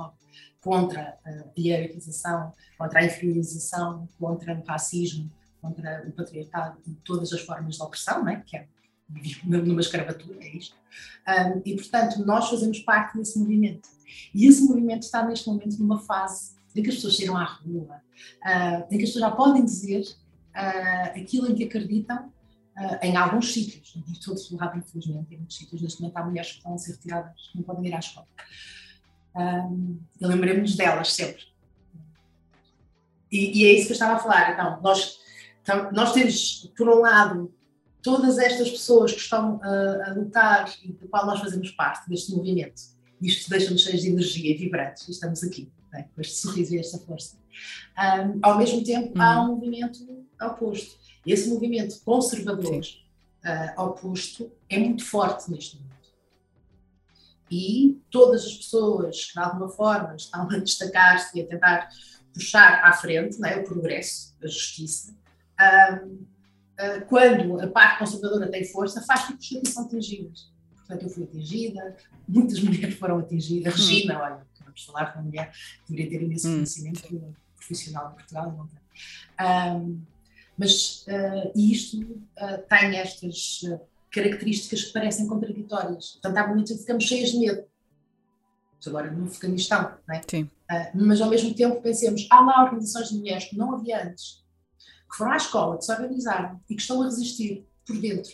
contra 0.61 1.19
a 1.25 1.61
hierarquização, 1.61 2.53
contra 2.79 3.01
a 3.01 3.05
inferiorização, 3.05 4.09
contra 4.19 4.55
o 4.55 4.65
racismo, 4.65 5.31
contra 5.61 6.05
o 6.07 6.13
patriarcado 6.13 6.79
e 6.87 6.93
todas 7.05 7.33
as 7.33 7.41
formas 7.41 7.77
de 7.77 7.83
opressão, 7.83 8.25
né? 8.25 8.43
que 8.47 8.57
é 8.57 8.67
numa 9.45 9.81
escravatura, 9.81 10.39
é 10.41 10.57
isto. 10.57 10.75
Um, 11.29 11.63
e, 11.65 11.77
portanto, 11.77 12.25
nós 12.25 12.49
fazemos 12.49 12.81
parte 12.81 13.19
desse 13.19 13.39
movimento. 13.39 13.89
E 14.35 14.47
esse 14.47 14.63
movimento 14.63 15.03
está, 15.03 15.25
neste 15.27 15.47
momento, 15.49 15.79
numa 15.79 16.01
fase 16.01 16.53
em 16.75 16.83
que 16.83 16.89
as 16.89 16.97
pessoas 16.97 17.17
saíram 17.17 17.37
à 17.37 17.45
rua, 17.45 18.01
uh, 18.45 18.87
em 18.91 18.99
que 18.99 19.05
as 19.05 19.11
pessoas 19.11 19.21
já 19.21 19.31
podem 19.31 19.65
dizer 19.65 20.03
uh, 20.03 21.21
aquilo 21.21 21.51
em 21.51 21.55
que 21.55 21.65
acreditam 21.65 22.33
uh, 22.77 22.99
em 23.03 23.17
alguns 23.17 23.53
sítios, 23.53 23.95
não 23.97 24.15
em 24.15 24.21
todos 24.21 24.51
os 24.51 24.59
lados, 24.59 24.79
infelizmente, 24.79 25.35
em 25.35 25.39
muitos 25.39 25.57
sítios 25.57 25.83
neste 25.83 26.01
momento 26.01 26.17
há 26.17 26.25
mulheres 26.25 26.51
que 26.51 26.57
estão 26.59 26.75
a 26.75 26.79
ser 26.79 26.93
retiradas, 26.93 27.49
que 27.51 27.57
não 27.57 27.65
podem 27.65 27.87
ir 27.87 27.95
à 27.95 27.99
escola. 27.99 28.27
Um, 29.35 29.99
e 30.21 30.27
lembremos 30.27 30.77
delas 30.77 31.13
sempre. 31.13 31.45
E, 33.31 33.61
e, 33.61 33.67
é 33.67 33.73
isso 33.73 33.87
que 33.87 33.93
eu 33.93 33.95
estava 33.95 34.15
a 34.15 34.19
falar. 34.19 34.53
Então, 34.53 34.81
nós, 34.83 35.19
então, 35.63 35.91
nós 35.93 36.13
temos, 36.13 36.71
por 36.77 36.89
um 36.89 37.01
lado, 37.01 37.53
todas 38.03 38.39
estas 38.39 38.71
pessoas 38.71 39.13
que 39.13 39.21
estão 39.21 39.59
a, 39.63 40.11
a 40.11 40.15
lutar 40.15 40.71
e 40.85 40.93
do 40.93 41.09
qual 41.09 41.25
nós 41.25 41.41
fazemos 41.41 41.71
parte 41.71 42.09
deste 42.11 42.33
movimento. 42.35 42.83
Isto 43.23 43.49
deixa-nos 43.49 43.83
cheios 43.83 44.03
de 44.03 44.09
energia 44.09 44.51
e 44.51 44.59
vibrantes. 44.59 45.09
Estamos 45.09 45.43
aqui, 45.43 45.73
né, 45.93 46.09
com 46.15 46.21
este 46.21 46.35
sorriso 46.35 46.75
e 46.75 46.79
esta 46.79 46.99
força. 46.99 47.37
Um, 47.97 48.39
ao 48.43 48.59
mesmo 48.59 48.83
tempo, 48.85 49.17
uhum. 49.17 49.23
há 49.23 49.43
um 49.43 49.55
movimento 49.55 49.99
oposto. 50.47 50.97
Esse 51.27 51.49
movimento 51.49 52.01
conservador 52.05 52.81
uh, 52.81 53.83
oposto 53.83 54.51
é 54.69 54.79
muito 54.79 55.05
forte 55.05 55.51
neste 55.51 55.77
momento. 55.77 55.93
E 57.51 58.01
todas 58.11 58.45
as 58.45 58.55
pessoas 58.55 59.27
que, 59.27 59.35
de 59.35 59.39
alguma 59.39 59.69
forma, 59.69 60.17
estão 60.17 60.49
a 60.51 60.59
destacar-se 60.59 61.39
e 61.39 61.43
a 61.43 61.47
tentar 61.47 61.89
puxar 62.33 62.83
à 62.83 62.93
frente 62.95 63.39
né, 63.39 63.59
o 63.59 63.65
progresso, 63.65 64.35
a 64.43 64.47
justiça, 64.47 65.15
uh, 65.61 66.07
uh, 66.07 67.05
quando 67.09 67.61
a 67.61 67.69
parte 67.69 67.99
conservadora 67.99 68.51
tem 68.51 68.65
força, 68.65 69.03
faz 69.03 69.27
com 69.27 69.37
que 69.37 69.61
as 69.63 69.69
são 69.69 69.85
atingidas. 69.85 70.51
Portanto, 70.77 71.03
eu 71.03 71.11
fui 71.11 71.25
atingida, 71.25 71.97
muitas 72.27 72.59
mulheres 72.65 72.95
foram 72.95 73.19
atingidas. 73.19 73.75
Hum. 73.75 73.77
Regina, 73.77 74.19
olha, 74.19 74.47
vamos 74.65 74.85
falar 74.85 75.13
com 75.13 75.19
uma 75.19 75.27
mulher 75.27 75.53
que 75.87 75.93
deveria 75.93 76.19
ter 76.19 76.25
imenso 76.25 76.49
hum. 76.49 76.55
conhecimento 76.55 77.37
profissional 77.57 78.13
em 78.13 78.15
Portugal, 78.15 78.53
não 78.57 78.67
tem. 78.67 78.83
Um, 79.47 80.03
mas 80.63 81.05
uh, 81.09 81.59
isto 81.59 82.01
uh, 82.01 82.63
tem 82.69 82.97
estas 82.97 83.63
uh, 83.65 83.81
características 84.13 84.85
que 84.85 84.93
parecem 84.93 85.27
contraditórias. 85.27 86.13
Portanto, 86.13 86.37
há 86.37 86.47
momentos 86.47 86.71
em 86.71 86.75
que 86.75 86.81
ficamos 86.83 87.03
cheias 87.03 87.31
de 87.31 87.39
medo. 87.39 87.65
Agora, 88.87 89.11
no 89.11 89.25
Afeganistão, 89.25 89.97
não 90.07 90.15
é? 90.15 90.23
Sim. 90.29 90.51
mas 90.93 91.21
ao 91.21 91.31
mesmo 91.31 91.55
tempo 91.55 91.81
pensemos, 91.81 92.27
há 92.31 92.41
lá 92.41 92.65
organizações 92.65 93.11
de 93.11 93.19
mulheres 93.19 93.45
que 93.45 93.57
não 93.57 93.75
havia 93.75 94.09
antes, 94.09 94.45
que 95.09 95.17
foram 95.17 95.33
à 95.33 95.37
escola, 95.37 95.79
que 95.79 95.85
se 95.85 95.93
organizaram 95.93 96.61
e 96.69 96.75
que 96.75 96.81
estão 96.81 97.01
a 97.01 97.05
resistir 97.05 97.65
por 97.87 97.97
dentro. 98.01 98.33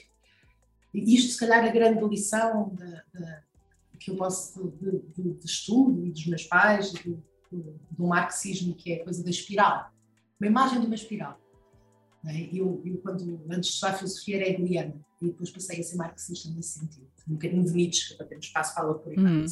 E 0.94 1.14
isto, 1.14 1.32
se 1.32 1.38
calhar, 1.38 1.64
é 1.64 1.68
a 1.68 1.72
grande 1.72 2.02
lição 2.02 2.74
de, 2.74 2.86
de, 2.86 3.98
que 4.00 4.10
eu 4.10 4.16
posso 4.16 4.70
de, 4.80 5.02
de, 5.14 5.34
de, 5.34 5.46
estudo 5.46 6.06
e 6.06 6.10
dos 6.10 6.26
meus 6.26 6.44
pais, 6.44 6.92
do, 6.92 7.22
do 7.52 8.06
marxismo, 8.06 8.74
que 8.74 8.92
é 8.92 9.02
a 9.02 9.04
coisa 9.04 9.22
da 9.22 9.30
espiral. 9.30 9.92
Uma 10.40 10.48
imagem 10.48 10.80
de 10.80 10.86
uma 10.86 10.94
espiral 10.94 11.38
é? 12.26 12.48
Eu, 12.52 12.82
eu, 12.84 12.98
quando, 12.98 13.40
antes 13.50 13.70
de 13.70 13.74
estudar 13.74 13.94
filosofia, 13.94 14.36
era 14.36 14.48
hegeliana 14.48 14.94
e 15.20 15.26
depois 15.26 15.50
passei 15.50 15.80
a 15.80 15.82
ser 15.82 15.96
marxista 15.96 16.48
nesse 16.50 16.78
sentido. 16.80 17.06
Um 17.28 17.34
bocadinho 17.34 17.64
de 17.64 17.72
Nietzsche, 17.72 18.16
para 18.16 18.26
ter 18.26 18.38
espaço 18.38 18.74
para 18.74 19.10
aí. 19.10 19.16
Uhum. 19.16 19.44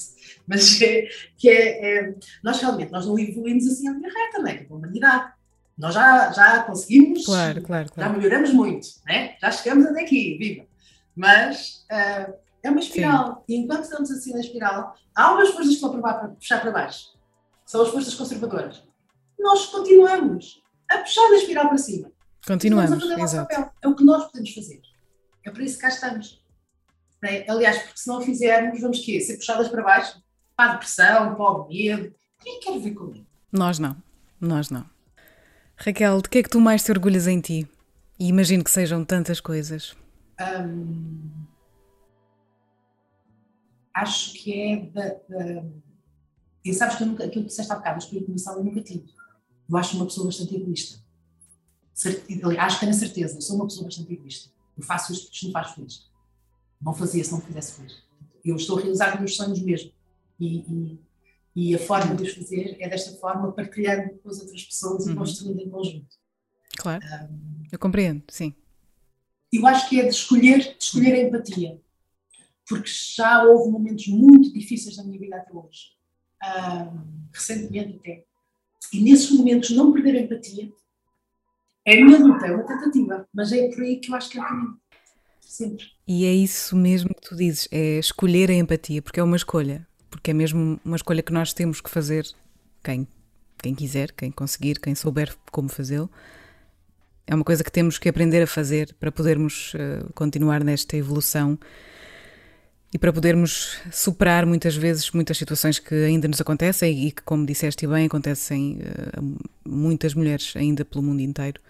Mas 0.47 0.81
é, 0.81 1.09
que 1.37 1.49
é, 1.49 1.99
é, 1.99 2.15
nós 2.43 2.61
realmente 2.61 2.91
nós 2.91 3.07
não 3.07 3.19
evoluímos 3.19 3.67
assim 3.67 3.89
a 3.89 3.93
linha 3.93 4.09
reta, 4.09 4.39
não 4.39 4.49
é? 4.49 4.65
Como 4.65 4.79
humanidade. 4.79 5.33
Nós 5.77 5.93
já, 5.93 6.33
já 6.33 6.63
conseguimos, 6.63 7.27
claro, 7.27 7.63
claro, 7.63 7.93
claro. 7.93 8.11
já 8.11 8.17
melhoramos 8.17 8.51
muito, 8.51 8.89
né? 9.07 9.37
já 9.39 9.51
chegamos 9.51 9.85
até 9.85 10.05
aqui, 10.05 10.39
viva! 10.39 10.67
Mas 11.15 11.85
uh, 11.93 12.33
é 12.63 12.71
uma 12.71 12.81
espiral. 12.81 13.45
Sim. 13.47 13.55
E 13.55 13.57
enquanto 13.57 13.85
estamos 13.85 14.11
assim 14.11 14.33
na 14.33 14.41
espiral, 14.41 14.95
há 15.15 15.33
umas 15.33 15.51
forças 15.51 15.69
que 15.69 15.75
estão 15.75 16.01
para 16.01 16.29
puxar 16.29 16.63
para 16.63 16.71
baixo. 16.71 17.15
São 17.67 17.83
as 17.83 17.91
forças 17.91 18.15
conservadoras. 18.15 18.83
Nós 19.39 19.67
continuamos 19.67 20.63
a 20.91 20.99
puxar 20.99 21.27
a 21.27 21.37
espiral 21.37 21.69
para 21.69 21.79
cima. 21.79 22.11
Continuamos, 22.47 23.03
exato. 23.03 23.49
Papel. 23.49 23.73
É 23.83 23.89
o 23.89 23.97
que 23.97 24.05
nós 24.05 24.25
podemos 24.27 24.55
fazer. 24.55 24.81
É 25.45 25.51
por 25.51 25.61
isso 25.63 25.75
que 25.75 25.83
cá 25.83 25.89
estamos. 25.89 26.41
É? 27.25 27.51
Aliás, 27.51 27.83
porque 27.83 27.99
se 27.99 28.07
não 28.07 28.19
o 28.19 28.21
fizermos, 28.21 28.81
vamos 28.81 29.05
quê? 29.05 29.21
Ser 29.21 29.37
puxadas 29.37 29.69
para 29.69 29.83
baixo? 29.83 30.23
Para 30.55 30.71
a 30.71 30.73
depressão, 30.75 31.35
para 31.35 31.45
o 31.45 31.69
medo. 31.69 32.15
Quem 32.41 32.61
quer 32.61 32.79
ver 32.79 32.95
comigo? 32.95 33.27
Nós 33.51 33.81
não. 33.81 33.97
Nós 34.41 34.71
não. 34.71 34.89
Raquel, 35.77 36.23
de 36.23 36.29
que 36.29 36.39
é 36.39 36.43
que 36.43 36.49
tu 36.49 36.61
mais 36.61 36.85
te 36.85 36.93
orgulhas 36.93 37.27
em 37.27 37.41
ti? 37.41 37.69
E 38.19 38.29
imagino 38.29 38.63
que 38.63 38.71
sejam 38.71 39.05
tantas 39.05 39.41
coisas. 39.41 39.97
Hum, 40.41 41.47
acho 43.93 44.35
que 44.35 44.63
é 44.63 44.77
da. 44.87 45.09
da... 45.29 45.65
E 46.65 46.73
sabes 46.73 46.97
que 46.97 47.03
eu 47.03 47.07
nunca, 47.09 47.25
aquilo 47.25 47.45
que 47.45 47.51
disseste 47.51 47.73
há 47.73 47.77
bocado, 47.77 47.97
o 47.97 48.03
espírito 48.03 48.31
missão 48.31 48.57
eu 48.57 48.65
nunca 48.65 48.83
tive. 48.83 49.07
Eu 49.69 49.77
acho 49.77 49.97
uma 49.97 50.07
pessoa 50.07 50.27
bastante 50.27 50.55
egoísta 50.55 51.06
que 51.97 52.81
tenho 52.81 52.93
a 52.93 52.95
certeza, 52.95 53.37
eu 53.37 53.41
sou 53.41 53.57
uma 53.57 53.67
pessoa 53.67 53.85
bastante 53.85 54.13
egoísta. 54.13 54.51
Eu 54.77 54.83
faço 54.83 55.13
isto 55.13 55.25
porque 55.25 55.37
isto 55.37 55.47
me 55.47 55.53
faz 55.53 55.71
feliz. 55.71 56.11
Não 56.81 56.93
fazia 56.93 57.25
se 57.25 57.33
não 57.33 57.39
me 57.39 57.45
fizesse 57.47 57.73
feliz. 57.73 58.03
Eu 58.45 58.57
estou 58.57 58.79
a 58.79 58.83
realizar 58.83 59.15
os 59.15 59.21
meus 59.21 59.37
sonhos 59.37 59.61
mesmo. 59.61 59.91
E, 60.39 60.59
e, 60.59 61.01
e, 61.57 61.75
a 61.75 61.79
forma 61.79 62.15
de 62.15 62.25
os 62.25 62.35
fazer 62.35 62.77
é 62.79 62.89
desta 62.89 63.17
forma, 63.19 63.51
partilhando 63.51 64.11
com 64.19 64.29
as 64.29 64.39
outras 64.41 64.63
pessoas 64.63 65.07
uhum. 65.07 65.13
e 65.13 65.17
construindo 65.17 65.61
em 65.61 65.71
conjunto. 65.71 66.17
Claro. 66.77 67.03
Um, 67.03 67.65
eu 67.73 67.79
compreendo, 67.79 68.23
sim. 68.29 68.55
Eu 69.51 69.67
acho 69.67 69.89
que 69.89 69.99
é 69.99 70.03
de 70.03 70.11
escolher, 70.11 70.77
de 70.77 70.85
escolher 70.85 71.15
a 71.15 71.23
empatia. 71.23 71.81
Porque 72.69 72.91
já 72.91 73.45
houve 73.45 73.71
momentos 73.71 74.07
muito 74.09 74.53
difíceis 74.53 74.99
na 74.99 75.05
minha 75.05 75.19
vida 75.19 75.37
até 75.37 75.53
hoje. 75.55 75.93
Um, 76.45 77.29
recentemente 77.33 77.97
até. 77.97 78.25
E 78.93 79.01
nesses 79.01 79.31
momentos 79.31 79.71
não 79.71 79.93
perder 79.93 80.17
a 80.17 80.21
empatia 80.21 80.71
é 81.87 82.03
a 82.03 82.05
minha 82.05 82.19
luta, 82.19 82.47
é 82.47 82.53
uma 82.53 82.65
tentativa, 82.65 83.27
mas 83.33 83.53
é 83.53 83.69
por 83.69 83.83
aí 83.85 84.01
que 84.01 84.11
eu 84.11 84.17
acho 84.17 84.29
que 84.29 84.39
é 84.39 84.43
caminho. 84.43 84.77
Sempre. 85.41 85.85
E 86.07 86.27
é 86.27 86.35
isso 86.35 86.77
mesmo 86.77 87.15
que 87.15 87.29
tu 87.29 87.37
dizes, 87.37 87.69
é 87.71 87.99
escolher 87.99 88.51
a 88.51 88.55
empatia, 88.55 89.01
porque 89.01 89.21
é 89.21 89.23
uma 89.23 89.37
escolha, 89.37 89.87
porque 90.11 90.33
é 90.33 90.35
mesmo 90.35 90.81
uma 90.85 90.97
escolha 90.97 91.23
que 91.23 91.33
nós 91.33 91.55
temos 91.55 91.81
que 91.81 91.89
fazer, 91.89 92.27
quem, 92.83 93.07
quem 93.57 93.75
quiser, 93.75 94.11
quem 94.13 94.33
conseguir, 94.33 94.81
quem 94.81 94.95
souber 94.97 95.35
como 95.53 95.69
fazê-lo. 95.69 96.11
É 97.25 97.35
uma 97.35 97.45
coisa 97.45 97.63
que 97.63 97.71
temos 97.71 97.99
que 97.99 98.09
aprender 98.09 98.43
a 98.43 98.47
fazer 98.47 98.95
para 98.99 99.13
podermos 99.13 99.73
uh, 99.75 100.13
continuar 100.13 100.63
nesta 100.63 100.97
evolução 100.97 101.59
e 102.95 102.99
para 102.99 103.13
podermos 103.13 103.77
superar 103.93 104.47
muitas 104.47 104.77
vezes 104.77 105.11
muitas 105.11 105.37
situações 105.37 105.79
que 105.79 105.95
ainda 105.95 106.29
nos 106.29 106.41
acontecem 106.41 107.07
e 107.07 107.13
que, 107.13 107.23
como 107.23 107.45
disseste 107.45 107.87
bem, 107.87 108.07
acontecem 108.07 108.79
a 109.17 109.21
uh, 109.21 109.37
muitas 109.65 110.15
mulheres 110.15 110.55
ainda 110.57 110.85
pelo 110.85 111.03
mundo 111.03 111.21
inteiro. 111.21 111.61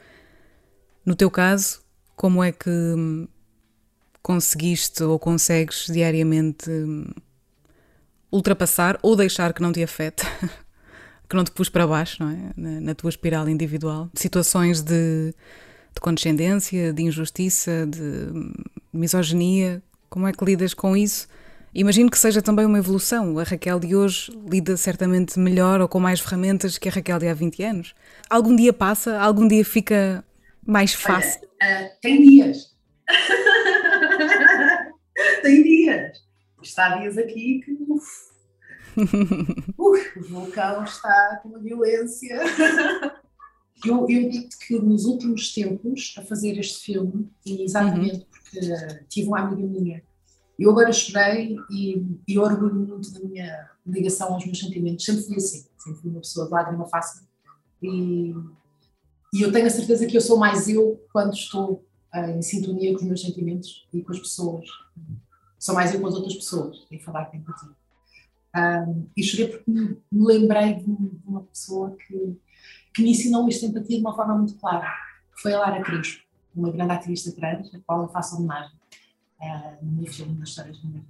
No 1.05 1.15
teu 1.15 1.31
caso, 1.31 1.81
como 2.15 2.43
é 2.43 2.53
que 2.53 2.71
hum, 2.71 3.27
conseguiste 4.23 5.03
ou 5.03 5.19
consegues 5.19 5.87
diariamente 5.87 6.71
hum, 6.71 7.07
ultrapassar 8.31 8.99
ou 9.03 9.17
deixar 9.17 9.53
que 9.53 9.63
não 9.63 9.73
te 9.73 9.83
afete, 9.83 10.25
que 11.29 11.35
não 11.35 11.45
te 11.45 11.51
pus 11.51 11.69
para 11.69 11.87
baixo, 11.87 12.23
não 12.23 12.31
é? 12.31 12.51
Na, 12.57 12.81
na 12.81 12.95
tua 12.95 13.11
espiral 13.11 13.49
individual, 13.49 14.11
situações 14.15 14.83
de, 14.83 15.35
de 15.95 16.01
condescendência, 16.01 16.93
de 16.93 17.03
injustiça, 17.03 17.87
de 17.87 18.01
hum, 18.01 18.53
misoginia, 18.93 19.83
como 20.09 20.27
é 20.27 20.33
que 20.33 20.45
lidas 20.45 20.75
com 20.75 20.97
isso? 20.97 21.29
Imagino 21.75 22.11
que 22.11 22.19
seja 22.19 22.41
também 22.41 22.65
uma 22.65 22.79
evolução. 22.79 23.39
A 23.39 23.43
Raquel 23.43 23.79
de 23.79 23.95
hoje 23.95 24.33
lida 24.51 24.77
certamente 24.79 25.39
melhor 25.39 25.81
ou 25.81 25.89
com 25.89 26.01
mais 26.01 26.21
ferramentas 26.21 26.79
que 26.79 26.89
a 26.89 26.93
Raquel 26.93 27.19
de 27.19 27.29
há 27.29 27.35
20 27.35 27.63
anos. 27.63 27.95
Algum 28.31 28.57
dia 28.57 28.73
passa, 28.73 29.21
algum 29.21 29.47
dia 29.47 29.63
fica 29.63 30.25
mais 30.67 30.95
fácil? 30.95 31.47
Olha, 31.63 31.87
uh, 31.87 31.91
tem 32.01 32.23
dias. 32.23 32.75
tem 35.43 35.63
dias. 35.63 36.25
Está 36.63 36.99
dias 36.99 37.19
aqui 37.19 37.61
que. 37.63 37.77
Uf, 37.87 38.07
uf, 39.79 40.19
o 40.19 40.23
vulcão 40.29 40.83
está 40.83 41.39
com 41.43 41.51
uma 41.51 41.59
violência. 41.59 42.41
eu, 43.85 44.07
eu 44.09 44.31
digo 44.31 44.49
que 44.67 44.79
nos 44.79 45.05
últimos 45.05 45.53
tempos, 45.53 46.15
a 46.17 46.23
fazer 46.23 46.59
este 46.59 46.85
filme, 46.85 47.31
e 47.45 47.63
exatamente 47.63 48.21
uhum. 48.21 48.27
Porque 48.61 49.05
tive 49.09 49.29
uma 49.29 49.41
amiga 49.41 49.67
minha, 49.67 50.03
eu 50.59 50.71
agora 50.71 50.93
chorei 50.93 51.57
e, 51.71 52.03
e 52.27 52.39
orgulho 52.39 52.75
muito 52.75 53.13
da 53.13 53.21
minha 53.21 53.71
ligação 53.87 54.33
aos 54.33 54.45
meus 54.45 54.59
sentimentos. 54.59 55.05
Sempre 55.05 55.23
fui 55.23 55.37
assim, 55.37 55.67
sempre 55.79 56.01
fui 56.01 56.11
uma 56.11 56.21
pessoa 56.21 56.47
de 56.47 56.53
lágrima 56.53 56.87
fácil. 56.87 57.27
E 57.83 58.35
e 59.37 59.43
eu 59.43 59.53
tenho 59.53 59.67
a 59.67 59.71
certeza 59.71 60.07
que 60.07 60.17
eu 60.17 60.21
sou 60.21 60.39
mais 60.39 60.67
eu 60.67 60.99
quando 61.13 61.35
estou 61.35 61.85
uh, 62.15 62.31
em 62.31 62.41
sintonia 62.41 62.93
com 62.93 63.01
os 63.01 63.03
meus 63.03 63.21
sentimentos 63.21 63.87
e 63.93 64.03
com 64.03 64.13
as 64.13 64.19
pessoas. 64.19 64.67
Sou 65.59 65.75
mais 65.75 65.93
eu 65.93 66.01
com 66.01 66.07
as 66.07 66.15
outras 66.15 66.35
pessoas, 66.35 66.87
em 66.91 66.99
falar 66.99 67.27
com 67.27 67.37
empatia. 67.37 67.69
Um, 68.57 69.07
e 69.15 69.23
chorei 69.23 69.49
porque 69.49 69.71
me, 69.71 69.99
me 70.11 70.27
lembrei 70.27 70.77
de, 70.77 70.87
uma 71.27 71.43
pessoa 71.43 71.95
que, 71.97 72.41
que 72.95 73.03
me 73.03 73.11
ensinou 73.11 73.47
esta 73.47 73.67
empatia 73.67 73.97
de 73.97 74.03
uma 74.03 74.17
forma 74.17 74.37
muito 74.37 74.55
clara, 74.55 74.91
que 75.35 75.43
foi 75.43 75.53
a 75.53 75.59
Lara 75.59 75.83
Crespo, 75.83 76.23
uma 76.57 76.73
grande 76.73 76.93
ativista 76.93 77.33
trans, 77.33 77.73
a 77.75 77.81
qual 77.81 78.03
eu 78.03 78.09
faço 78.09 78.37
homenagem 78.37 78.77
uh, 79.41 79.85
no 79.85 79.93
meu 79.93 80.07
filme 80.07 80.35
das 80.35 80.49
histórias 80.49 80.79
de 80.79 80.87
mulheres 80.87 81.07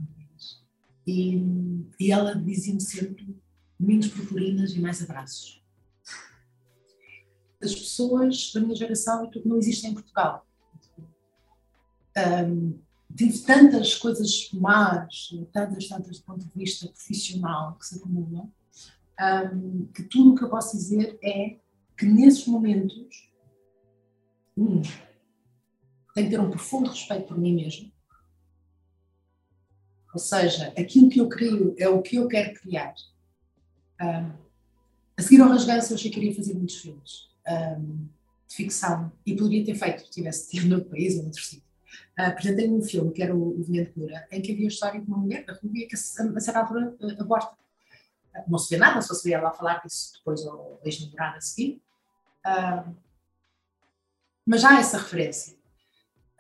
e, 1.07 1.87
e 2.01 2.11
ela 2.11 2.35
dizia-me 2.35 2.81
sempre 2.81 3.39
menos 3.79 4.09
purpurinas 4.09 4.73
e 4.73 4.81
mais 4.81 5.03
abraços. 5.03 5.63
das 7.61 7.75
pessoas 7.75 8.53
da 8.53 8.61
minha 8.61 8.75
geração 8.75 9.25
e 9.25 9.31
tudo 9.31 9.49
não 9.49 9.57
existe 9.57 9.87
em 9.87 9.95
Portugal. 9.95 10.45
Um, 12.19 12.79
tive 13.15 13.39
tantas 13.41 13.95
coisas 13.95 14.51
más, 14.53 15.31
tantas, 15.53 15.89
tantas 15.89 16.19
do 16.19 16.25
ponto 16.25 16.45
de 16.45 16.53
vista 16.55 16.89
profissional 16.89 17.77
que 17.79 17.87
se 17.87 17.97
acumulam, 17.97 18.51
um, 19.55 19.87
que 19.95 20.03
tudo 20.03 20.33
o 20.33 20.35
que 20.35 20.45
eu 20.45 20.51
posso 20.51 20.77
dizer 20.77 21.19
é 21.23 21.59
que 21.97 22.07
nesses 22.07 22.47
momentos, 22.47 23.31
tenho 26.17 26.31
que 26.31 26.35
ter 26.35 26.41
um 26.41 26.51
profundo 26.51 26.89
respeito 26.89 27.27
por 27.27 27.39
mim 27.39 27.55
mesmo. 27.55 27.93
Ou 30.15 30.19
seja, 30.19 30.69
aquilo 30.69 31.11
que 31.11 31.21
eu 31.21 31.29
crio 31.29 31.75
é 31.79 31.91
o 31.91 32.01
que 32.01 32.17
eu 32.17 32.27
quero 32.27 32.59
criar. 32.59 32.95
Um, 34.01 34.33
a 35.15 35.23
seguir 35.23 35.43
ao 35.43 35.51
Rasganço, 35.51 35.93
eu 35.93 35.97
achei 35.97 36.11
que 36.11 36.19
queria 36.19 36.35
fazer 36.35 36.55
muitos 36.55 36.77
filmes 36.77 37.29
um, 37.47 38.09
de 38.49 38.57
ficção 38.57 39.13
e 39.27 39.37
poderia 39.37 39.67
ter 39.67 39.75
feito, 39.75 40.07
se 40.07 40.11
tivesse 40.11 40.49
tido 40.57 40.75
no 40.75 40.85
país 40.87 41.17
ou 41.17 41.25
noutro 41.25 41.43
sítio. 41.43 41.67
Uh, 42.19 42.23
apresentei 42.23 42.67
um 42.71 42.81
filme 42.81 43.13
que 43.13 43.23
era 43.23 43.37
o, 43.37 43.61
o 43.61 43.63
Veneno 43.63 43.93
Cura, 43.93 44.27
em 44.33 44.41
que 44.41 44.53
havia 44.53 44.67
a 44.67 44.69
história 44.69 44.99
de 44.99 45.07
uma 45.07 45.19
mulher 45.19 45.45
da 45.45 45.53
Rubia 45.53 45.87
que 45.87 45.95
a, 45.95 45.99
certa 45.99 46.61
altura 46.61 46.97
uh, 46.99 47.21
aborta. 47.21 47.55
Uh, 48.35 48.51
não 48.51 48.59
se 48.59 48.71
vê 48.71 48.79
nada, 48.79 49.03
só 49.03 49.13
se 49.13 49.29
vê 49.29 49.35
ela 49.35 49.53
falar 49.53 49.83
disso 49.83 50.15
depois 50.15 50.47
ao 50.47 50.81
ex-namorado 50.83 51.37
a 51.37 51.41
seguir. 51.43 51.83
Uh, 52.47 52.97
mas 54.47 54.65
há 54.65 54.79
essa 54.79 54.97
referência. 54.97 55.56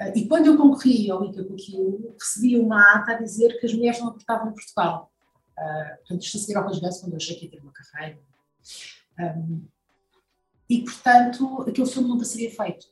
Uh, 0.00 0.12
e 0.14 0.28
quando 0.28 0.46
eu 0.46 0.56
concorri 0.56 1.10
ao 1.10 1.24
ICA 1.24 1.44
com 1.44 1.54
aquilo, 1.54 2.14
recebi 2.20 2.58
uma 2.58 2.94
ata 2.94 3.12
a 3.12 3.22
dizer 3.22 3.58
que 3.58 3.66
as 3.66 3.72
mulheres 3.72 3.98
não 3.98 4.08
abortavam 4.08 4.50
em 4.50 4.54
Portugal. 4.54 5.12
Uh, 5.56 5.96
portanto, 5.98 6.22
isto 6.22 6.36
a 6.36 6.40
seguir 6.40 6.56
ao 6.56 6.64
rasganço, 6.64 7.00
quando 7.00 7.12
eu 7.12 7.16
achei 7.16 7.36
que 7.36 7.46
ia 7.46 7.50
ter 7.50 7.60
uma 7.60 7.72
carreira. 7.72 8.18
Um, 9.18 9.66
e, 10.68 10.82
portanto, 10.82 11.62
aquele 11.62 11.86
filme 11.86 12.08
nunca 12.08 12.24
seria 12.24 12.50
feito. 12.50 12.86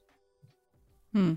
Hum. 1.14 1.36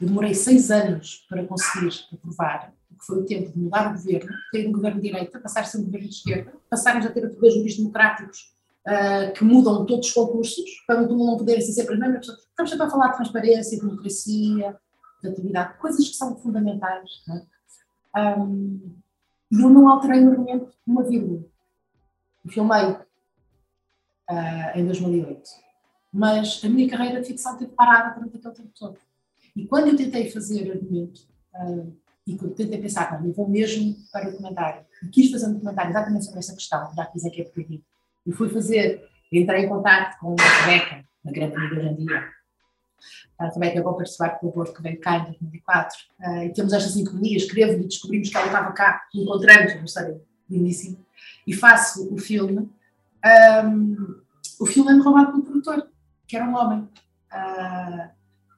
Eu 0.00 0.08
demorei 0.08 0.34
seis 0.34 0.70
anos 0.70 1.24
para 1.28 1.46
conseguir 1.46 2.06
aprovar, 2.12 2.72
que 2.90 3.06
foi 3.06 3.20
o 3.20 3.26
tempo 3.26 3.52
de 3.52 3.58
mudar 3.58 3.90
o 3.90 3.92
governo, 3.92 4.34
ter 4.50 4.68
um 4.68 4.72
governo 4.72 5.00
de 5.00 5.08
direita, 5.08 5.40
passar 5.40 5.60
a 5.60 5.64
ser 5.64 5.78
um 5.78 5.84
governo 5.84 6.08
de 6.08 6.14
esquerda, 6.14 6.52
passarmos 6.68 7.06
a 7.06 7.10
ter 7.10 7.28
poderes 7.28 7.54
jurídicos 7.54 7.78
democráticos 7.78 8.54
uh, 8.86 9.32
que 9.32 9.44
mudam 9.44 9.86
todos 9.86 10.08
os 10.08 10.12
concursos, 10.12 10.64
para 10.86 11.02
não 11.02 11.36
poderem 11.36 11.60
ser 11.60 11.72
sempre 11.72 11.94
as 11.94 12.00
mesmas 12.00 12.18
pessoas. 12.20 12.38
Estamos 12.40 12.70
sempre 12.70 12.86
a 12.86 12.90
falar 12.90 13.08
de 13.08 13.16
transparência, 13.16 13.78
de 13.78 13.84
democracia, 13.84 14.76
de 15.22 15.28
atividade, 15.28 15.78
coisas 15.78 16.08
que 16.08 16.14
são 16.14 16.36
fundamentais. 16.36 17.10
É? 18.16 18.38
Um, 18.38 18.96
e 19.50 19.60
eu 19.60 19.70
não 19.70 19.88
alterei 19.88 20.24
o 20.24 20.30
argumento 20.30 20.72
uma 20.86 21.02
vírgula. 21.02 21.44
Filmei 22.48 22.90
uh, 24.30 24.78
em 24.78 24.84
2008. 24.86 25.42
Mas 26.12 26.60
a 26.62 26.68
minha 26.68 26.88
carreira 26.88 27.20
de 27.20 27.26
ficção 27.26 27.56
teve 27.56 27.72
parada 27.72 28.14
durante 28.14 28.36
aquele 28.36 28.54
tempo 28.54 28.70
todo. 28.78 28.98
E 29.56 29.66
quando 29.66 29.88
eu 29.88 29.96
tentei 29.96 30.30
fazer 30.30 30.70
argumento, 30.70 31.22
uh, 31.54 31.96
e 32.26 32.36
quando 32.36 32.54
tentei 32.54 32.80
pensar, 32.80 33.20
não, 33.20 33.28
eu 33.28 33.34
vou 33.34 33.48
mesmo 33.48 33.96
para 34.12 34.28
o 34.28 34.32
documentário, 34.32 34.84
e 35.02 35.08
quis 35.08 35.30
fazer 35.30 35.46
um 35.46 35.54
documentário 35.54 35.90
exatamente 35.90 36.24
sobre 36.24 36.40
essa 36.40 36.54
questão, 36.54 36.94
já 36.94 37.06
que 37.06 37.30
que 37.30 37.42
é 37.42 37.44
proibido, 37.44 37.84
e 38.26 38.32
fui 38.32 38.48
fazer, 38.48 39.08
entrei 39.32 39.64
em 39.64 39.68
contato 39.68 40.18
com 40.18 40.34
a 40.38 40.66
Rebeca, 40.66 41.04
uma 41.24 41.32
grande 41.32 41.56
amiga 41.56 41.76
hoje 41.76 41.88
em 41.88 41.96
dia, 41.96 42.28
a 43.38 43.48
Rebeca 43.48 43.82
vou 43.82 43.94
participar 43.94 44.38
do 44.40 44.48
aborto 44.48 44.74
que 44.74 44.82
veio 44.82 45.00
cá 45.00 45.18
em 45.18 45.24
2004, 45.24 45.98
uh, 46.20 46.42
e 46.44 46.52
temos 46.52 46.72
estas 46.72 46.92
sincronias, 46.92 47.42
escrevo-lhe, 47.42 47.86
descobrimos 47.86 48.28
que 48.28 48.36
ela 48.36 48.46
estava 48.46 48.72
cá, 48.72 49.02
encontramos, 49.14 49.74
uma 49.74 49.84
história 49.84 50.20
lindíssima, 50.48 50.98
e 51.46 51.52
faço 51.52 52.12
o 52.12 52.18
filme. 52.18 52.70
Um, 53.64 54.22
o 54.60 54.66
filme 54.66 54.92
é 54.92 55.02
roubado 55.02 55.32
pelo 55.32 55.42
produtor, 55.42 55.88
que 56.26 56.36
era 56.36 56.46
um 56.46 56.54
homem. 56.54 56.88
Uh, 57.32 58.10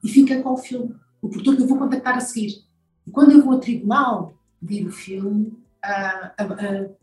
e 0.03 0.09
fica 0.09 0.41
com 0.41 0.53
o 0.53 0.57
filme. 0.57 0.95
O 1.21 1.29
produtor 1.29 1.55
que 1.55 1.63
eu 1.63 1.67
vou 1.67 1.77
contactar 1.77 2.15
a 2.15 2.21
seguir. 2.21 2.63
E 3.05 3.11
quando 3.11 3.31
eu 3.31 3.43
vou 3.43 3.53
ao 3.53 3.59
tribunal 3.59 4.33
vir 4.61 4.85
o 4.85 4.91
filme, 4.91 5.47
uh, 5.85 6.43
uh, 6.43 6.96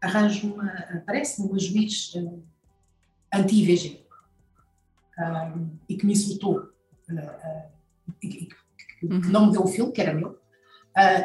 arranjo 0.00 0.54
uma, 0.54 0.70
aparece-me 0.70 1.48
uma 1.48 1.58
juiz 1.58 2.14
uh, 2.14 2.42
anti-IVG 3.34 4.06
e 5.88 5.96
que 5.96 6.06
me 6.06 6.12
insultou, 6.12 6.70
e, 8.22 8.28
que, 8.28 8.46
que 8.46 9.06
uhum. 9.06 9.20
não 9.30 9.46
me 9.46 9.52
deu 9.52 9.64
o 9.64 9.66
filme, 9.66 9.92
que 9.92 10.00
era 10.00 10.14
meu, 10.14 10.38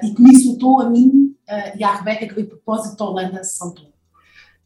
e 0.01 0.13
que 0.15 0.21
me 0.21 0.32
insultou 0.32 0.82
a 0.82 0.89
mim 0.89 1.36
e 1.76 1.84
à 1.84 1.97
Rebeca, 1.97 2.28
que 2.28 2.34
veio 2.34 2.47
de 2.47 2.55
propósito 2.55 2.97
da 2.97 3.05
Holanda, 3.05 3.41
Tom. 3.59 3.93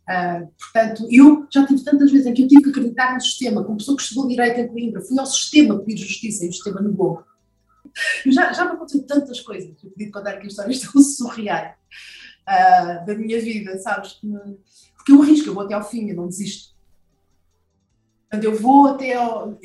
Uh, 0.08 0.48
portanto, 0.58 1.06
eu 1.12 1.46
já 1.52 1.68
tive 1.68 1.84
tantas 1.84 2.10
vezes 2.10 2.28
em 2.28 2.34
que 2.34 2.44
eu 2.44 2.48
tive 2.48 2.64
que 2.64 2.70
acreditar 2.70 3.14
no 3.14 3.20
sistema, 3.20 3.62
como 3.62 3.78
pessoa 3.78 3.98
que 3.98 4.04
estudou 4.04 4.30
direito 4.30 4.62
em 4.62 4.68
Coimbra, 4.70 5.02
fui 5.02 5.20
ao 5.20 5.26
sistema 5.26 5.80
pedir 5.80 5.98
justiça 5.98 6.46
e 6.46 6.50
o 6.50 6.54
sistema 6.54 6.82
negou. 6.82 7.24
Já, 8.28 8.54
já 8.54 8.66
me 8.66 8.72
aconteceu 8.74 9.02
tantas 9.08 9.40
coisas, 9.40 9.72
eu 9.84 9.90
podia 9.90 10.12
contar 10.12 10.32
aqui 10.32 10.46
histórias 10.46 10.82
tão 10.82 11.02
surreais 11.02 11.74
uh, 12.48 13.06
da 13.06 13.16
minha 13.16 13.40
vida, 13.42 13.78
sabes? 13.80 14.20
Porque 14.96 15.12
eu 15.12 15.22
arrisco, 15.22 15.50
eu 15.50 15.54
vou 15.54 15.64
até 15.64 15.74
ao 15.74 15.84
fim, 15.84 16.10
eu 16.10 16.16
não 16.16 16.28
desisto. 16.28 16.76
Portanto, 18.30 18.44
eu 18.44 18.56
vou 18.60 18.88
até 18.88 19.14
ao 19.14 19.58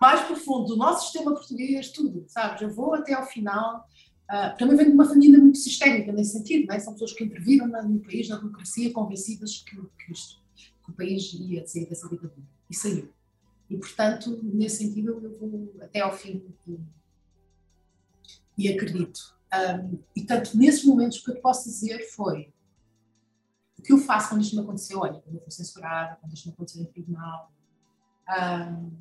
mais 0.00 0.22
profundo 0.22 0.68
do 0.68 0.76
nosso 0.76 1.04
sistema 1.04 1.34
português, 1.34 1.90
tudo, 1.90 2.24
sabes? 2.26 2.62
Eu 2.62 2.70
vou 2.70 2.94
até 2.94 3.12
ao 3.12 3.26
final 3.26 3.86
Uh, 4.30 4.56
também 4.56 4.76
venho 4.76 4.90
de 4.90 4.94
uma 4.94 5.08
família 5.08 5.40
muito 5.40 5.58
sistémica 5.58 6.12
nesse 6.12 6.38
sentido, 6.38 6.72
é? 6.72 6.78
são 6.78 6.92
pessoas 6.92 7.12
que 7.12 7.24
interviram 7.24 7.66
no 7.66 7.98
país, 7.98 8.28
na 8.28 8.36
democracia, 8.36 8.92
convencidas 8.92 9.64
que, 9.68 9.74
que, 9.74 10.12
isto, 10.12 10.40
que 10.54 10.90
o 10.92 10.94
país 10.94 11.32
ia 11.34 11.66
sair 11.66 11.86
dessa 11.86 12.08
ditadura. 12.08 12.46
E 12.70 12.74
saiu. 12.76 13.12
E, 13.68 13.76
portanto, 13.76 14.38
nesse 14.44 14.84
sentido, 14.84 15.20
eu 15.20 15.36
vou 15.36 15.74
até 15.80 15.98
ao 15.98 16.16
fim 16.16 16.44
e, 16.68 16.78
e 18.56 18.68
acredito. 18.68 19.36
Um, 19.52 19.98
e, 20.14 20.20
portanto, 20.20 20.56
nesses 20.56 20.84
momentos, 20.84 21.18
o 21.18 21.24
que 21.24 21.30
eu 21.32 21.40
posso 21.40 21.68
dizer 21.68 22.08
foi 22.10 22.52
o 23.78 23.82
que 23.82 23.92
eu 23.92 23.98
faço 23.98 24.28
quando 24.28 24.42
isto 24.42 24.54
me 24.54 24.62
aconteceu, 24.62 25.00
olha, 25.00 25.20
quando 25.20 25.36
eu 25.36 25.40
fui 25.40 25.50
censurada, 25.50 26.16
quando 26.20 26.34
isto 26.34 26.46
me 26.46 26.52
aconteceu 26.52 26.82
em 26.82 26.86
tribunal, 26.86 27.50
um, 28.28 28.92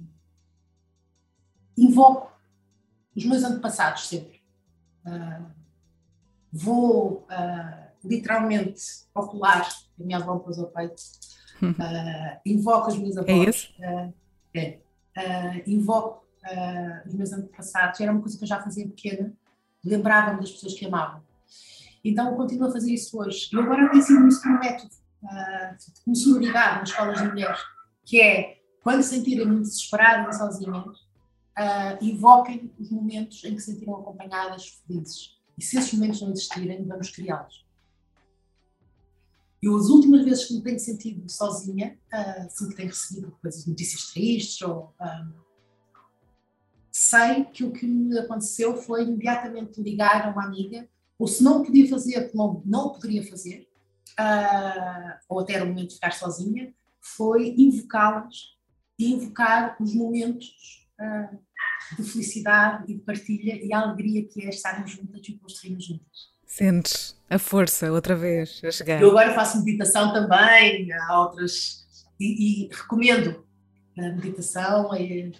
invoco 1.77 2.31
os 3.15 3.25
meus 3.25 3.43
antepassados 3.43 4.07
sempre 4.07 4.39
Uh, 5.05 5.45
vou 6.51 7.27
uh, 7.29 7.89
literalmente 8.03 8.81
ocular 9.13 9.67
a 9.99 10.03
minha 10.03 10.17
avó 10.17 10.39
pôs 10.39 10.57
ao 10.59 10.67
peito, 10.67 11.01
uh, 11.61 12.39
invoco 12.45 12.87
as 12.87 12.97
minhas 12.97 13.17
é 13.17 13.19
avós. 13.19 13.75
É 13.79 14.13
é. 14.53 15.63
invoco 15.67 16.25
os 17.05 17.13
meus 17.13 17.31
antepassados. 17.31 17.99
Era 17.99 18.11
uma 18.11 18.21
coisa 18.21 18.37
que 18.37 18.43
eu 18.43 18.47
já 18.47 18.61
fazia 18.61 18.87
pequena, 18.87 19.33
lembrava-me 19.83 20.39
das 20.39 20.51
pessoas 20.51 20.73
que 20.73 20.85
amavam. 20.85 21.21
Então, 22.03 22.31
eu 22.31 22.37
continuo 22.37 22.69
a 22.69 22.71
fazer 22.71 22.93
isso 22.93 23.19
hoje. 23.19 23.49
E 23.51 23.59
agora 23.59 23.89
tenho 23.89 24.03
sido 24.03 24.27
isso 24.27 24.41
como 24.41 24.59
método, 24.59 24.89
como 26.03 26.15
sonoridade 26.15 26.79
nas 26.79 26.89
escolas 26.89 27.21
de 27.21 27.27
mulheres, 27.27 27.59
que 28.05 28.21
é 28.21 28.59
quando 28.81 29.03
sentirem 29.03 29.45
muito 29.45 29.63
desesperadas 29.63 30.37
sozinhas, 30.37 31.09
uh, 31.59 32.05
evoquem 32.05 32.71
os 32.79 32.89
momentos 32.89 33.43
em 33.43 33.55
que 33.55 33.61
se 33.61 33.73
sentiram 33.73 33.97
acompanhadas, 33.97 34.81
felizes. 34.87 35.37
E 35.57 35.63
se 35.63 35.77
esses 35.77 35.93
momentos 35.93 36.21
não 36.21 36.31
existirem, 36.31 36.85
vamos 36.85 37.09
criá-los. 37.09 37.67
Eu, 39.61 39.75
as 39.75 39.87
últimas 39.87 40.23
vezes 40.23 40.45
que 40.45 40.53
me 40.53 40.61
tenho 40.61 40.79
sentido 40.79 41.29
sozinha, 41.29 41.99
uh, 42.13 42.45
assim 42.45 42.69
que 42.69 42.75
tenho 42.75 42.87
recebido 42.87 43.37
coisas, 43.41 43.65
notícias 43.65 44.13
tristes, 44.13 44.61
ou, 44.61 44.93
sei 47.09 47.45
que 47.45 47.63
o 47.63 47.71
que 47.71 47.85
me 47.85 48.17
aconteceu 48.19 48.75
foi 48.75 49.03
imediatamente 49.03 49.81
ligar 49.81 50.27
a 50.27 50.31
uma 50.31 50.45
amiga, 50.45 50.87
ou 51.17 51.27
se 51.27 51.43
não 51.43 51.63
podia 51.63 51.89
fazer, 51.89 52.31
não, 52.33 52.61
não 52.65 52.89
poderia 52.89 53.27
fazer, 53.27 53.67
uh, 54.19 55.17
ou 55.27 55.39
até 55.39 55.53
era 55.53 55.65
o 55.65 55.67
momento 55.67 55.89
de 55.89 55.95
ficar 55.95 56.13
sozinha, 56.13 56.73
foi 57.01 57.55
invocá-las 57.57 58.57
e 58.97 59.13
invocar 59.13 59.75
os 59.81 59.93
momentos 59.95 60.87
uh, 60.99 61.37
de 61.97 62.03
felicidade 62.03 62.91
e 62.91 62.95
de 62.95 63.01
partilha 63.01 63.55
e 63.63 63.73
a 63.73 63.79
alegria 63.79 64.25
que 64.25 64.45
é 64.45 64.49
estarmos 64.49 64.91
juntas 64.91 65.27
e 65.27 65.33
construirmos 65.33 65.85
juntas. 65.85 66.29
Sentes 66.45 67.19
a 67.29 67.37
força 67.37 67.91
outra 67.91 68.15
vez 68.15 68.61
a 68.63 68.71
chegar. 68.71 69.01
Eu 69.01 69.09
agora 69.09 69.33
faço 69.33 69.63
meditação 69.63 70.13
também, 70.13 70.91
há 70.91 71.21
outras, 71.21 71.85
e, 72.19 72.65
e 72.65 72.69
recomendo 72.71 73.45
a 73.97 74.01
meditação, 74.09 74.95
e 74.95 75.31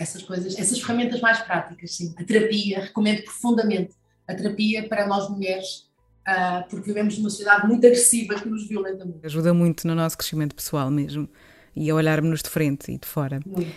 essas 0.00 0.22
coisas, 0.22 0.58
essas 0.58 0.80
ferramentas 0.80 1.20
mais 1.20 1.38
práticas, 1.40 1.94
sim. 1.94 2.14
A 2.16 2.24
terapia, 2.24 2.80
recomendo 2.80 3.22
profundamente 3.22 3.92
a 4.26 4.34
terapia 4.34 4.88
para 4.88 5.06
nós 5.06 5.28
mulheres, 5.28 5.90
uh, 6.26 6.66
porque 6.70 6.86
vivemos 6.86 7.18
numa 7.18 7.28
sociedade 7.28 7.66
muito 7.66 7.86
agressiva 7.86 8.34
que 8.36 8.48
nos 8.48 8.66
violenta 8.66 9.04
muito. 9.04 9.24
Ajuda 9.24 9.52
muito 9.52 9.86
no 9.86 9.94
nosso 9.94 10.16
crescimento 10.16 10.54
pessoal 10.54 10.90
mesmo 10.90 11.28
e 11.76 11.90
a 11.90 11.94
olharmos 11.94 12.42
de 12.42 12.48
frente 12.48 12.90
e 12.90 12.98
de 12.98 13.06
fora. 13.06 13.40
Muito. 13.44 13.70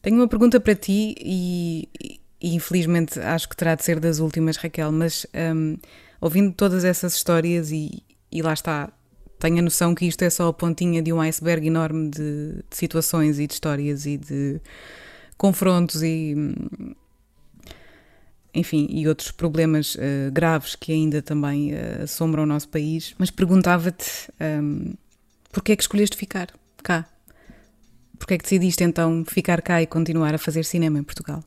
Tenho 0.00 0.18
uma 0.18 0.28
pergunta 0.28 0.60
para 0.60 0.74
ti 0.76 1.16
e, 1.18 1.88
e, 2.40 2.54
infelizmente 2.54 3.18
acho 3.18 3.48
que 3.48 3.56
terá 3.56 3.74
de 3.74 3.84
ser 3.84 3.98
das 3.98 4.20
últimas, 4.20 4.56
Raquel, 4.56 4.92
mas 4.92 5.26
um, 5.34 5.76
ouvindo 6.20 6.52
todas 6.52 6.84
essas 6.84 7.14
histórias 7.14 7.72
e, 7.72 8.04
e 8.30 8.40
lá 8.40 8.52
está, 8.52 8.92
tenho 9.40 9.58
a 9.58 9.62
noção 9.62 9.96
que 9.96 10.06
isto 10.06 10.22
é 10.22 10.30
só 10.30 10.46
a 10.46 10.52
pontinha 10.52 11.02
de 11.02 11.12
um 11.12 11.20
iceberg 11.20 11.66
enorme 11.66 12.08
de, 12.10 12.62
de 12.70 12.76
situações 12.76 13.40
e 13.40 13.48
de 13.48 13.54
histórias 13.54 14.06
e 14.06 14.16
de 14.16 14.60
confrontos 15.36 16.02
e 16.02 16.34
enfim, 18.56 18.86
e 18.90 19.06
outros 19.06 19.30
problemas 19.30 19.94
uh, 19.96 20.32
graves 20.32 20.74
que 20.74 20.90
ainda 20.90 21.20
também 21.20 21.74
uh, 21.74 22.04
assombram 22.04 22.44
o 22.44 22.46
nosso 22.46 22.68
país. 22.68 23.14
Mas 23.18 23.30
perguntava-te 23.30 24.32
um, 24.40 24.44
ehm, 24.44 24.94
porquê 25.52 25.72
é 25.72 25.76
que 25.76 25.82
escolheste 25.82 26.16
ficar 26.16 26.48
cá? 26.82 27.06
Porquê 28.18 28.34
é 28.34 28.38
que 28.38 28.44
decidiste 28.44 28.82
então 28.82 29.24
ficar 29.26 29.60
cá 29.60 29.82
e 29.82 29.86
continuar 29.86 30.34
a 30.34 30.38
fazer 30.38 30.64
cinema 30.64 30.98
em 30.98 31.02
Portugal? 31.02 31.44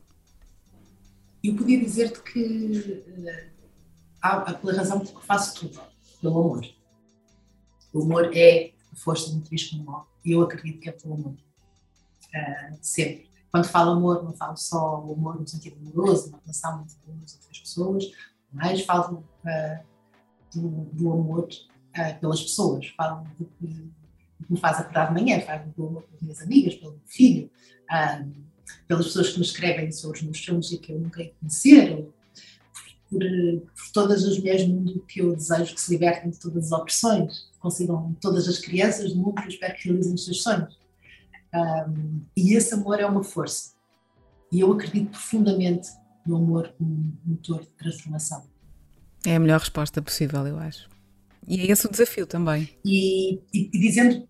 Eu 1.42 1.56
podia 1.56 1.80
dizer-te 1.80 2.22
que 2.22 3.02
uh, 4.22 4.58
pela 4.60 4.76
razão 4.76 5.00
que 5.00 5.26
faço 5.26 5.60
tudo, 5.60 5.80
pelo 6.20 6.38
amor. 6.38 6.64
O 7.92 8.02
amor 8.02 8.30
é 8.36 8.70
a 8.92 8.96
força 8.96 9.32
do 9.32 9.40
que 9.40 9.74
me 9.74 9.82
move 9.82 10.06
e 10.24 10.30
eu 10.30 10.42
acredito 10.42 10.78
que 10.78 10.88
é 10.88 10.92
pelo 10.92 11.14
amor. 11.14 11.32
Uh, 11.32 12.78
sempre 12.80 13.29
quando 13.50 13.66
falo 13.66 13.92
amor, 13.92 14.22
não 14.22 14.32
falo 14.32 14.56
só 14.56 15.04
o 15.04 15.12
amor 15.12 15.40
no 15.40 15.46
sentido 15.46 15.76
amoroso, 15.80 16.28
uma 16.28 16.40
relação 16.40 16.76
muito 16.78 16.94
boa 17.04 17.18
outras 17.18 17.58
pessoas, 17.58 18.04
mas 18.52 18.82
falo 18.82 19.24
uh, 19.44 19.84
do, 20.54 20.68
do, 20.92 21.12
amor 21.12 21.48
uh, 21.48 22.20
pelas 22.20 22.42
pessoas, 22.42 22.86
falo 22.96 23.24
do 23.38 23.44
que, 23.46 23.66
do 23.66 24.46
que, 24.46 24.52
me 24.52 24.58
faz 24.58 24.78
acordar 24.78 25.08
de 25.08 25.20
manhã, 25.20 25.40
falo 25.40 25.72
do 25.76 25.86
amor 25.86 26.02
pelas 26.04 26.22
minhas 26.22 26.42
amigas, 26.42 26.74
pelo 26.76 26.92
meu 26.92 27.02
filho, 27.06 27.50
uh, 27.90 28.30
pelas 28.86 29.06
pessoas 29.06 29.30
que 29.30 29.38
me 29.38 29.44
escrevem 29.44 29.90
sobre 29.90 30.18
os 30.18 30.22
meus 30.22 30.38
filmes 30.38 30.70
e 30.70 30.78
que 30.78 30.92
eu 30.92 31.00
nunca 31.00 31.22
ia 31.22 31.32
conhecer, 31.40 32.08
por, 33.08 33.18
por, 33.20 33.92
todas 33.92 34.24
as 34.24 34.38
mulheres 34.38 34.64
do 34.64 34.74
mundo 34.74 35.04
que 35.08 35.20
eu 35.20 35.34
desejo 35.34 35.74
que 35.74 35.80
se 35.80 35.90
libertem 35.90 36.30
de 36.30 36.38
todas 36.38 36.66
as 36.66 36.78
opressões, 36.78 37.50
consigam 37.58 38.16
todas 38.20 38.46
as 38.46 38.58
crianças 38.58 39.12
do 39.12 39.18
mundo 39.18 39.34
que 39.34 39.42
eu 39.42 39.48
espero 39.48 39.74
que 39.74 39.88
realizem 39.88 40.14
os 40.14 40.24
seus 40.24 40.42
sonhos. 40.42 40.79
Um, 41.54 42.20
e 42.36 42.54
esse 42.54 42.74
amor 42.74 43.00
é 43.00 43.06
uma 43.06 43.22
força. 43.22 43.72
E 44.52 44.60
eu 44.60 44.72
acredito 44.72 45.10
profundamente 45.10 45.88
no 46.26 46.36
amor 46.36 46.72
como 46.76 47.16
motor 47.24 47.60
de 47.60 47.70
transformação. 47.70 48.44
É 49.26 49.36
a 49.36 49.40
melhor 49.40 49.60
resposta 49.60 50.00
possível, 50.00 50.46
eu 50.46 50.58
acho. 50.58 50.88
E 51.46 51.60
é 51.60 51.70
esse 51.70 51.86
o 51.86 51.90
desafio 51.90 52.26
também. 52.26 52.68
E, 52.84 53.34
e, 53.52 53.70
e 53.72 53.80
dizendo, 53.80 54.28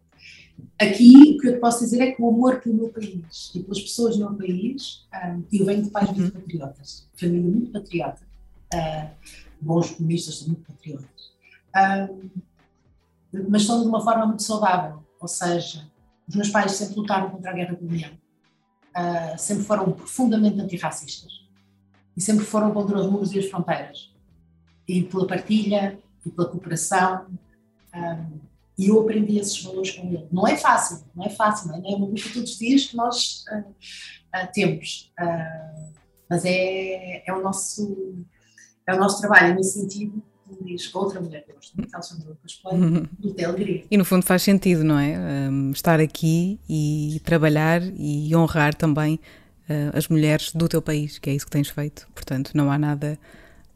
aqui 0.78 1.36
o 1.36 1.38
que 1.38 1.48
eu 1.48 1.54
te 1.54 1.60
posso 1.60 1.84
dizer 1.84 2.00
é 2.00 2.12
que 2.12 2.22
o 2.22 2.28
amor 2.28 2.60
pelo 2.60 2.76
meu 2.76 2.88
país 2.88 3.52
e 3.54 3.60
pelas 3.60 3.80
pessoas 3.80 4.16
no 4.16 4.30
meu 4.30 4.38
país, 4.38 5.06
um, 5.12 5.44
eu 5.52 5.66
venho 5.66 5.82
de 5.82 5.90
pais 5.90 6.08
uhum. 6.08 6.16
muito 6.16 6.32
patriotas, 6.32 7.08
família 7.16 7.42
muito 7.42 7.70
patriota, 7.72 8.22
uh, 8.74 9.10
bons 9.60 9.90
comunistas 9.90 10.38
são 10.38 10.48
muito 10.48 10.62
patriotas, 10.62 11.32
um, 11.76 12.30
mas 13.48 13.64
são 13.64 13.82
de 13.82 13.88
uma 13.88 14.02
forma 14.02 14.26
muito 14.26 14.42
saudável, 14.42 15.02
ou 15.20 15.28
seja, 15.28 15.89
os 16.30 16.36
meus 16.36 16.48
pais 16.48 16.72
sempre 16.72 16.94
lutaram 16.94 17.28
contra 17.28 17.50
a 17.50 17.54
guerra 17.54 17.74
colonial, 17.74 18.12
uh, 18.12 19.36
sempre 19.36 19.64
foram 19.64 19.90
profundamente 19.90 20.60
antirracistas. 20.60 21.40
E 22.16 22.20
sempre 22.20 22.44
foram 22.44 22.72
contra 22.72 22.98
os 22.98 23.10
muros 23.10 23.32
e 23.32 23.38
as 23.38 23.46
fronteiras, 23.46 24.12
e 24.86 25.02
pela 25.02 25.26
partilha 25.26 25.98
e 26.24 26.30
pela 26.30 26.48
cooperação. 26.48 27.26
Um, 27.28 27.36
ah, 27.92 28.26
e 28.78 28.88
eu 28.88 29.00
aprendi 29.00 29.38
esses 29.38 29.62
valores 29.62 29.90
com 29.92 30.06
ele. 30.06 30.26
Não 30.30 30.46
é 30.46 30.56
fácil, 30.56 31.04
não 31.14 31.24
é 31.24 31.30
fácil, 31.30 31.68
não 31.68 31.76
é, 31.76 31.92
é 31.92 31.96
uma 31.96 32.06
luta 32.06 32.22
todos 32.32 32.52
os 32.52 32.58
dias 32.58 32.86
que 32.86 32.96
nós 32.96 33.44
uh, 33.50 33.60
uh, 33.60 34.52
temos, 34.52 35.12
mas 36.28 36.44
é, 36.44 37.28
é, 37.28 37.32
o 37.32 37.42
nosso, 37.42 38.24
é 38.86 38.94
o 38.94 38.98
nosso 38.98 39.20
trabalho. 39.20 39.54
Nesse 39.54 39.80
sentido 39.80 40.22
diz 40.62 40.94
outra 40.94 41.20
mulher 41.20 41.44
que 41.44 41.52
gosto 41.52 41.76
muito, 41.76 41.94
Alexandre 41.94 42.28
Lucas 42.28 42.60
uhum. 42.64 43.06
do 43.18 43.34
Telegria. 43.34 43.84
E 43.90 43.96
no 43.96 44.04
fundo 44.04 44.24
faz 44.24 44.42
sentido, 44.42 44.84
não 44.84 44.98
é? 44.98 45.18
Um, 45.18 45.70
estar 45.70 46.00
aqui 46.00 46.58
e 46.68 47.20
trabalhar 47.24 47.82
e 47.82 48.34
honrar 48.34 48.74
também 48.74 49.20
uh, 49.68 49.96
as 49.96 50.08
mulheres 50.08 50.52
do 50.52 50.68
teu 50.68 50.82
país, 50.82 51.18
que 51.18 51.30
é 51.30 51.34
isso 51.34 51.46
que 51.46 51.52
tens 51.52 51.68
feito. 51.68 52.08
Portanto, 52.14 52.52
não 52.54 52.70
há 52.70 52.78
nada 52.78 53.18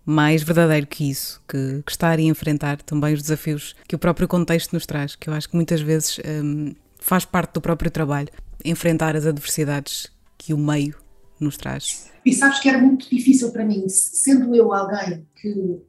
mais 0.04 0.42
verdadeiro 0.42 0.86
que 0.86 1.08
isso, 1.08 1.40
que, 1.48 1.82
que 1.84 1.90
estar 1.90 2.18
e 2.20 2.24
enfrentar 2.24 2.82
também 2.82 3.14
os 3.14 3.22
desafios 3.22 3.74
que 3.88 3.94
o 3.94 3.98
próprio 3.98 4.28
contexto 4.28 4.72
nos 4.72 4.84
traz, 4.84 5.16
que 5.16 5.30
eu 5.30 5.34
acho 5.34 5.48
que 5.48 5.56
muitas 5.56 5.80
vezes 5.80 6.20
um, 6.26 6.74
faz 6.98 7.24
parte 7.24 7.54
do 7.54 7.60
próprio 7.60 7.90
trabalho, 7.90 8.28
enfrentar 8.64 9.16
as 9.16 9.24
adversidades 9.26 10.12
que 10.36 10.52
o 10.52 10.58
meio 10.58 10.94
nos 11.40 11.56
traz. 11.56 12.10
E 12.24 12.32
sabes 12.32 12.58
que 12.60 12.68
era 12.68 12.78
muito 12.78 13.08
difícil 13.08 13.50
para 13.50 13.64
mim, 13.64 13.88
sendo 13.88 14.54
eu 14.54 14.72
alguém 14.72 15.26
que 15.40 15.50
um, 15.50 15.82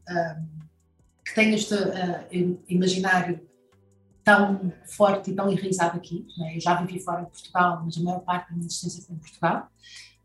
que 1.26 1.34
tem 1.34 1.54
este 1.54 1.74
uh, 1.74 2.60
imaginário 2.70 3.42
tão 4.24 4.72
forte 4.88 5.32
e 5.32 5.36
tão 5.36 5.52
enraizado 5.52 5.98
aqui. 5.98 6.28
Né? 6.38 6.56
Eu 6.56 6.60
já 6.62 6.82
vivi 6.82 7.00
fora 7.00 7.24
de 7.24 7.32
Portugal, 7.32 7.82
mas 7.86 7.98
a 7.98 8.02
maior 8.02 8.20
parte 8.22 8.50
da 8.50 8.56
minha 8.56 8.68
existência 8.68 9.04
foi 9.04 9.16
em 9.16 9.20
Portugal. 9.20 9.70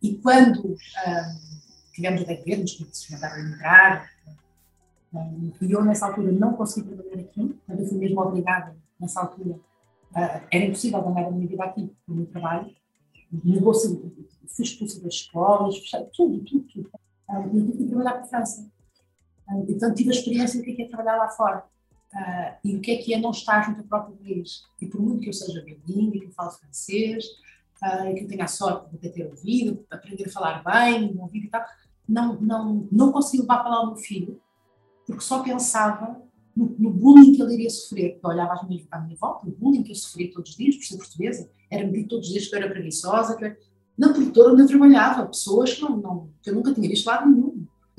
E 0.02 0.16
quando 0.16 0.60
uh, 0.64 0.76
tivemos 1.92 2.22
até 2.22 2.36
governos 2.36 2.72
que 2.72 2.96
se 2.96 3.12
mandaram 3.12 3.38
emigrar, 3.38 4.10
uh, 5.12 5.52
e 5.60 5.70
eu 5.70 5.84
nessa 5.84 6.06
altura 6.06 6.32
não 6.32 6.54
consegui 6.54 6.88
trabalhar 6.88 7.20
aqui, 7.20 7.58
quando 7.66 7.80
eu 7.80 7.86
fui 7.86 7.98
mesmo 7.98 8.20
obrigada, 8.20 8.74
nessa 8.98 9.20
altura, 9.20 9.50
uh, 9.50 10.46
era 10.50 10.64
impossível 10.64 11.02
ganhar 11.02 11.28
a 11.28 11.30
minha 11.30 11.46
vida 11.46 11.64
aqui, 11.64 11.92
o 12.08 12.14
meu 12.14 12.26
trabalho. 12.26 12.74
Fui 14.48 14.64
expulsa 14.64 15.00
das 15.00 15.14
escolas, 15.14 15.74
tudo, 16.16 16.42
tudo, 16.44 16.64
tudo. 16.64 16.90
Uh, 17.28 17.56
e 17.56 17.60
tive 17.60 17.78
que 17.78 17.84
trabalhar 17.84 18.12
para 18.12 18.22
a 18.22 18.26
França. 18.26 18.70
Então 19.68 19.92
tive 19.94 20.10
a 20.10 20.12
experiência 20.12 20.58
do 20.58 20.64
que 20.64 20.82
é, 20.82 20.84
é 20.84 20.88
trabalhar 20.88 21.16
lá 21.16 21.28
fora 21.28 21.64
uh, 22.14 22.56
e 22.64 22.76
o 22.76 22.80
que 22.80 22.92
é 22.92 22.96
que 22.96 23.14
é 23.14 23.18
não 23.18 23.30
estar 23.30 23.68
no 23.68 23.76
teu 23.76 23.84
próprio 23.84 24.16
país. 24.16 24.62
E 24.80 24.86
por 24.86 25.00
muito 25.00 25.20
que 25.20 25.28
eu 25.28 25.32
seja 25.32 25.62
bilingue, 25.62 26.20
que 26.20 26.26
eu 26.26 26.32
falo 26.32 26.50
francês, 26.50 27.24
uh, 27.82 28.14
que 28.14 28.24
eu 28.24 28.28
tenha 28.28 28.44
a 28.44 28.48
sorte 28.48 28.96
de 28.96 29.08
ter 29.08 29.26
ouvido, 29.26 29.84
aprender 29.90 30.26
a 30.26 30.32
falar 30.32 30.62
bem, 30.62 31.14
ouvir 31.18 31.44
e 31.44 31.48
tal, 31.48 31.64
não, 32.08 32.40
não, 32.40 32.88
não 32.90 33.12
consegui 33.12 33.42
levar 33.42 33.60
para 33.60 33.70
lá 33.70 33.82
o 33.82 33.86
meu 33.88 33.96
filho, 33.96 34.40
porque 35.06 35.22
só 35.22 35.42
pensava 35.42 36.20
no, 36.56 36.74
no, 36.78 36.90
bullying 36.90 37.32
que 37.32 37.42
ele 37.42 37.54
iria 37.54 37.70
sofrer, 37.70 38.18
eu 38.22 38.28
olhava 38.28 38.54
à 38.90 39.00
minha 39.00 39.16
volta, 39.16 39.46
o 39.46 39.50
bullying 39.50 39.82
que 39.82 39.92
eu 39.92 39.96
sofria 39.96 40.30
todos 40.32 40.50
os 40.50 40.56
dias, 40.56 40.76
por 40.76 40.84
ser 40.84 40.96
portuguesa, 40.96 41.50
era-me 41.70 42.06
todos 42.06 42.26
os 42.26 42.32
dias 42.32 42.48
que 42.48 42.54
eu 42.54 42.58
era 42.58 42.70
preguiçosa, 42.70 43.36
que 43.36 43.44
eu, 43.44 43.56
na 43.96 44.12
produtora 44.12 44.52
onde 44.52 44.62
eu 44.62 44.66
trabalhava, 44.66 45.26
pessoas 45.26 45.74
que, 45.74 45.82
não, 45.82 45.96
não, 45.96 46.30
que 46.42 46.50
eu 46.50 46.54
nunca 46.54 46.74
tinha 46.74 46.88
visto 46.88 47.06
lado 47.06 47.30
nenhum, 47.30 47.49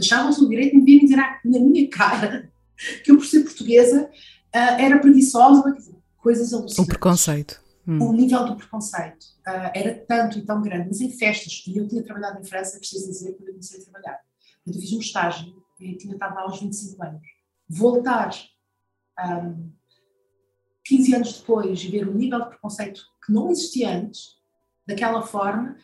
achavam-se 0.01 0.43
o 0.43 0.49
direito 0.49 0.71
de 0.71 0.77
me 0.77 0.85
virem 0.85 1.05
dizer 1.05 1.17
na 1.17 1.59
minha 1.59 1.89
cara 1.89 2.51
que 3.03 3.11
eu, 3.11 3.17
por 3.17 3.25
ser 3.25 3.43
portuguesa, 3.43 4.03
uh, 4.05 4.79
era 4.79 4.99
preguiçosa, 4.99 5.63
coisas 6.17 6.53
alucinantes. 6.53 6.79
O 6.79 6.85
preconceito. 6.85 7.61
Hum. 7.87 8.09
O 8.09 8.13
nível 8.13 8.45
do 8.45 8.55
preconceito 8.55 9.23
uh, 9.47 9.71
era 9.73 9.93
tanto 10.07 10.37
e 10.37 10.41
tão 10.43 10.61
grande, 10.61 10.87
mas 10.87 11.01
em 11.01 11.09
festas, 11.09 11.63
e 11.67 11.77
eu 11.77 11.87
tinha 11.87 12.03
trabalhado 12.03 12.39
em 12.39 12.43
França, 12.43 12.77
preciso 12.77 13.07
dizer, 13.07 13.33
quando 13.33 13.47
eu 13.47 13.53
comecei 13.53 13.79
a 13.79 13.83
trabalhar. 13.83 14.19
Eu 14.65 14.73
fiz 14.73 14.93
um 14.93 14.99
estágio, 14.99 15.61
e 15.79 15.95
tinha 15.95 16.13
estado 16.13 16.35
lá 16.35 16.41
aos 16.43 16.59
25 16.59 17.03
anos. 17.03 17.21
Voltar 17.67 18.31
um, 19.19 19.71
15 20.85 21.15
anos 21.15 21.39
depois 21.39 21.83
e 21.83 21.87
ver 21.87 22.07
o 22.07 22.13
nível 22.13 22.39
de 22.39 22.49
preconceito 22.49 23.01
que 23.25 23.31
não 23.31 23.49
existia 23.49 23.89
antes, 23.89 24.35
daquela 24.85 25.21
forma, 25.21 25.77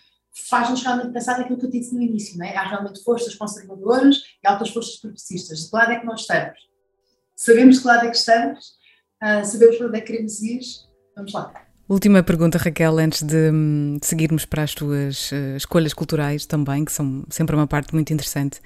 faz-nos 0.50 0.82
realmente 0.84 1.12
pensar 1.12 1.38
naquilo 1.38 1.58
que 1.60 1.66
eu 1.66 1.70
disse 1.70 1.94
no 1.96 2.02
início, 2.02 2.38
não 2.38 2.46
é? 2.46 2.56
Há 2.56 2.64
realmente 2.68 3.04
forças 3.04 3.36
conservadoras 3.36 4.18
e 4.44 4.48
altas 4.48 4.70
forças 4.70 4.96
progressistas. 4.98 5.60
De 5.60 5.70
que 5.70 5.76
lado 5.76 5.92
é 5.92 6.00
que 6.00 6.06
nós 6.06 6.22
estamos? 6.22 6.60
Sabemos 7.36 7.76
de 7.76 7.82
que 7.82 7.88
lado 7.88 8.06
é 8.06 8.10
que 8.10 8.18
estamos, 8.18 8.66
uh, 9.24 9.46
sabemos 9.46 9.78
para 9.78 9.88
onde 9.88 9.98
é 9.98 10.02
que 10.02 10.08
queremos 10.08 10.42
ir, 10.42 10.62
vamos 11.16 11.34
lá. 11.34 11.54
Última 11.90 12.22
pergunta, 12.22 12.58
Raquel, 12.58 12.98
antes 13.00 13.24
de, 13.24 13.50
de 14.00 14.06
seguirmos 14.06 14.44
para 14.44 14.64
as 14.64 14.74
tuas 14.74 15.32
uh, 15.32 15.56
escolhas 15.56 15.94
culturais 15.94 16.46
também, 16.46 16.84
que 16.84 16.92
são 16.92 17.24
sempre 17.30 17.56
uma 17.56 17.68
parte 17.68 17.94
muito 17.94 18.12
interessante. 18.12 18.60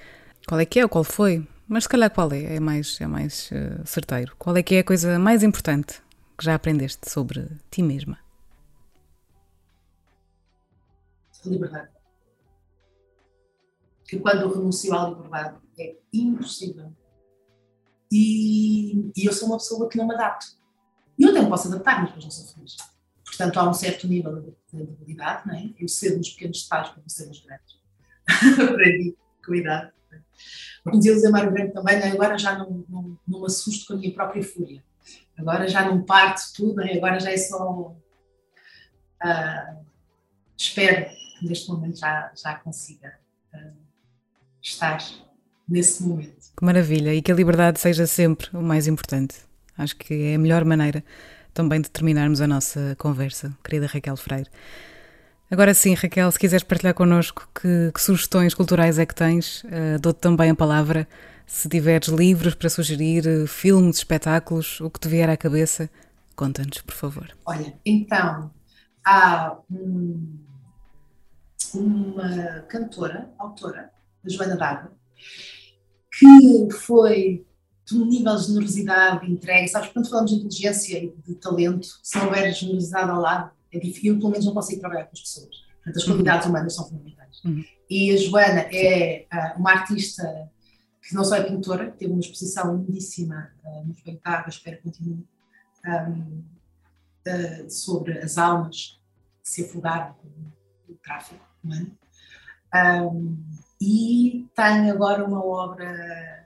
Qual 0.47 0.59
é 0.59 0.65
que 0.65 0.79
é 0.79 0.83
ou 0.83 0.89
qual 0.89 1.03
foi? 1.03 1.47
Mas 1.67 1.83
se 1.83 1.89
calhar 1.89 2.09
qual 2.09 2.31
é? 2.33 2.55
É 2.55 2.59
mais, 2.59 2.99
é 2.99 3.07
mais 3.07 3.49
uh, 3.51 3.85
certeiro. 3.85 4.35
Qual 4.37 4.55
é 4.57 4.63
que 4.63 4.75
é 4.75 4.79
a 4.79 4.83
coisa 4.83 5.19
mais 5.19 5.43
importante 5.43 6.01
que 6.37 6.43
já 6.43 6.55
aprendeste 6.55 7.09
sobre 7.09 7.47
ti 7.69 7.83
mesma? 7.83 8.17
Liberdade. 11.49 11.89
Que 14.05 14.19
quando 14.19 14.41
eu 14.41 14.53
renuncio 14.53 14.93
à 14.93 15.09
liberdade 15.09 15.57
é 15.79 15.95
impossível. 16.13 16.93
E, 18.11 19.11
e 19.15 19.25
eu 19.25 19.31
sou 19.31 19.47
uma 19.47 19.57
pessoa 19.57 19.87
que 19.87 19.97
não 19.97 20.07
me 20.07 20.13
adapto. 20.13 20.47
E 21.17 21.23
eu 21.23 21.29
até 21.29 21.41
me 21.41 21.49
posso 21.49 21.67
adaptar, 21.67 22.03
mas 22.03 22.23
não 22.23 22.31
sou 22.31 22.53
feliz. 22.53 22.75
Portanto, 23.23 23.57
há 23.57 23.69
um 23.69 23.73
certo 23.73 24.07
nível 24.07 24.41
de 24.41 24.83
debilidade, 24.83 25.47
não 25.47 25.55
é? 25.55 25.73
Eu 25.79 25.87
cedo 25.87 26.17
nos 26.17 26.29
pequenos 26.31 26.63
detalhes 26.63 26.89
para 26.89 27.03
ser 27.07 27.27
nos 27.27 27.39
grandes. 27.39 27.79
Aprendi 28.69 29.15
com 29.45 29.55
idade. 29.55 29.91
Um 30.85 30.99
dia 30.99 31.15
o 31.15 31.31
Mário 31.31 31.51
Branco 31.51 31.73
também, 31.73 31.99
né? 31.99 32.11
agora 32.11 32.37
já 32.37 32.57
não, 32.57 32.83
não, 32.89 33.19
não 33.27 33.39
me 33.41 33.45
assusto 33.45 33.85
com 33.87 33.93
a 33.93 33.97
minha 33.97 34.13
própria 34.13 34.43
fúria. 34.43 34.83
Agora 35.37 35.67
já 35.67 35.85
não 35.85 36.03
parto 36.03 36.41
tudo, 36.55 36.75
né? 36.75 36.93
agora 36.93 37.19
já 37.19 37.31
é 37.31 37.37
só. 37.37 37.95
Uh, 39.23 39.85
espero 40.57 41.20
neste 41.45 41.69
momento 41.69 41.99
já, 41.99 42.31
já 42.35 42.55
consiga 42.55 43.13
uh, 43.53 43.71
estar 44.61 44.99
nesse 45.67 46.03
momento. 46.03 46.51
Que 46.57 46.65
maravilha! 46.65 47.13
E 47.13 47.21
que 47.21 47.31
a 47.31 47.35
liberdade 47.35 47.79
seja 47.79 48.05
sempre 48.05 48.49
o 48.53 48.61
mais 48.61 48.87
importante. 48.87 49.35
Acho 49.77 49.95
que 49.95 50.13
é 50.31 50.35
a 50.35 50.39
melhor 50.39 50.65
maneira 50.65 51.03
também 51.53 51.81
de 51.81 51.89
terminarmos 51.89 52.41
a 52.41 52.47
nossa 52.47 52.95
conversa, 52.97 53.55
querida 53.63 53.87
Raquel 53.87 54.15
Freire. 54.15 54.49
Agora 55.49 55.73
sim, 55.73 55.93
Raquel, 55.93 56.31
se 56.31 56.39
quiseres 56.39 56.63
partilhar 56.63 56.93
connosco 56.93 57.47
que, 57.53 57.91
que 57.93 58.01
sugestões 58.01 58.53
culturais 58.53 58.97
é 58.97 59.05
que 59.05 59.13
tens, 59.13 59.63
uh, 59.65 59.99
dou-te 59.99 60.19
também 60.19 60.49
a 60.49 60.55
palavra. 60.55 61.07
Se 61.45 61.67
tiveres 61.67 62.07
livros 62.07 62.55
para 62.55 62.69
sugerir, 62.69 63.45
filmes, 63.47 63.97
espetáculos, 63.97 64.79
o 64.79 64.89
que 64.89 64.99
te 64.99 65.09
vier 65.09 65.29
à 65.29 65.35
cabeça, 65.35 65.89
conta-nos, 66.37 66.79
por 66.81 66.95
favor. 66.95 67.27
Olha, 67.45 67.73
então, 67.85 68.49
há 69.03 69.57
um, 69.69 70.39
uma 71.77 72.61
cantora, 72.67 73.31
autora, 73.37 73.91
a 74.25 74.29
Joana 74.29 74.55
D'Água, 74.55 74.91
que 76.17 76.69
foi 76.71 77.45
de 77.85 77.95
um 77.95 78.05
nível 78.05 78.35
de 78.35 78.47
generosidade 78.47 79.31
entregue, 79.31 79.67
sabes, 79.67 79.89
quando 79.89 80.09
falamos 80.09 80.31
de 80.31 80.37
inteligência 80.37 80.97
e 80.97 81.13
de 81.25 81.35
talento, 81.35 81.87
se 82.01 82.17
não 82.17 82.25
houver 82.25 82.53
generosidade 82.53 83.09
ao 83.09 83.19
lado, 83.19 83.51
é 83.71 83.79
difícil, 83.79 84.13
eu 84.13 84.19
pelo 84.19 84.31
menos 84.31 84.45
não 84.45 84.53
consigo 84.53 84.79
trabalhar 84.79 85.05
com 85.05 85.11
as 85.13 85.21
pessoas. 85.21 85.55
Portanto, 85.75 85.97
as 85.97 86.03
qualidades 86.03 86.45
uhum. 86.45 86.51
humanas 86.51 86.75
são 86.75 86.87
fundamentais. 86.87 87.43
Uhum. 87.43 87.63
E 87.89 88.11
a 88.11 88.17
Joana 88.17 88.67
é 88.71 89.25
uh, 89.33 89.59
uma 89.59 89.71
artista 89.71 90.49
que 91.01 91.15
não 91.15 91.23
só 91.23 91.35
é 91.35 91.43
pintora, 91.43 91.91
teve 91.91 92.11
uma 92.11 92.19
exposição 92.19 92.75
lindíssima 92.75 93.51
uh, 93.65 93.85
no 93.85 93.93
espetáculo, 93.93 94.49
espero 94.49 94.77
que 94.77 94.83
continue, 94.83 95.25
um, 95.85 96.43
uh, 97.27 97.69
sobre 97.69 98.19
as 98.19 98.37
almas 98.37 98.99
que 99.43 99.49
se 99.49 99.63
afogaram 99.63 100.15
no 100.87 100.95
tráfico 100.97 101.50
humano. 101.63 101.91
Um, 102.73 103.37
e 103.81 104.47
tem 104.55 104.89
agora 104.91 105.25
uma 105.25 105.43
obra 105.43 106.41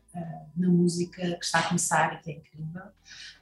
na 0.56 0.70
música 0.70 1.22
que 1.22 1.46
está 1.46 1.60
a 1.60 1.68
começar 1.68 2.14
e 2.14 2.24
que 2.24 2.32
é 2.32 2.34
incrível. 2.36 2.84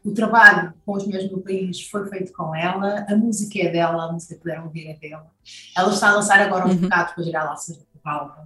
O 0.04 0.14
trabalho 0.14 0.74
com 0.86 0.94
os 0.94 1.06
no 1.06 1.42
País 1.42 1.88
foi 1.88 2.08
feito 2.10 2.34
com 2.34 2.56
ela, 2.56 3.06
a 3.08 3.16
música 3.16 3.60
é 3.60 3.72
dela, 3.72 4.06
a 4.06 4.12
música 4.12 4.36
que 4.36 4.42
puderam 4.42 4.66
ouvir 4.66 4.88
é 4.88 4.96
dela. 4.96 5.32
Ela 5.78 5.94
está 5.94 6.10
a 6.10 6.16
lançar 6.16 6.40
agora 6.42 6.66
um 6.66 6.72
uhum. 6.72 6.78
bocado 6.78 7.14
para 7.14 7.24
girar 7.24 7.46
lá 7.46 7.56
o 7.56 8.10
álbum. 8.10 8.42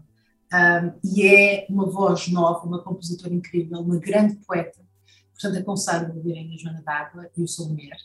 Um, 0.54 1.00
e 1.04 1.28
é 1.28 1.66
uma 1.70 1.86
voz 1.86 2.28
nova, 2.30 2.66
uma 2.66 2.82
compositora 2.82 3.34
incrível, 3.34 3.80
uma 3.80 3.98
grande 3.98 4.36
poeta. 4.36 4.80
Portanto, 5.34 5.60
aconselho 5.60 6.12
a 6.12 6.16
ouvirem 6.16 6.54
a 6.54 6.58
Joana 6.58 6.82
D'Água 6.82 7.30
e 7.36 7.44
o 7.44 7.48
Sou 7.48 7.70
Mulher. 7.70 7.98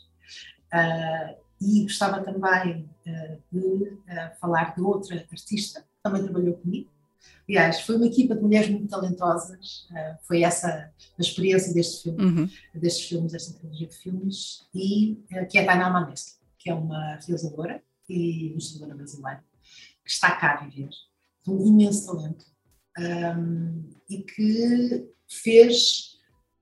Uh, 0.73 1.35
e 1.63 1.83
gostava 1.83 2.21
também 2.21 2.89
uh, 3.07 3.37
de 3.51 3.59
uh, 3.59 4.39
falar 4.39 4.75
de 4.75 4.81
outra 4.81 5.15
artista 5.31 5.81
que 5.81 5.87
também 6.03 6.23
trabalhou 6.23 6.55
comigo, 6.55 6.91
Aliás, 7.47 7.81
foi 7.81 7.97
uma 7.97 8.07
equipa 8.07 8.35
de 8.35 8.41
mulheres 8.41 8.69
muito 8.69 8.87
talentosas, 8.87 9.87
uh, 9.91 10.17
foi 10.23 10.43
essa 10.43 10.91
a 11.17 11.21
experiência 11.21 11.73
deste 11.73 12.03
filme, 12.03 12.23
uhum. 12.23 12.49
destes 12.73 13.07
filmes, 13.07 13.31
desta 13.31 13.53
trilogia 13.53 13.87
de 13.87 13.95
filmes, 13.95 14.65
e 14.73 15.19
que 15.49 15.57
é 15.57 15.63
a 15.63 15.65
Tainá 15.65 15.89
Manesca, 15.89 16.37
que 16.57 16.69
é 16.69 16.73
uma 16.73 17.15
realizadora 17.15 17.81
e 18.09 18.47
ilustradora 18.47 18.95
brasileira, 18.95 19.43
que 20.03 20.11
está 20.11 20.31
cá 20.35 20.53
a 20.53 20.65
viver, 20.65 20.89
de 21.43 21.49
um 21.49 21.65
imenso 21.65 22.07
talento, 22.07 22.45
um, 22.97 23.89
e 24.09 24.17
que 24.19 25.09
fez 25.27 26.17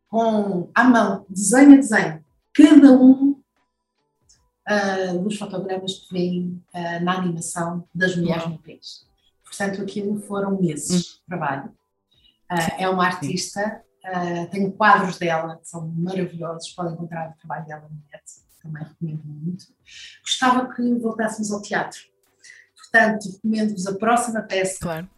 com 0.07 0.69
à 0.73 0.83
mão, 0.83 1.25
desenho 1.29 1.73
a 1.73 1.77
desenho, 1.77 2.25
cada 2.53 2.91
um 2.91 3.30
uh, 4.71 5.19
dos 5.19 5.37
fotogramas 5.37 5.99
que 5.99 6.13
vêm 6.13 6.63
na 7.03 7.17
animação 7.17 7.87
das 7.93 8.15
mulheres 8.15 8.47
no 8.47 8.57
país. 8.59 9.05
Portanto, 9.51 9.81
aquilo 9.81 10.19
foram 10.21 10.59
meses 10.59 11.03
de 11.03 11.25
trabalho. 11.27 11.73
Uh, 12.49 12.73
é 12.79 12.89
uma 12.89 13.05
artista, 13.05 13.81
uh, 14.05 14.49
tenho 14.49 14.71
quadros 14.71 15.17
dela, 15.17 15.57
que 15.57 15.67
são 15.67 15.87
maravilhosos, 15.87 16.69
podem 16.69 16.93
encontrar 16.93 17.29
o 17.29 17.33
trabalho 17.39 17.65
dela 17.65 17.89
no 17.89 18.01
net, 18.11 18.23
também 18.61 18.83
recomendo 18.83 19.21
muito. 19.25 19.65
Gostava 20.21 20.73
que 20.73 20.93
voltássemos 20.95 21.51
ao 21.51 21.61
teatro. 21.61 21.99
Portanto, 22.75 23.29
recomendo-vos 23.31 23.87
a 23.87 23.95
próxima 23.95 24.41
peça 24.41 24.79
claro. 24.79 25.09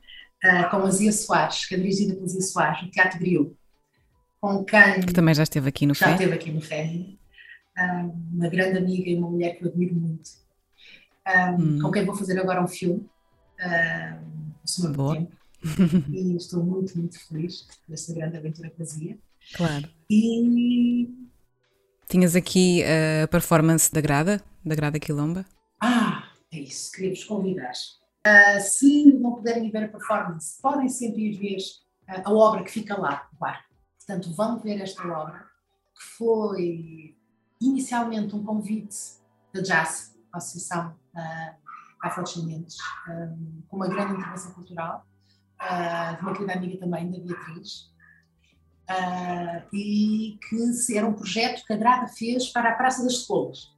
uh, 0.44 0.70
com 0.70 0.78
a 0.78 0.92
Zia 0.92 1.12
Soares, 1.12 1.66
que 1.66 1.76
é 1.76 1.78
dirigida 1.78 2.16
pela 2.16 2.28
Zia 2.28 2.42
Soares, 2.42 2.82
no 2.84 2.90
Teatro 2.90 3.20
Griot, 3.20 3.56
com 4.42 4.64
quem... 4.64 5.02
Que 5.02 5.14
também 5.14 5.34
já 5.34 5.44
esteve 5.44 5.70
aqui 5.70 5.86
no 5.86 5.94
Já 5.94 6.12
esteve 6.12 6.34
aqui 6.34 6.52
no. 6.52 6.62
Uma 8.32 8.48
grande 8.50 8.78
amiga 8.78 9.10
e 9.10 9.18
uma 9.18 9.30
mulher 9.30 9.58
que 9.58 9.64
eu 9.64 9.70
admiro 9.70 9.96
muito. 9.96 10.30
hum. 11.60 11.80
Com 11.82 11.92
quem 11.92 12.06
vou 12.06 12.16
fazer 12.16 12.40
agora 12.40 12.64
um 12.64 12.68
filme 12.68 13.10
uh, 13.60 14.94
Boa. 14.94 15.16
tempo. 15.16 15.36
e 16.12 16.36
estou 16.36 16.64
muito, 16.64 16.98
muito 16.98 17.18
feliz 17.28 17.68
desta 17.88 18.14
grande 18.14 18.38
aventura 18.38 18.70
que 18.70 18.78
fazia. 18.78 19.18
Claro. 19.56 19.90
E. 20.10 21.10
Tinhas 22.08 22.36
aqui 22.36 22.84
a 22.84 23.28
performance 23.28 23.92
da 23.92 24.02
Grada, 24.02 24.44
da 24.64 24.76
Grada 24.76 25.00
Quilomba? 25.00 25.46
Ah, 25.82 26.30
é 26.52 26.60
isso, 26.60 26.92
queria-vos 26.92 27.24
convidar. 27.24 27.72
Uh, 28.28 28.62
se 28.62 29.06
não 29.14 29.34
puderem 29.36 29.70
ver 29.72 29.86
a 29.86 29.88
performance, 29.88 30.62
podem 30.62 30.88
sempre 30.90 31.30
ir 31.30 31.38
ver 31.38 31.58
uh, 32.10 32.22
a 32.26 32.34
obra 32.34 32.64
que 32.64 32.72
fica 32.72 33.00
lá, 33.00 33.28
bar. 33.40 33.66
Portanto, 33.98 34.34
vão 34.34 34.60
ver 34.60 34.82
esta 34.82 35.02
obra, 35.08 35.40
que 35.40 36.04
foi 36.18 37.13
inicialmente 37.68 38.36
um 38.36 38.44
convite 38.44 38.98
da 39.54 39.62
Jazz, 39.62 40.16
a 40.32 40.38
Associação 40.38 40.96
uh, 41.16 41.56
afrodescendentes, 42.02 42.78
um, 43.08 43.62
com 43.68 43.78
uma 43.78 43.88
grande 43.88 44.14
intervenção 44.14 44.52
cultural, 44.52 45.06
uh, 45.62 46.16
de 46.16 46.22
uma 46.22 46.34
querida 46.34 46.54
amiga 46.54 46.80
também, 46.80 47.10
da 47.10 47.20
Beatriz, 47.20 47.92
uh, 48.90 49.76
e 49.76 50.38
que 50.50 50.98
era 50.98 51.08
um 51.08 51.14
projeto 51.14 51.66
que 51.66 51.74
a 51.74 51.78
Grada 51.78 52.08
fez 52.08 52.50
para 52.50 52.70
a 52.70 52.76
Praça 52.76 53.04
das 53.04 53.14
Escolas. 53.14 53.74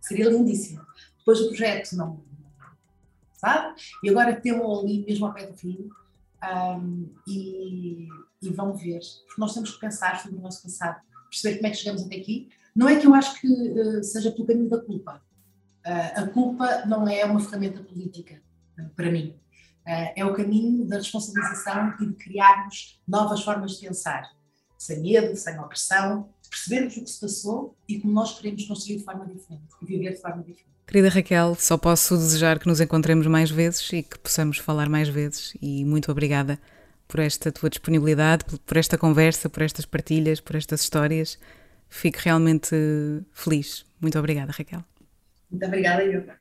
Seria 0.00 0.30
lindíssimo. 0.30 0.84
Depois 1.18 1.40
o 1.40 1.48
projeto 1.48 1.92
não. 1.94 2.24
sabe? 3.34 3.80
E 4.02 4.10
agora 4.10 4.40
temos 4.40 4.78
ali 4.78 5.04
mesmo 5.04 5.26
ao 5.26 5.34
pé 5.34 5.46
do 5.46 5.56
fio. 5.56 5.90
Um, 6.40 7.12
e, 7.26 8.06
e 8.40 8.50
vão 8.50 8.72
ver, 8.72 9.00
porque 9.26 9.40
nós 9.40 9.52
temos 9.52 9.72
que 9.72 9.80
pensar 9.80 10.20
sobre 10.20 10.38
o 10.38 10.40
nosso 10.40 10.62
passado, 10.62 11.00
perceber 11.28 11.56
como 11.56 11.66
é 11.66 11.70
que 11.70 11.76
chegamos 11.76 12.02
até 12.04 12.16
aqui. 12.16 12.48
Não 12.74 12.88
é 12.88 12.96
que 12.98 13.06
eu 13.06 13.14
acho 13.14 13.40
que 13.40 13.48
uh, 13.48 14.04
seja 14.04 14.30
pelo 14.30 14.46
caminho 14.46 14.68
da 14.68 14.78
culpa, 14.78 15.20
a 15.84 16.26
culpa 16.26 16.84
não 16.86 17.08
é 17.08 17.24
uma 17.24 17.40
ferramenta 17.40 17.82
política, 17.82 18.42
para 18.94 19.10
mim. 19.10 19.34
É 19.86 20.22
o 20.22 20.34
caminho 20.34 20.84
da 20.86 20.96
responsabilização 20.96 21.94
e 22.00 22.06
de 22.08 22.12
criarmos 22.12 23.00
novas 23.08 23.42
formas 23.42 23.72
de 23.72 23.86
pensar, 23.86 24.30
sem 24.76 25.00
medo, 25.00 25.34
sem 25.34 25.58
opressão, 25.58 26.28
de 26.42 26.50
percebermos 26.50 26.96
o 26.98 27.04
que 27.04 27.10
se 27.10 27.20
passou 27.20 27.74
e 27.88 27.98
como 27.98 28.12
nós 28.12 28.38
queremos 28.38 28.66
construir 28.66 28.98
de 28.98 29.04
forma 29.04 29.24
diferente 29.24 29.62
e 29.80 29.86
viver 29.86 30.10
de 30.12 30.20
forma 30.20 30.42
diferente. 30.42 30.68
Querida 30.86 31.08
Raquel, 31.08 31.54
só 31.54 31.78
posso 31.78 32.16
desejar 32.16 32.58
que 32.58 32.66
nos 32.66 32.80
encontremos 32.80 33.26
mais 33.26 33.50
vezes 33.50 33.90
e 33.92 34.02
que 34.02 34.18
possamos 34.18 34.58
falar 34.58 34.88
mais 34.88 35.08
vezes. 35.08 35.54
E 35.60 35.84
muito 35.84 36.10
obrigada 36.10 36.58
por 37.06 37.20
esta 37.20 37.50
tua 37.50 37.70
disponibilidade, 37.70 38.44
por 38.44 38.76
esta 38.76 38.98
conversa, 38.98 39.48
por 39.48 39.62
estas 39.62 39.86
partilhas, 39.86 40.40
por 40.40 40.54
estas 40.54 40.82
histórias. 40.82 41.38
Fico 41.88 42.18
realmente 42.22 42.76
feliz. 43.32 43.84
Muito 44.00 44.18
obrigada, 44.18 44.52
Raquel. 44.52 44.84
Muito 45.50 45.64
obrigada, 45.66 46.04
Ilka. 46.04 46.38